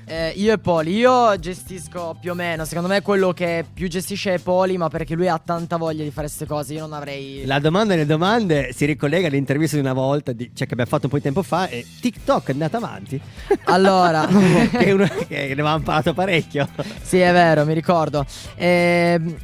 Eh, 0.07 0.33
io 0.37 0.53
e 0.53 0.59
Poli, 0.59 0.95
io 0.95 1.39
gestisco 1.39 2.17
più 2.21 2.33
o 2.33 2.35
meno. 2.35 2.65
Secondo 2.65 2.89
me 2.89 3.01
quello 3.01 3.33
che 3.33 3.65
più 3.73 3.89
gestisce 3.89 4.35
è 4.35 4.39
Poli, 4.39 4.77
ma 4.77 4.89
perché 4.89 5.15
lui 5.15 5.29
ha 5.29 5.41
tanta 5.43 5.77
voglia 5.77 6.03
di 6.03 6.11
fare 6.11 6.27
queste 6.27 6.47
cose. 6.47 6.75
Io 6.75 6.81
non 6.81 6.93
avrei. 6.93 7.45
La 7.47 7.59
domanda 7.59 7.95
nelle 7.95 8.07
domande 8.07 8.73
si 8.73 8.85
ricollega 8.85 9.29
all'intervista 9.29 9.77
di 9.77 9.83
una 9.83 9.93
volta, 9.93 10.33
di- 10.33 10.51
cioè 10.55 10.67
che 10.67 10.73
abbiamo 10.73 10.91
fatto 10.91 11.05
un 11.05 11.11
po' 11.11 11.17
di 11.17 11.23
tempo 11.23 11.43
fa, 11.43 11.69
e 11.69 11.87
TikTok 12.01 12.49
è 12.49 12.53
andato 12.53 12.77
avanti. 12.77 13.21
Allora, 13.67 14.27
che, 14.71 14.93
uno, 14.93 15.07
che 15.27 15.47
ne 15.47 15.53
avevamo 15.53 15.83
parlato 15.83 16.13
parecchio. 16.13 16.69
sì, 17.03 17.19
è 17.19 17.33
vero, 17.33 17.65
mi 17.65 17.73
ricordo. 17.73 18.25
Ehm, 18.57 19.35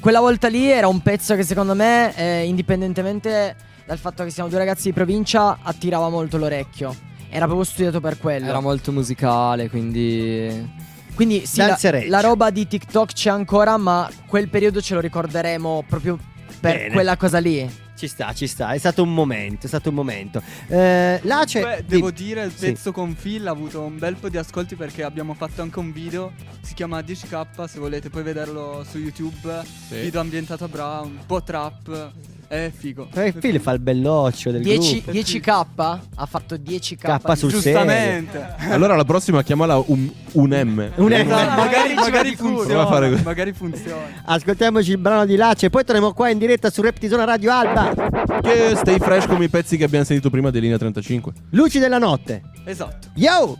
quella 0.00 0.20
volta 0.20 0.48
lì 0.48 0.70
era 0.70 0.88
un 0.88 1.00
pezzo 1.00 1.34
che 1.34 1.42
secondo 1.42 1.74
me, 1.74 2.14
eh, 2.16 2.44
indipendentemente 2.44 3.54
dal 3.84 3.98
fatto 3.98 4.24
che 4.24 4.30
siamo 4.30 4.48
due 4.48 4.58
ragazzi 4.58 4.88
di 4.88 4.92
provincia, 4.92 5.58
attirava 5.62 6.08
molto 6.08 6.38
l'orecchio. 6.38 6.94
Era 7.36 7.44
proprio 7.44 7.64
studiato 7.64 8.00
per 8.00 8.16
quello. 8.16 8.46
Era 8.46 8.60
molto 8.60 8.92
musicale, 8.92 9.68
quindi. 9.68 10.84
Quindi 11.14 11.44
sì, 11.44 11.58
la, 11.58 11.78
la 12.08 12.20
roba 12.20 12.48
di 12.48 12.66
TikTok 12.66 13.12
c'è 13.12 13.28
ancora, 13.28 13.76
ma 13.76 14.08
quel 14.26 14.48
periodo 14.48 14.80
ce 14.80 14.94
lo 14.94 15.00
ricorderemo 15.00 15.84
proprio 15.86 16.18
per 16.60 16.76
Bene. 16.76 16.92
quella 16.94 17.16
cosa 17.18 17.38
lì. 17.38 17.84
Ci 17.94 18.08
sta, 18.08 18.32
ci 18.34 18.46
sta, 18.46 18.72
è 18.72 18.78
stato 18.78 19.02
un 19.02 19.12
momento, 19.12 19.64
è 19.64 19.68
stato 19.68 19.88
un 19.90 19.94
momento. 19.94 20.42
Eh, 20.68 21.18
là 21.22 21.44
c'è... 21.46 21.60
Comunque, 21.60 21.84
di- 21.86 21.94
devo 21.94 22.10
dire, 22.10 22.44
il 22.44 22.52
Sì. 22.54 22.66
pezzo 22.66 22.92
con 22.92 23.14
Phil 23.14 23.46
ha 23.46 23.50
avuto 23.50 23.80
un 23.82 23.98
bel 23.98 24.16
po' 24.16 24.28
di 24.30 24.36
ascolti 24.38 24.74
perché 24.74 25.02
abbiamo 25.02 25.32
fatto 25.34 25.60
anche 25.62 25.78
un 25.78 25.92
video. 25.92 26.32
Si 26.62 26.72
chiama 26.74 27.00
10K, 27.00 27.64
se 27.66 27.78
volete 27.78 28.08
poi 28.10 28.22
vederlo 28.22 28.84
su 28.88 28.98
YouTube. 28.98 29.62
Sì. 29.88 30.00
Video 30.00 30.20
ambientato 30.20 30.64
a 30.64 30.68
Brown, 30.68 31.06
un 31.18 31.26
po' 31.26 31.42
trap. 31.42 32.12
È 32.48 32.70
figo. 32.74 33.08
Eh, 33.14 33.32
Phil 33.32 33.60
fa 33.60 33.72
il 33.72 33.80
belloccio 33.80 34.50
del 34.50 34.62
10, 34.62 35.02
gruppo. 35.02 35.18
10k 35.18 35.98
ha 36.14 36.26
fatto 36.26 36.54
10k 36.54 37.20
K 37.20 37.36
sul 37.36 37.50
Giustamente. 37.50 38.54
Allora 38.70 38.94
la 38.94 39.04
prossima 39.04 39.42
chiamala 39.42 39.82
un, 39.86 40.08
un 40.32 40.48
M. 40.48 40.90
Un 40.96 41.10
M. 41.10 41.26
Magari, 41.28 41.94
Magari 41.94 42.36
funziona. 42.36 43.20
Magari 43.22 43.52
funziona. 43.52 44.22
Ascoltiamoci 44.24 44.90
il 44.92 44.98
brano 44.98 45.26
di 45.26 45.36
Lace, 45.36 45.70
poi 45.70 45.84
torniamo 45.84 46.12
qua 46.12 46.28
in 46.30 46.38
diretta 46.38 46.70
su 46.70 46.82
Reptizona 46.82 47.24
Radio 47.24 47.52
Alba. 47.52 47.92
Che 48.40 48.74
stay 48.76 48.98
fresh 48.98 49.26
come 49.26 49.46
i 49.46 49.48
pezzi 49.48 49.76
che 49.76 49.84
abbiamo 49.84 50.04
sentito 50.04 50.30
prima 50.30 50.50
di 50.50 50.60
Linea 50.60 50.78
35. 50.78 51.32
Luci 51.50 51.78
della 51.78 51.98
notte. 51.98 52.42
Esatto. 52.64 53.08
Yo! 53.14 53.58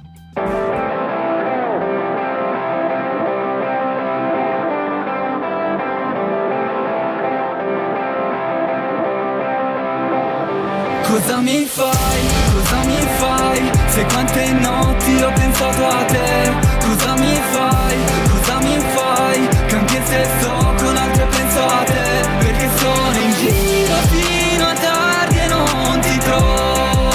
Cosa 11.09 11.39
mi 11.39 11.65
fai? 11.65 12.21
Cosa 12.53 12.83
mi 12.85 12.99
fai? 13.19 13.71
Se 13.87 14.05
quante 14.07 14.53
notti 14.55 15.23
ho 15.23 15.33
pensato 15.33 15.87
a 15.87 16.05
te 16.05 16.53
Cosa 16.85 17.15
mi 17.15 17.41
fai? 17.53 17.97
Cosa 18.29 18.59
mi 18.59 18.77
fai? 18.93 19.49
Che 19.69 19.77
anche 19.77 20.03
se 20.05 20.27
sto 20.39 20.75
con 20.83 20.97
altre 20.97 21.27
penso 21.27 21.65
a 21.65 21.85
te 21.85 22.27
Perché 22.39 22.69
sono 22.75 23.19
in 23.25 23.33
giro 23.39 23.95
fino 24.11 24.65
a 24.65 24.73
tardi 24.75 25.39
e 25.39 25.47
non 25.47 26.01
ti 26.01 26.19
trovo 26.19 27.07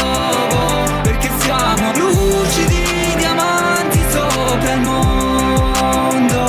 Perché 1.01 1.29
siamo 1.39 1.91
lucidi 1.97 2.83
diamanti 3.17 3.99
sopra 4.09 4.73
il 4.73 4.79
mondo 4.79 6.45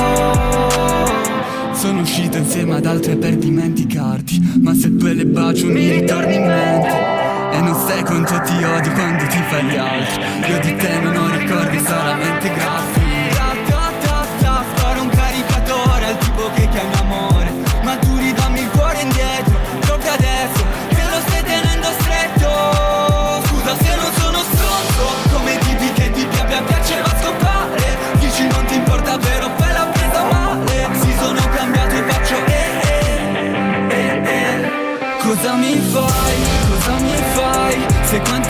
Sono 1.72 2.02
uscito 2.02 2.36
insieme 2.36 2.76
ad 2.76 2.86
altre 2.86 3.16
per 3.16 3.34
dimenticarti 3.34 4.60
Ma 4.60 4.72
se 4.74 4.94
due 4.94 5.12
le 5.12 5.26
bacio 5.26 5.66
mi 5.66 5.90
ritorni 5.90 6.36
in 6.36 6.46
mente 6.46 7.21
non 7.62 7.74
sai 7.86 8.02
quanto 8.02 8.40
ti 8.40 8.62
odio 8.62 8.92
quando 8.92 9.26
ti 9.26 9.42
fai 9.48 9.64
gli 9.64 9.76
altri 9.76 10.50
Io 10.50 10.58
di 10.60 10.76
te 10.76 10.98
non 10.98 11.16
ho 11.16 11.30
ricordi 11.30 11.78
solamente 11.78 12.52
graffi 12.52 13.02
sparo 14.76 15.02
un 15.02 15.08
caricatore 15.08 16.06
al 16.06 16.18
tipo 16.18 16.50
che 16.54 16.68
chiami 16.68 16.94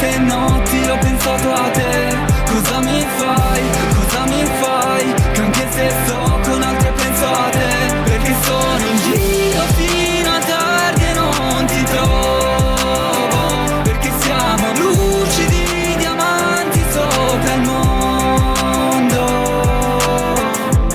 quante 0.02 0.18
notti 0.18 0.88
ho 0.88 0.98
pensato 0.98 1.52
a 1.52 1.70
te 1.70 2.16
Cosa 2.50 2.80
mi 2.80 3.06
fai? 3.16 3.62
Cosa 3.94 4.24
mi 4.26 4.44
fai? 4.60 5.14
Che 5.32 5.40
anche 5.40 5.66
se 5.70 5.90
sto 6.04 6.40
con 6.42 6.62
altre 6.62 6.90
penso 6.92 7.26
a 7.26 7.48
te 7.50 7.94
Perché 8.04 8.34
sono 8.42 8.86
in 8.90 8.96
giro 8.98 9.62
fino 9.76 10.30
a 10.30 10.38
tardi 10.38 11.04
e 11.04 11.12
non 11.14 11.66
ti 11.66 11.82
trovo 11.84 13.82
Perché 13.82 14.10
siamo 14.18 14.72
lucidi 14.76 15.96
diamanti 15.98 16.84
sopra 16.90 17.54
il 17.54 17.60
mondo 17.60 19.24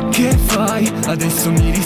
Che 0.09 0.37
fai? 0.47 0.91
Adesso 1.05 1.51
mi 1.51 1.67
Soltanto 1.67 1.76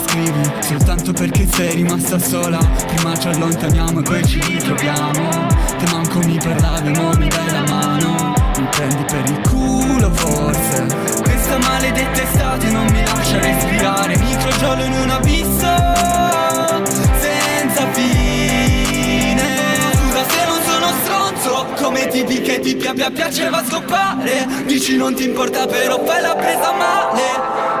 perché 1.22 1.46
sei 1.52 1.76
rimasta 1.76 2.18
sola. 2.18 2.58
Prima 2.58 3.16
ci 3.16 3.28
allontaniamo 3.28 4.00
e 4.00 4.02
poi 4.02 4.26
ci 4.26 4.40
ritroviamo. 4.40 5.46
Te 5.78 5.90
manco 5.92 6.18
mi 6.18 6.36
parlavi, 6.36 6.90
mo 6.90 7.12
mi 7.16 7.28
dai 7.28 7.50
la 7.52 7.62
mano. 7.68 8.34
Mi 8.58 8.66
prendi 8.68 9.04
per 9.04 9.24
il 9.26 9.40
culo 9.48 10.10
forse. 10.10 10.84
Questa 11.22 11.58
maledetta 11.58 12.22
estate 12.22 12.70
non 12.70 12.86
mi 12.86 13.04
lascia 13.04 13.38
respirare. 13.38 14.16
Mi 14.16 14.36
crogiolo 14.36 14.82
in 14.82 14.92
un 14.94 15.10
abisso 15.10 15.70
Senza 17.20 17.86
fine. 17.92 19.44
Scusa 19.94 20.24
se 20.28 20.44
non 20.46 20.60
sono 20.66 20.88
stronzo 21.04 21.66
Come 21.84 22.08
tipi 22.08 22.40
che 22.40 22.58
ti 22.58 22.74
pia- 22.74 22.94
pia- 22.94 23.12
piaceva 23.12 23.62
scoppare. 23.64 24.48
Dici 24.66 24.96
non 24.96 25.14
ti 25.14 25.22
importa 25.28 25.66
però 25.66 26.02
fai 26.04 26.20
la 26.20 26.34
presa 26.34 26.72
male. 26.72 27.22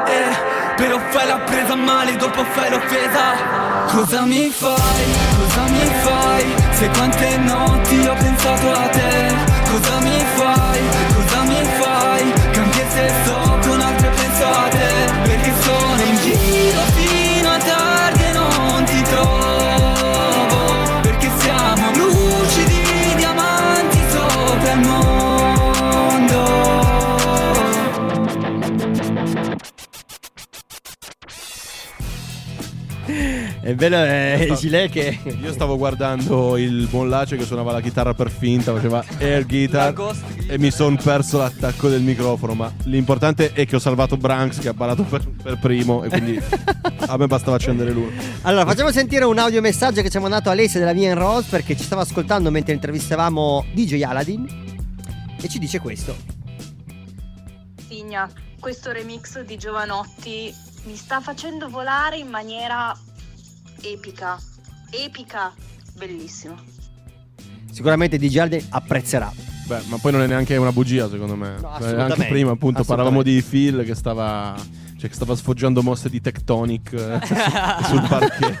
Eh, 0.06 0.61
Però 0.76 0.98
fai 1.10 1.26
la 1.26 1.38
presa 1.38 1.74
male 1.74 2.16
dopo 2.16 2.44
fai 2.44 2.70
l'offesa 2.70 3.86
Cosa 3.86 4.22
mi 4.22 4.50
fai? 4.50 5.04
Cosa 5.38 5.62
mi 5.70 5.90
fai? 6.04 6.54
Se 6.72 6.88
quante 6.88 7.36
notti 7.38 8.06
ho 8.06 8.14
pensato 8.14 8.72
a 8.72 8.88
te 8.88 9.34
Cosa 9.70 9.98
mi 10.00 10.24
fai? 10.34 10.80
Cosa 11.14 11.42
mi 11.42 11.62
fai? 11.78 12.32
Che 12.52 12.58
anche 12.58 12.86
se 12.88 13.12
sto 13.22 13.58
con 13.66 13.80
altre 13.80 14.08
penso 14.08 14.46
a 14.46 14.68
te 14.68 14.90
Perché 15.22 15.52
sono 15.62 16.02
in 16.02 16.16
giro 16.16 17.01
È 33.62 33.76
bello 33.76 33.96
eh, 33.96 34.52
Gilet 34.58 34.90
che 34.90 35.20
Io 35.40 35.52
stavo 35.52 35.76
guardando 35.76 36.56
il 36.56 36.88
buon 36.88 37.08
Lace 37.08 37.36
che 37.36 37.44
suonava 37.44 37.70
la 37.70 37.80
chitarra 37.80 38.12
per 38.12 38.28
finta, 38.28 38.72
faceva 38.74 39.04
air 39.20 39.46
guitar 39.46 39.94
e 40.48 40.58
mi 40.58 40.72
sono 40.72 40.96
perso 40.96 41.38
l'attacco 41.38 41.88
del 41.88 42.02
microfono, 42.02 42.54
ma 42.54 42.72
l'importante 42.86 43.52
è 43.52 43.64
che 43.64 43.76
ho 43.76 43.78
salvato 43.78 44.16
Branks 44.16 44.58
che 44.58 44.66
ha 44.66 44.74
parlato 44.74 45.04
per, 45.04 45.28
per 45.40 45.60
primo 45.60 46.02
e 46.02 46.08
quindi 46.08 46.42
a 47.06 47.16
me 47.16 47.28
bastava 47.28 47.54
accendere 47.54 47.92
l'uno. 47.92 48.10
Allora, 48.42 48.66
facciamo 48.66 48.90
sentire 48.90 49.24
un 49.24 49.38
audiomessaggio 49.38 50.02
che 50.02 50.10
ci 50.10 50.16
ha 50.16 50.20
mandato 50.20 50.50
Alessia 50.50 50.80
della 50.80 50.92
Via 50.92 51.14
Rose 51.14 51.46
perché 51.48 51.76
ci 51.76 51.84
stava 51.84 52.02
ascoltando 52.02 52.50
mentre 52.50 52.72
intervistavamo 52.72 53.66
DJ 53.74 54.02
Aladdin 54.02 54.44
e 55.40 55.48
ci 55.48 55.60
dice 55.60 55.78
questo. 55.78 56.16
Signa, 57.86 58.28
questo 58.58 58.90
remix 58.90 59.40
di 59.42 59.56
Giovanotti 59.56 60.52
mi 60.84 60.96
sta 60.96 61.20
facendo 61.20 61.68
volare 61.68 62.16
in 62.16 62.26
maniera 62.26 62.92
epica. 63.82 64.38
Epica, 64.90 65.52
bellissimo. 65.94 66.56
Sicuramente 67.70 68.18
DJ 68.18 68.36
Aladdin 68.38 68.66
apprezzerà. 68.70 69.32
Beh, 69.66 69.82
ma 69.86 69.96
poi 69.98 70.12
non 70.12 70.22
è 70.22 70.26
neanche 70.26 70.56
una 70.56 70.72
bugia 70.72 71.08
secondo 71.08 71.36
me. 71.36 71.56
Cioè, 71.60 71.70
assolutamente, 71.70 72.12
anche 72.12 72.26
prima 72.26 72.50
appunto 72.50 72.84
parlavamo 72.84 73.22
di 73.22 73.42
Phil 73.42 73.84
che 73.84 73.94
stava, 73.94 74.54
cioè, 75.02 75.08
che 75.10 75.14
stava 75.16 75.34
sfoggiando 75.34 75.82
mosse 75.82 76.08
di 76.08 76.20
Tectonic 76.20 76.92
eh, 76.92 77.18
sul 77.88 78.06
parquet. 78.08 78.60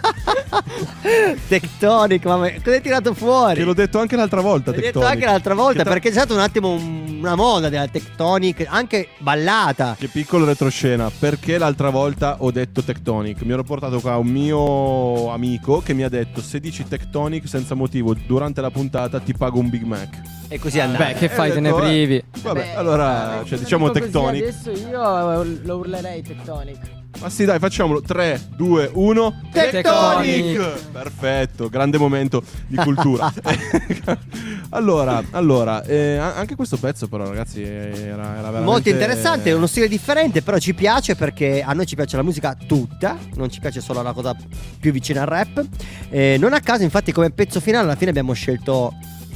Tectonic, 1.48 2.24
ma 2.26 2.36
cosa 2.62 2.70
hai 2.76 2.80
tirato 2.82 3.14
fuori? 3.14 3.54
Che 3.56 3.64
l'ho 3.64 3.74
detto 3.74 3.98
anche 4.00 4.16
l'altra 4.16 4.40
volta, 4.40 4.70
L'hai 4.72 4.80
detto 4.80 4.98
Tectonic. 5.00 5.12
anche 5.14 5.24
l'altra 5.26 5.54
volta 5.54 5.78
Che 5.78 5.82
tra- 5.84 5.92
perché 5.92 6.08
c'è 6.08 6.14
stata 6.16 6.34
un 6.34 6.40
attimo 6.40 6.70
un- 6.70 7.18
una 7.20 7.34
moda 7.36 7.68
della 7.68 7.86
Tectonic, 7.86 8.66
anche 8.68 9.08
ballata. 9.18 9.94
Che 9.98 10.08
piccolo 10.08 10.44
retroscena, 10.44 11.10
perché 11.16 11.58
l'altra 11.58 11.90
volta 11.90 12.36
ho 12.40 12.50
detto 12.50 12.82
Tectonic? 12.82 13.42
Mi 13.42 13.52
ero 13.52 13.62
portato 13.62 14.00
qua 14.00 14.16
un 14.16 14.26
mio 14.26 15.30
amico 15.30 15.80
che 15.80 15.94
mi 15.94 16.02
ha 16.02 16.08
detto 16.08 16.40
se 16.42 16.58
dici 16.58 16.84
Tectonic 16.86 17.46
senza 17.46 17.74
motivo 17.74 18.14
durante 18.26 18.60
la 18.60 18.70
puntata 18.70 19.20
ti 19.20 19.32
pago 19.34 19.58
un 19.60 19.68
Big 19.70 19.82
Mac. 19.84 20.20
E 20.52 20.58
così 20.58 20.76
è 20.76 20.82
andato. 20.82 21.04
Beh, 21.04 21.14
che 21.14 21.30
fai, 21.30 21.50
te 21.50 21.60
ne 21.60 21.72
privi. 21.72 22.22
Vabbè, 22.42 22.74
allora, 22.76 23.42
cioè, 23.46 23.58
diciamo 23.58 23.90
Tectonic. 23.90 24.42
Adesso 24.42 24.70
io 24.70 25.42
lo 25.62 25.76
urlerei 25.78 26.22
Tectonic. 26.22 26.78
Ma 27.20 27.30
sì, 27.30 27.46
dai, 27.46 27.58
facciamolo. 27.58 28.02
3, 28.02 28.48
2, 28.56 28.90
1. 28.92 29.40
Tectonic! 29.50 30.90
Perfetto, 30.92 31.70
grande 31.70 31.96
momento 31.96 32.42
di 32.66 32.76
cultura. 32.76 33.32
allora, 34.70 35.22
allora 35.30 35.82
eh, 35.84 36.18
anche 36.18 36.54
questo 36.54 36.76
pezzo, 36.76 37.08
però, 37.08 37.26
ragazzi, 37.26 37.62
era, 37.62 38.02
era 38.02 38.40
veramente 38.40 38.60
Molto 38.60 38.88
interessante, 38.90 39.50
è 39.50 39.54
uno 39.54 39.66
stile 39.66 39.88
differente, 39.88 40.42
però 40.42 40.58
ci 40.58 40.74
piace 40.74 41.14
perché 41.14 41.62
a 41.62 41.72
noi 41.72 41.86
ci 41.86 41.94
piace 41.94 42.16
la 42.16 42.22
musica 42.22 42.54
tutta, 42.66 43.16
non 43.36 43.50
ci 43.50 43.60
piace 43.60 43.80
solo 43.80 44.02
la 44.02 44.12
cosa 44.12 44.36
più 44.78 44.92
vicina 44.92 45.22
al 45.22 45.28
rap. 45.28 45.64
Eh, 46.10 46.36
non 46.38 46.52
a 46.52 46.60
caso, 46.60 46.82
infatti, 46.82 47.10
come 47.10 47.30
pezzo 47.30 47.58
finale 47.58 47.84
alla 47.84 47.96
fine 47.96 48.10
abbiamo 48.10 48.34
scelto. 48.34 48.92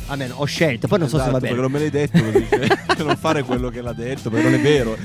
Almeno 0.09 0.35
ho 0.37 0.45
scelto, 0.45 0.87
poi 0.87 1.01
non 1.01 1.09
so 1.09 1.19
se 1.19 1.31
va 1.31 1.39
Esatto, 1.39 1.41
bene. 1.41 1.55
Perché 1.55 1.63
non 1.63 1.73
me 1.73 1.79
l'hai 1.81 1.91
detto 1.91 2.23
così, 2.23 2.47
cioè, 2.49 3.03
non 3.05 3.17
fare 3.17 3.43
quello 3.43 3.69
che 3.71 3.81
l'ha 3.81 3.93
detto, 3.93 4.31
perché 4.31 4.49
non 4.49 4.59
è 4.59 4.63
vero. 4.63 4.97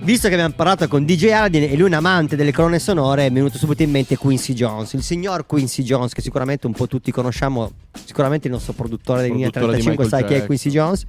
Visto 0.00 0.28
che 0.28 0.34
abbiamo 0.34 0.54
parlato 0.54 0.86
con 0.86 1.04
DJ 1.04 1.30
Aladdin 1.30 1.62
e 1.62 1.74
lui 1.74 1.84
è 1.84 1.86
un 1.86 1.94
amante 1.94 2.36
delle 2.36 2.52
colonne 2.52 2.78
sonore, 2.78 3.26
è 3.26 3.30
venuto 3.32 3.56
subito 3.56 3.82
in 3.82 3.90
mente 3.90 4.16
Quincy 4.16 4.52
Jones, 4.52 4.92
il 4.92 5.02
signor 5.02 5.46
Quincy 5.46 5.82
Jones, 5.82 6.12
che 6.12 6.20
sicuramente 6.20 6.66
un 6.66 6.74
po' 6.74 6.86
tutti 6.86 7.10
conosciamo, 7.10 7.70
sicuramente 8.04 8.48
il 8.48 8.52
nostro 8.52 8.74
produttore 8.74 9.22
linea 9.28 9.50
Produttore 9.50 9.76
di 9.76 9.82
35 9.82 10.04
Michael 10.04 10.08
sai 10.08 10.38
chi 10.38 10.42
è. 10.42 10.46
Quincy 10.46 10.70
Jones. 10.70 11.04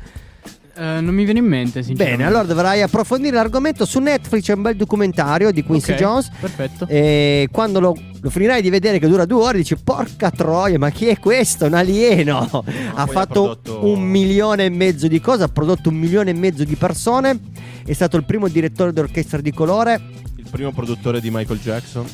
Eh, 0.75 1.01
non 1.01 1.13
mi 1.13 1.23
viene 1.25 1.39
in 1.39 1.45
mente, 1.45 1.83
sinceramente. 1.83 2.17
Bene, 2.17 2.25
allora 2.29 2.43
dovrai 2.43 2.81
approfondire 2.81 3.35
l'argomento 3.35 3.85
su 3.85 3.99
Netflix, 3.99 4.43
c'è 4.45 4.53
un 4.53 4.61
bel 4.61 4.75
documentario 4.75 5.51
di 5.51 5.63
Quincy 5.63 5.91
Ok, 5.93 5.97
Jones. 5.97 6.29
Perfetto. 6.39 6.87
E 6.87 7.47
quando 7.51 7.79
lo, 7.79 7.95
lo 8.21 8.29
finirai 8.29 8.61
di 8.61 8.69
vedere 8.69 8.99
che 8.99 9.07
dura 9.07 9.25
due 9.25 9.41
ore, 9.43 9.57
dici: 9.57 9.75
Porca 9.75 10.31
troia, 10.31 10.77
ma 10.77 10.89
chi 10.89 11.07
è 11.07 11.17
questo? 11.19 11.65
Un 11.65 11.73
alieno! 11.73 12.37
ha 12.39 12.47
poi 12.61 12.73
ha 12.95 13.05
fatto 13.07 13.59
prodotto- 13.61 13.85
un 13.87 14.01
milione 14.01 14.65
e 14.65 14.69
mezzo 14.69 15.07
di 15.07 15.19
cose, 15.19 15.43
ha 15.43 15.47
prodotto 15.49 15.89
un 15.89 15.95
milione 15.95 16.29
e 16.31 16.33
mezzo 16.33 16.63
di 16.63 16.75
persone. 16.75 17.37
È 17.85 17.93
stato 17.93 18.17
il 18.17 18.23
primo 18.23 18.47
direttore 18.47 18.93
d'orchestra 18.93 19.41
di 19.41 19.51
colore, 19.51 19.99
Il 20.37 20.45
primo 20.49 20.71
produttore 20.71 21.19
di 21.19 21.29
Michael 21.31 21.59
Jackson. 21.59 22.05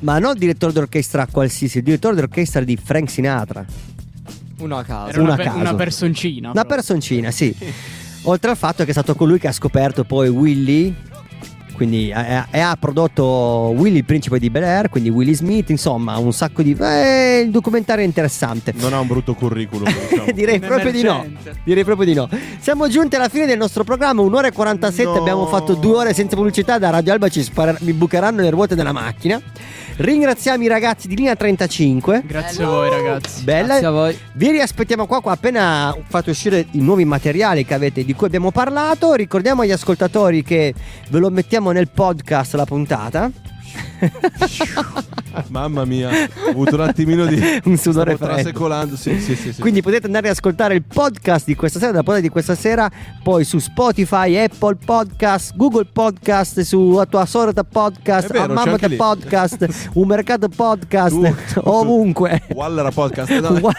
ma 0.00 0.18
non 0.18 0.32
il 0.34 0.38
direttore 0.38 0.72
d'orchestra 0.72 1.26
qualsiasi, 1.30 1.78
il 1.78 1.84
direttore 1.84 2.14
d'orchestra 2.16 2.62
di 2.62 2.76
Frank 2.76 3.10
Sinatra. 3.10 3.64
Uno 4.58 4.76
a 4.78 4.84
caso. 4.84 5.08
Era 5.10 5.20
una 5.22 5.32
una, 5.32 5.36
pe- 5.36 5.42
a 5.42 5.46
caso. 5.46 5.58
una 5.58 5.74
personcina. 5.74 6.50
Una 6.50 6.64
proprio. 6.64 6.74
personcina, 6.76 7.30
sì. 7.32 7.52
Oltre 8.24 8.50
al 8.50 8.56
fatto 8.56 8.84
che 8.84 8.90
è 8.90 8.92
stato 8.92 9.14
colui 9.14 9.38
che 9.38 9.48
ha 9.48 9.52
scoperto 9.52 10.04
poi 10.04 10.28
Willy. 10.28 10.94
Quindi 11.74 12.12
ha, 12.12 12.46
ha- 12.52 12.70
ha 12.70 12.76
prodotto 12.78 13.72
Willy 13.74 13.96
il 13.96 14.04
principe 14.04 14.38
di 14.38 14.50
Bel 14.50 14.62
Air, 14.62 14.88
quindi 14.88 15.08
Willy 15.08 15.34
Smith, 15.34 15.70
insomma, 15.70 16.16
un 16.18 16.32
sacco 16.32 16.62
di. 16.62 16.76
Eh, 16.78 17.40
il 17.44 17.50
documentario 17.50 18.04
è 18.04 18.06
interessante. 18.06 18.72
Non 18.76 18.92
ha 18.92 19.00
un 19.00 19.06
brutto 19.08 19.34
curriculum, 19.34 19.88
diciamo. 20.10 20.30
Direi 20.32 20.56
Un 20.60 20.66
proprio 20.66 20.92
di 20.92 21.02
no. 21.02 21.24
emergente. 21.24 21.60
Direi 21.64 21.82
proprio 21.82 22.06
di 22.06 22.14
no. 22.14 22.28
Siamo 22.60 22.88
giunti 22.88 23.16
alla 23.16 23.28
fine 23.28 23.46
del 23.46 23.58
nostro 23.58 23.82
programma, 23.82 24.20
un'ora 24.22 24.48
e 24.48 24.52
47. 24.52 25.10
No. 25.12 25.18
Abbiamo 25.18 25.46
fatto 25.46 25.74
due 25.74 25.96
ore 25.96 26.14
senza 26.14 26.36
pubblicità. 26.36 26.78
Da 26.78 26.90
Radio 26.90 27.12
Alba 27.14 27.28
ci 27.28 27.42
spara- 27.42 27.76
mi 27.80 27.92
bucheranno 27.94 28.42
le 28.42 28.50
ruote 28.50 28.76
della 28.76 28.92
macchina. 28.92 29.40
Ringraziamo 30.02 30.64
i 30.64 30.66
ragazzi 30.66 31.06
di 31.06 31.14
linea 31.14 31.36
35. 31.36 32.24
Grazie 32.26 32.64
a 32.64 32.66
voi, 32.66 32.90
ragazzi. 32.90 33.44
Bella. 33.44 33.66
Grazie 33.66 33.86
a 33.86 33.90
voi. 33.90 34.18
Vi 34.32 34.50
riaspettiamo 34.50 35.06
qua, 35.06 35.20
qua 35.20 35.30
appena 35.30 35.96
fate 36.08 36.30
uscire 36.30 36.66
i 36.72 36.80
nuovi 36.80 37.04
materiali 37.04 37.64
che 37.64 37.72
avete, 37.72 38.04
di 38.04 38.12
cui 38.12 38.26
abbiamo 38.26 38.50
parlato. 38.50 39.14
Ricordiamo 39.14 39.62
agli 39.62 39.70
ascoltatori 39.70 40.42
che 40.42 40.74
ve 41.08 41.18
lo 41.20 41.30
mettiamo 41.30 41.70
nel 41.70 41.88
podcast 41.88 42.54
la 42.54 42.64
puntata. 42.64 43.30
Mamma 45.48 45.84
mia, 45.84 46.10
ho 46.46 46.50
avuto 46.50 46.74
un 46.74 46.82
attimino 46.82 47.24
di. 47.26 47.40
Un 47.64 47.76
sudore 47.76 48.16
trasecolando. 48.16 48.96
Sì, 48.96 49.18
sì, 49.20 49.34
sì. 49.34 49.52
sì. 49.52 49.60
Quindi 49.60 49.80
potete 49.82 50.06
andare 50.06 50.28
ad 50.28 50.34
ascoltare 50.34 50.74
il 50.74 50.82
podcast 50.82 51.46
di 51.46 51.54
questa 51.54 51.78
sera, 51.78 51.92
da 51.92 51.98
puntata 52.02 52.20
di 52.20 52.28
questa 52.28 52.54
sera, 52.54 52.90
poi 53.22 53.44
su 53.44 53.58
Spotify, 53.58 54.36
Apple 54.36 54.76
Podcast, 54.84 55.56
Google 55.56 55.86
Podcast, 55.90 56.60
su 56.60 56.96
a 57.00 57.06
tua 57.06 57.24
sorta 57.26 57.64
podcast, 57.64 58.30
vero, 58.30 58.44
a 58.44 58.48
mamma 58.48 58.76
lì. 58.86 58.96
podcast, 58.96 59.90
un 59.94 60.06
mercato 60.06 60.48
podcast, 60.48 61.14
Tu- 61.14 61.60
ovunque. 61.64 62.42
Wallera 62.54 62.90
podcast. 62.90 63.30
no. 63.38 63.70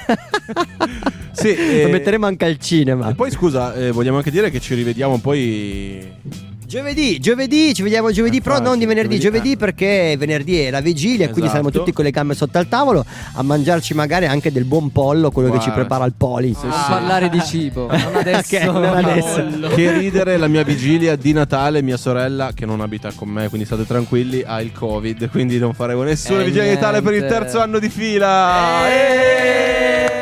Sì, 1.32 1.56
Lo 1.56 1.88
eh, 1.88 1.88
metteremo 1.92 2.26
anche 2.26 2.46
al 2.46 2.58
cinema. 2.60 3.10
E 3.10 3.16
poi 3.16 3.32
scusa, 3.32 3.74
eh, 3.74 3.92
vogliamo 3.92 4.18
anche 4.18 4.32
dire 4.32 4.50
che 4.50 4.60
ci 4.60 4.76
rivediamo 4.76 5.18
poi. 5.20 6.52
Giovedì, 6.74 7.20
giovedì, 7.20 7.72
ci 7.76 7.84
vediamo 7.84 8.10
giovedì, 8.12 8.42
però 8.42 8.56
Infatti, 8.56 8.70
non 8.72 8.80
di 8.80 8.86
venerdì, 8.88 9.20
giovedì, 9.20 9.50
giovedì 9.50 9.58
perché 9.58 10.16
venerdì 10.18 10.60
è 10.60 10.72
la 10.72 10.82
vigilia, 10.82 11.26
quindi 11.28 11.42
Esatto. 11.42 11.50
saremo 11.52 11.70
tutti 11.70 11.94
con 11.94 12.04
le 12.04 12.10
gambe 12.10 12.34
sotto 12.34 12.58
al 12.58 12.68
tavolo 12.68 13.06
a 13.34 13.44
mangiarci 13.44 13.94
magari 13.94 14.26
anche 14.26 14.52
del 14.52 14.64
buon 14.66 14.92
pollo, 14.92 15.30
quello 15.30 15.50
che 15.52 15.60
ci 15.60 15.66
Guarda. 15.66 15.82
prepara 15.82 16.06
il 16.06 16.14
poli. 16.18 16.56
Non 16.64 16.72
parlare 16.88 17.30
di 17.30 17.40
cibo. 17.44 17.86
Non 17.94 18.16
adesso. 18.16 18.56
Ok, 18.58 18.64
non 18.64 18.84
adesso. 18.86 19.68
Che 19.76 19.92
ridere 20.00 20.38
la 20.38 20.48
mia 20.48 20.64
vigilia 20.64 21.16
di 21.16 21.32
Natale, 21.32 21.84
mia 21.84 21.96
sorella 21.98 22.54
che 22.56 22.66
non 22.66 22.82
abita 22.82 23.12
con 23.16 23.30
me, 23.30 23.50
quindi 23.50 23.68
state 23.68 23.86
tranquilli, 23.86 24.42
ha 24.44 24.60
il 24.60 24.72
Covid, 24.72 25.30
quindi 25.30 25.60
non 25.60 25.76
faremo 25.76 26.02
nessuna 26.02 26.42
Eh, 26.42 26.46
vigilia 26.46 26.64
di 26.64 26.70
Natale 26.74 27.04
per 27.04 27.14
il 27.14 27.28
terzo 27.28 27.60
anno 27.60 27.78
di 27.78 27.90
fila. 27.90 28.90
Eh! 28.90 30.13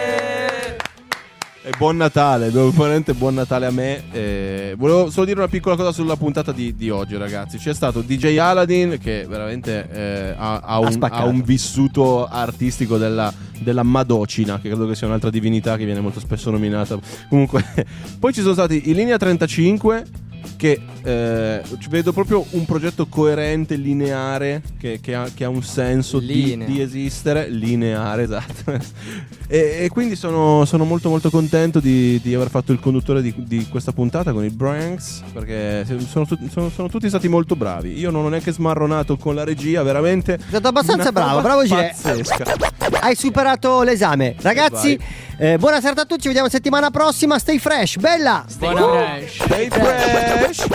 E 1.63 1.69
buon 1.77 1.95
Natale, 1.95 2.49
veramente 2.49 3.13
buon 3.13 3.35
Natale 3.35 3.67
a 3.67 3.71
me. 3.71 4.01
Eh, 4.11 4.73
volevo 4.75 5.11
solo 5.11 5.27
dire 5.27 5.37
una 5.37 5.47
piccola 5.47 5.75
cosa 5.75 5.91
sulla 5.91 6.15
puntata 6.15 6.51
di, 6.51 6.75
di 6.75 6.89
oggi, 6.89 7.15
ragazzi. 7.17 7.59
C'è 7.59 7.75
stato 7.75 8.01
DJ 8.01 8.37
Aladdin 8.37 8.97
che 8.99 9.27
veramente 9.29 9.87
eh, 9.91 10.33
ha, 10.35 10.57
ha 10.57 10.79
un, 10.79 10.97
ha 10.99 11.23
un 11.25 11.43
vissuto 11.43 12.25
artistico 12.25 12.97
della, 12.97 13.31
della 13.59 13.83
Madocina, 13.83 14.59
che 14.59 14.69
credo 14.69 14.87
che 14.87 14.95
sia 14.95 15.05
un'altra 15.05 15.29
divinità 15.29 15.77
che 15.77 15.85
viene 15.85 15.99
molto 15.99 16.19
spesso 16.19 16.49
nominata. 16.49 16.97
Comunque, 17.29 17.63
poi 18.17 18.33
ci 18.33 18.41
sono 18.41 18.53
stati 18.53 18.89
i 18.89 18.95
Linea 18.95 19.17
35 19.17 20.05
che 20.57 20.79
eh, 21.03 21.61
vedo 21.89 22.13
proprio 22.13 22.45
un 22.51 22.65
progetto 22.65 23.07
coerente, 23.07 23.75
lineare, 23.75 24.61
che, 24.77 24.99
che 25.01 25.15
ha, 25.15 25.27
che 25.33 25.43
ha 25.43 25.49
un 25.49 25.63
senso 25.63 26.19
di, 26.19 26.61
di 26.65 26.81
esistere, 26.81 27.49
lineare, 27.49 28.23
esatto. 28.23 28.71
e, 29.47 29.79
e 29.81 29.89
quindi 29.89 30.15
sono, 30.15 30.65
sono 30.65 30.83
molto 30.83 31.09
molto 31.09 31.29
contento 31.29 31.79
di, 31.79 32.19
di 32.21 32.33
aver 32.33 32.49
fatto 32.49 32.71
il 32.71 32.79
conduttore 32.79 33.21
di, 33.21 33.33
di 33.37 33.67
questa 33.69 33.91
puntata 33.91 34.31
con 34.33 34.43
i 34.43 34.49
Branks, 34.49 35.23
perché 35.33 35.85
sono, 36.07 36.27
sono- 36.49 36.69
sono 36.69 36.89
tutti 36.89 37.07
stati 37.07 37.27
molto 37.27 37.55
bravi. 37.55 37.97
Io 37.97 38.11
non 38.11 38.25
ho 38.25 38.29
neanche 38.29 38.51
smarronato 38.51 39.17
con 39.17 39.35
la 39.35 39.43
regia, 39.43 39.83
veramente... 39.83 40.37
Sei 40.37 40.47
stato 40.49 40.67
abbastanza 40.67 41.11
bravo, 41.11 41.41
bravo 41.41 41.63
Gile. 41.65 41.93
Pazzesca. 42.01 42.45
Hai 43.01 43.15
superato 43.15 43.81
l'esame. 43.81 44.35
Ragazzi, 44.39 44.97
eh, 45.41 45.57
buona 45.57 45.81
serata 45.81 46.01
a 46.01 46.05
tutti, 46.05 46.21
ci 46.21 46.27
vediamo 46.27 46.49
settimana 46.49 46.91
prossima. 46.91 47.39
Stay 47.39 47.57
fresh, 47.57 47.97
bella! 47.97 48.45
Buona 48.59 49.17
fresh. 49.17 49.41
Stay 49.43 49.69
fresh! 49.69 50.67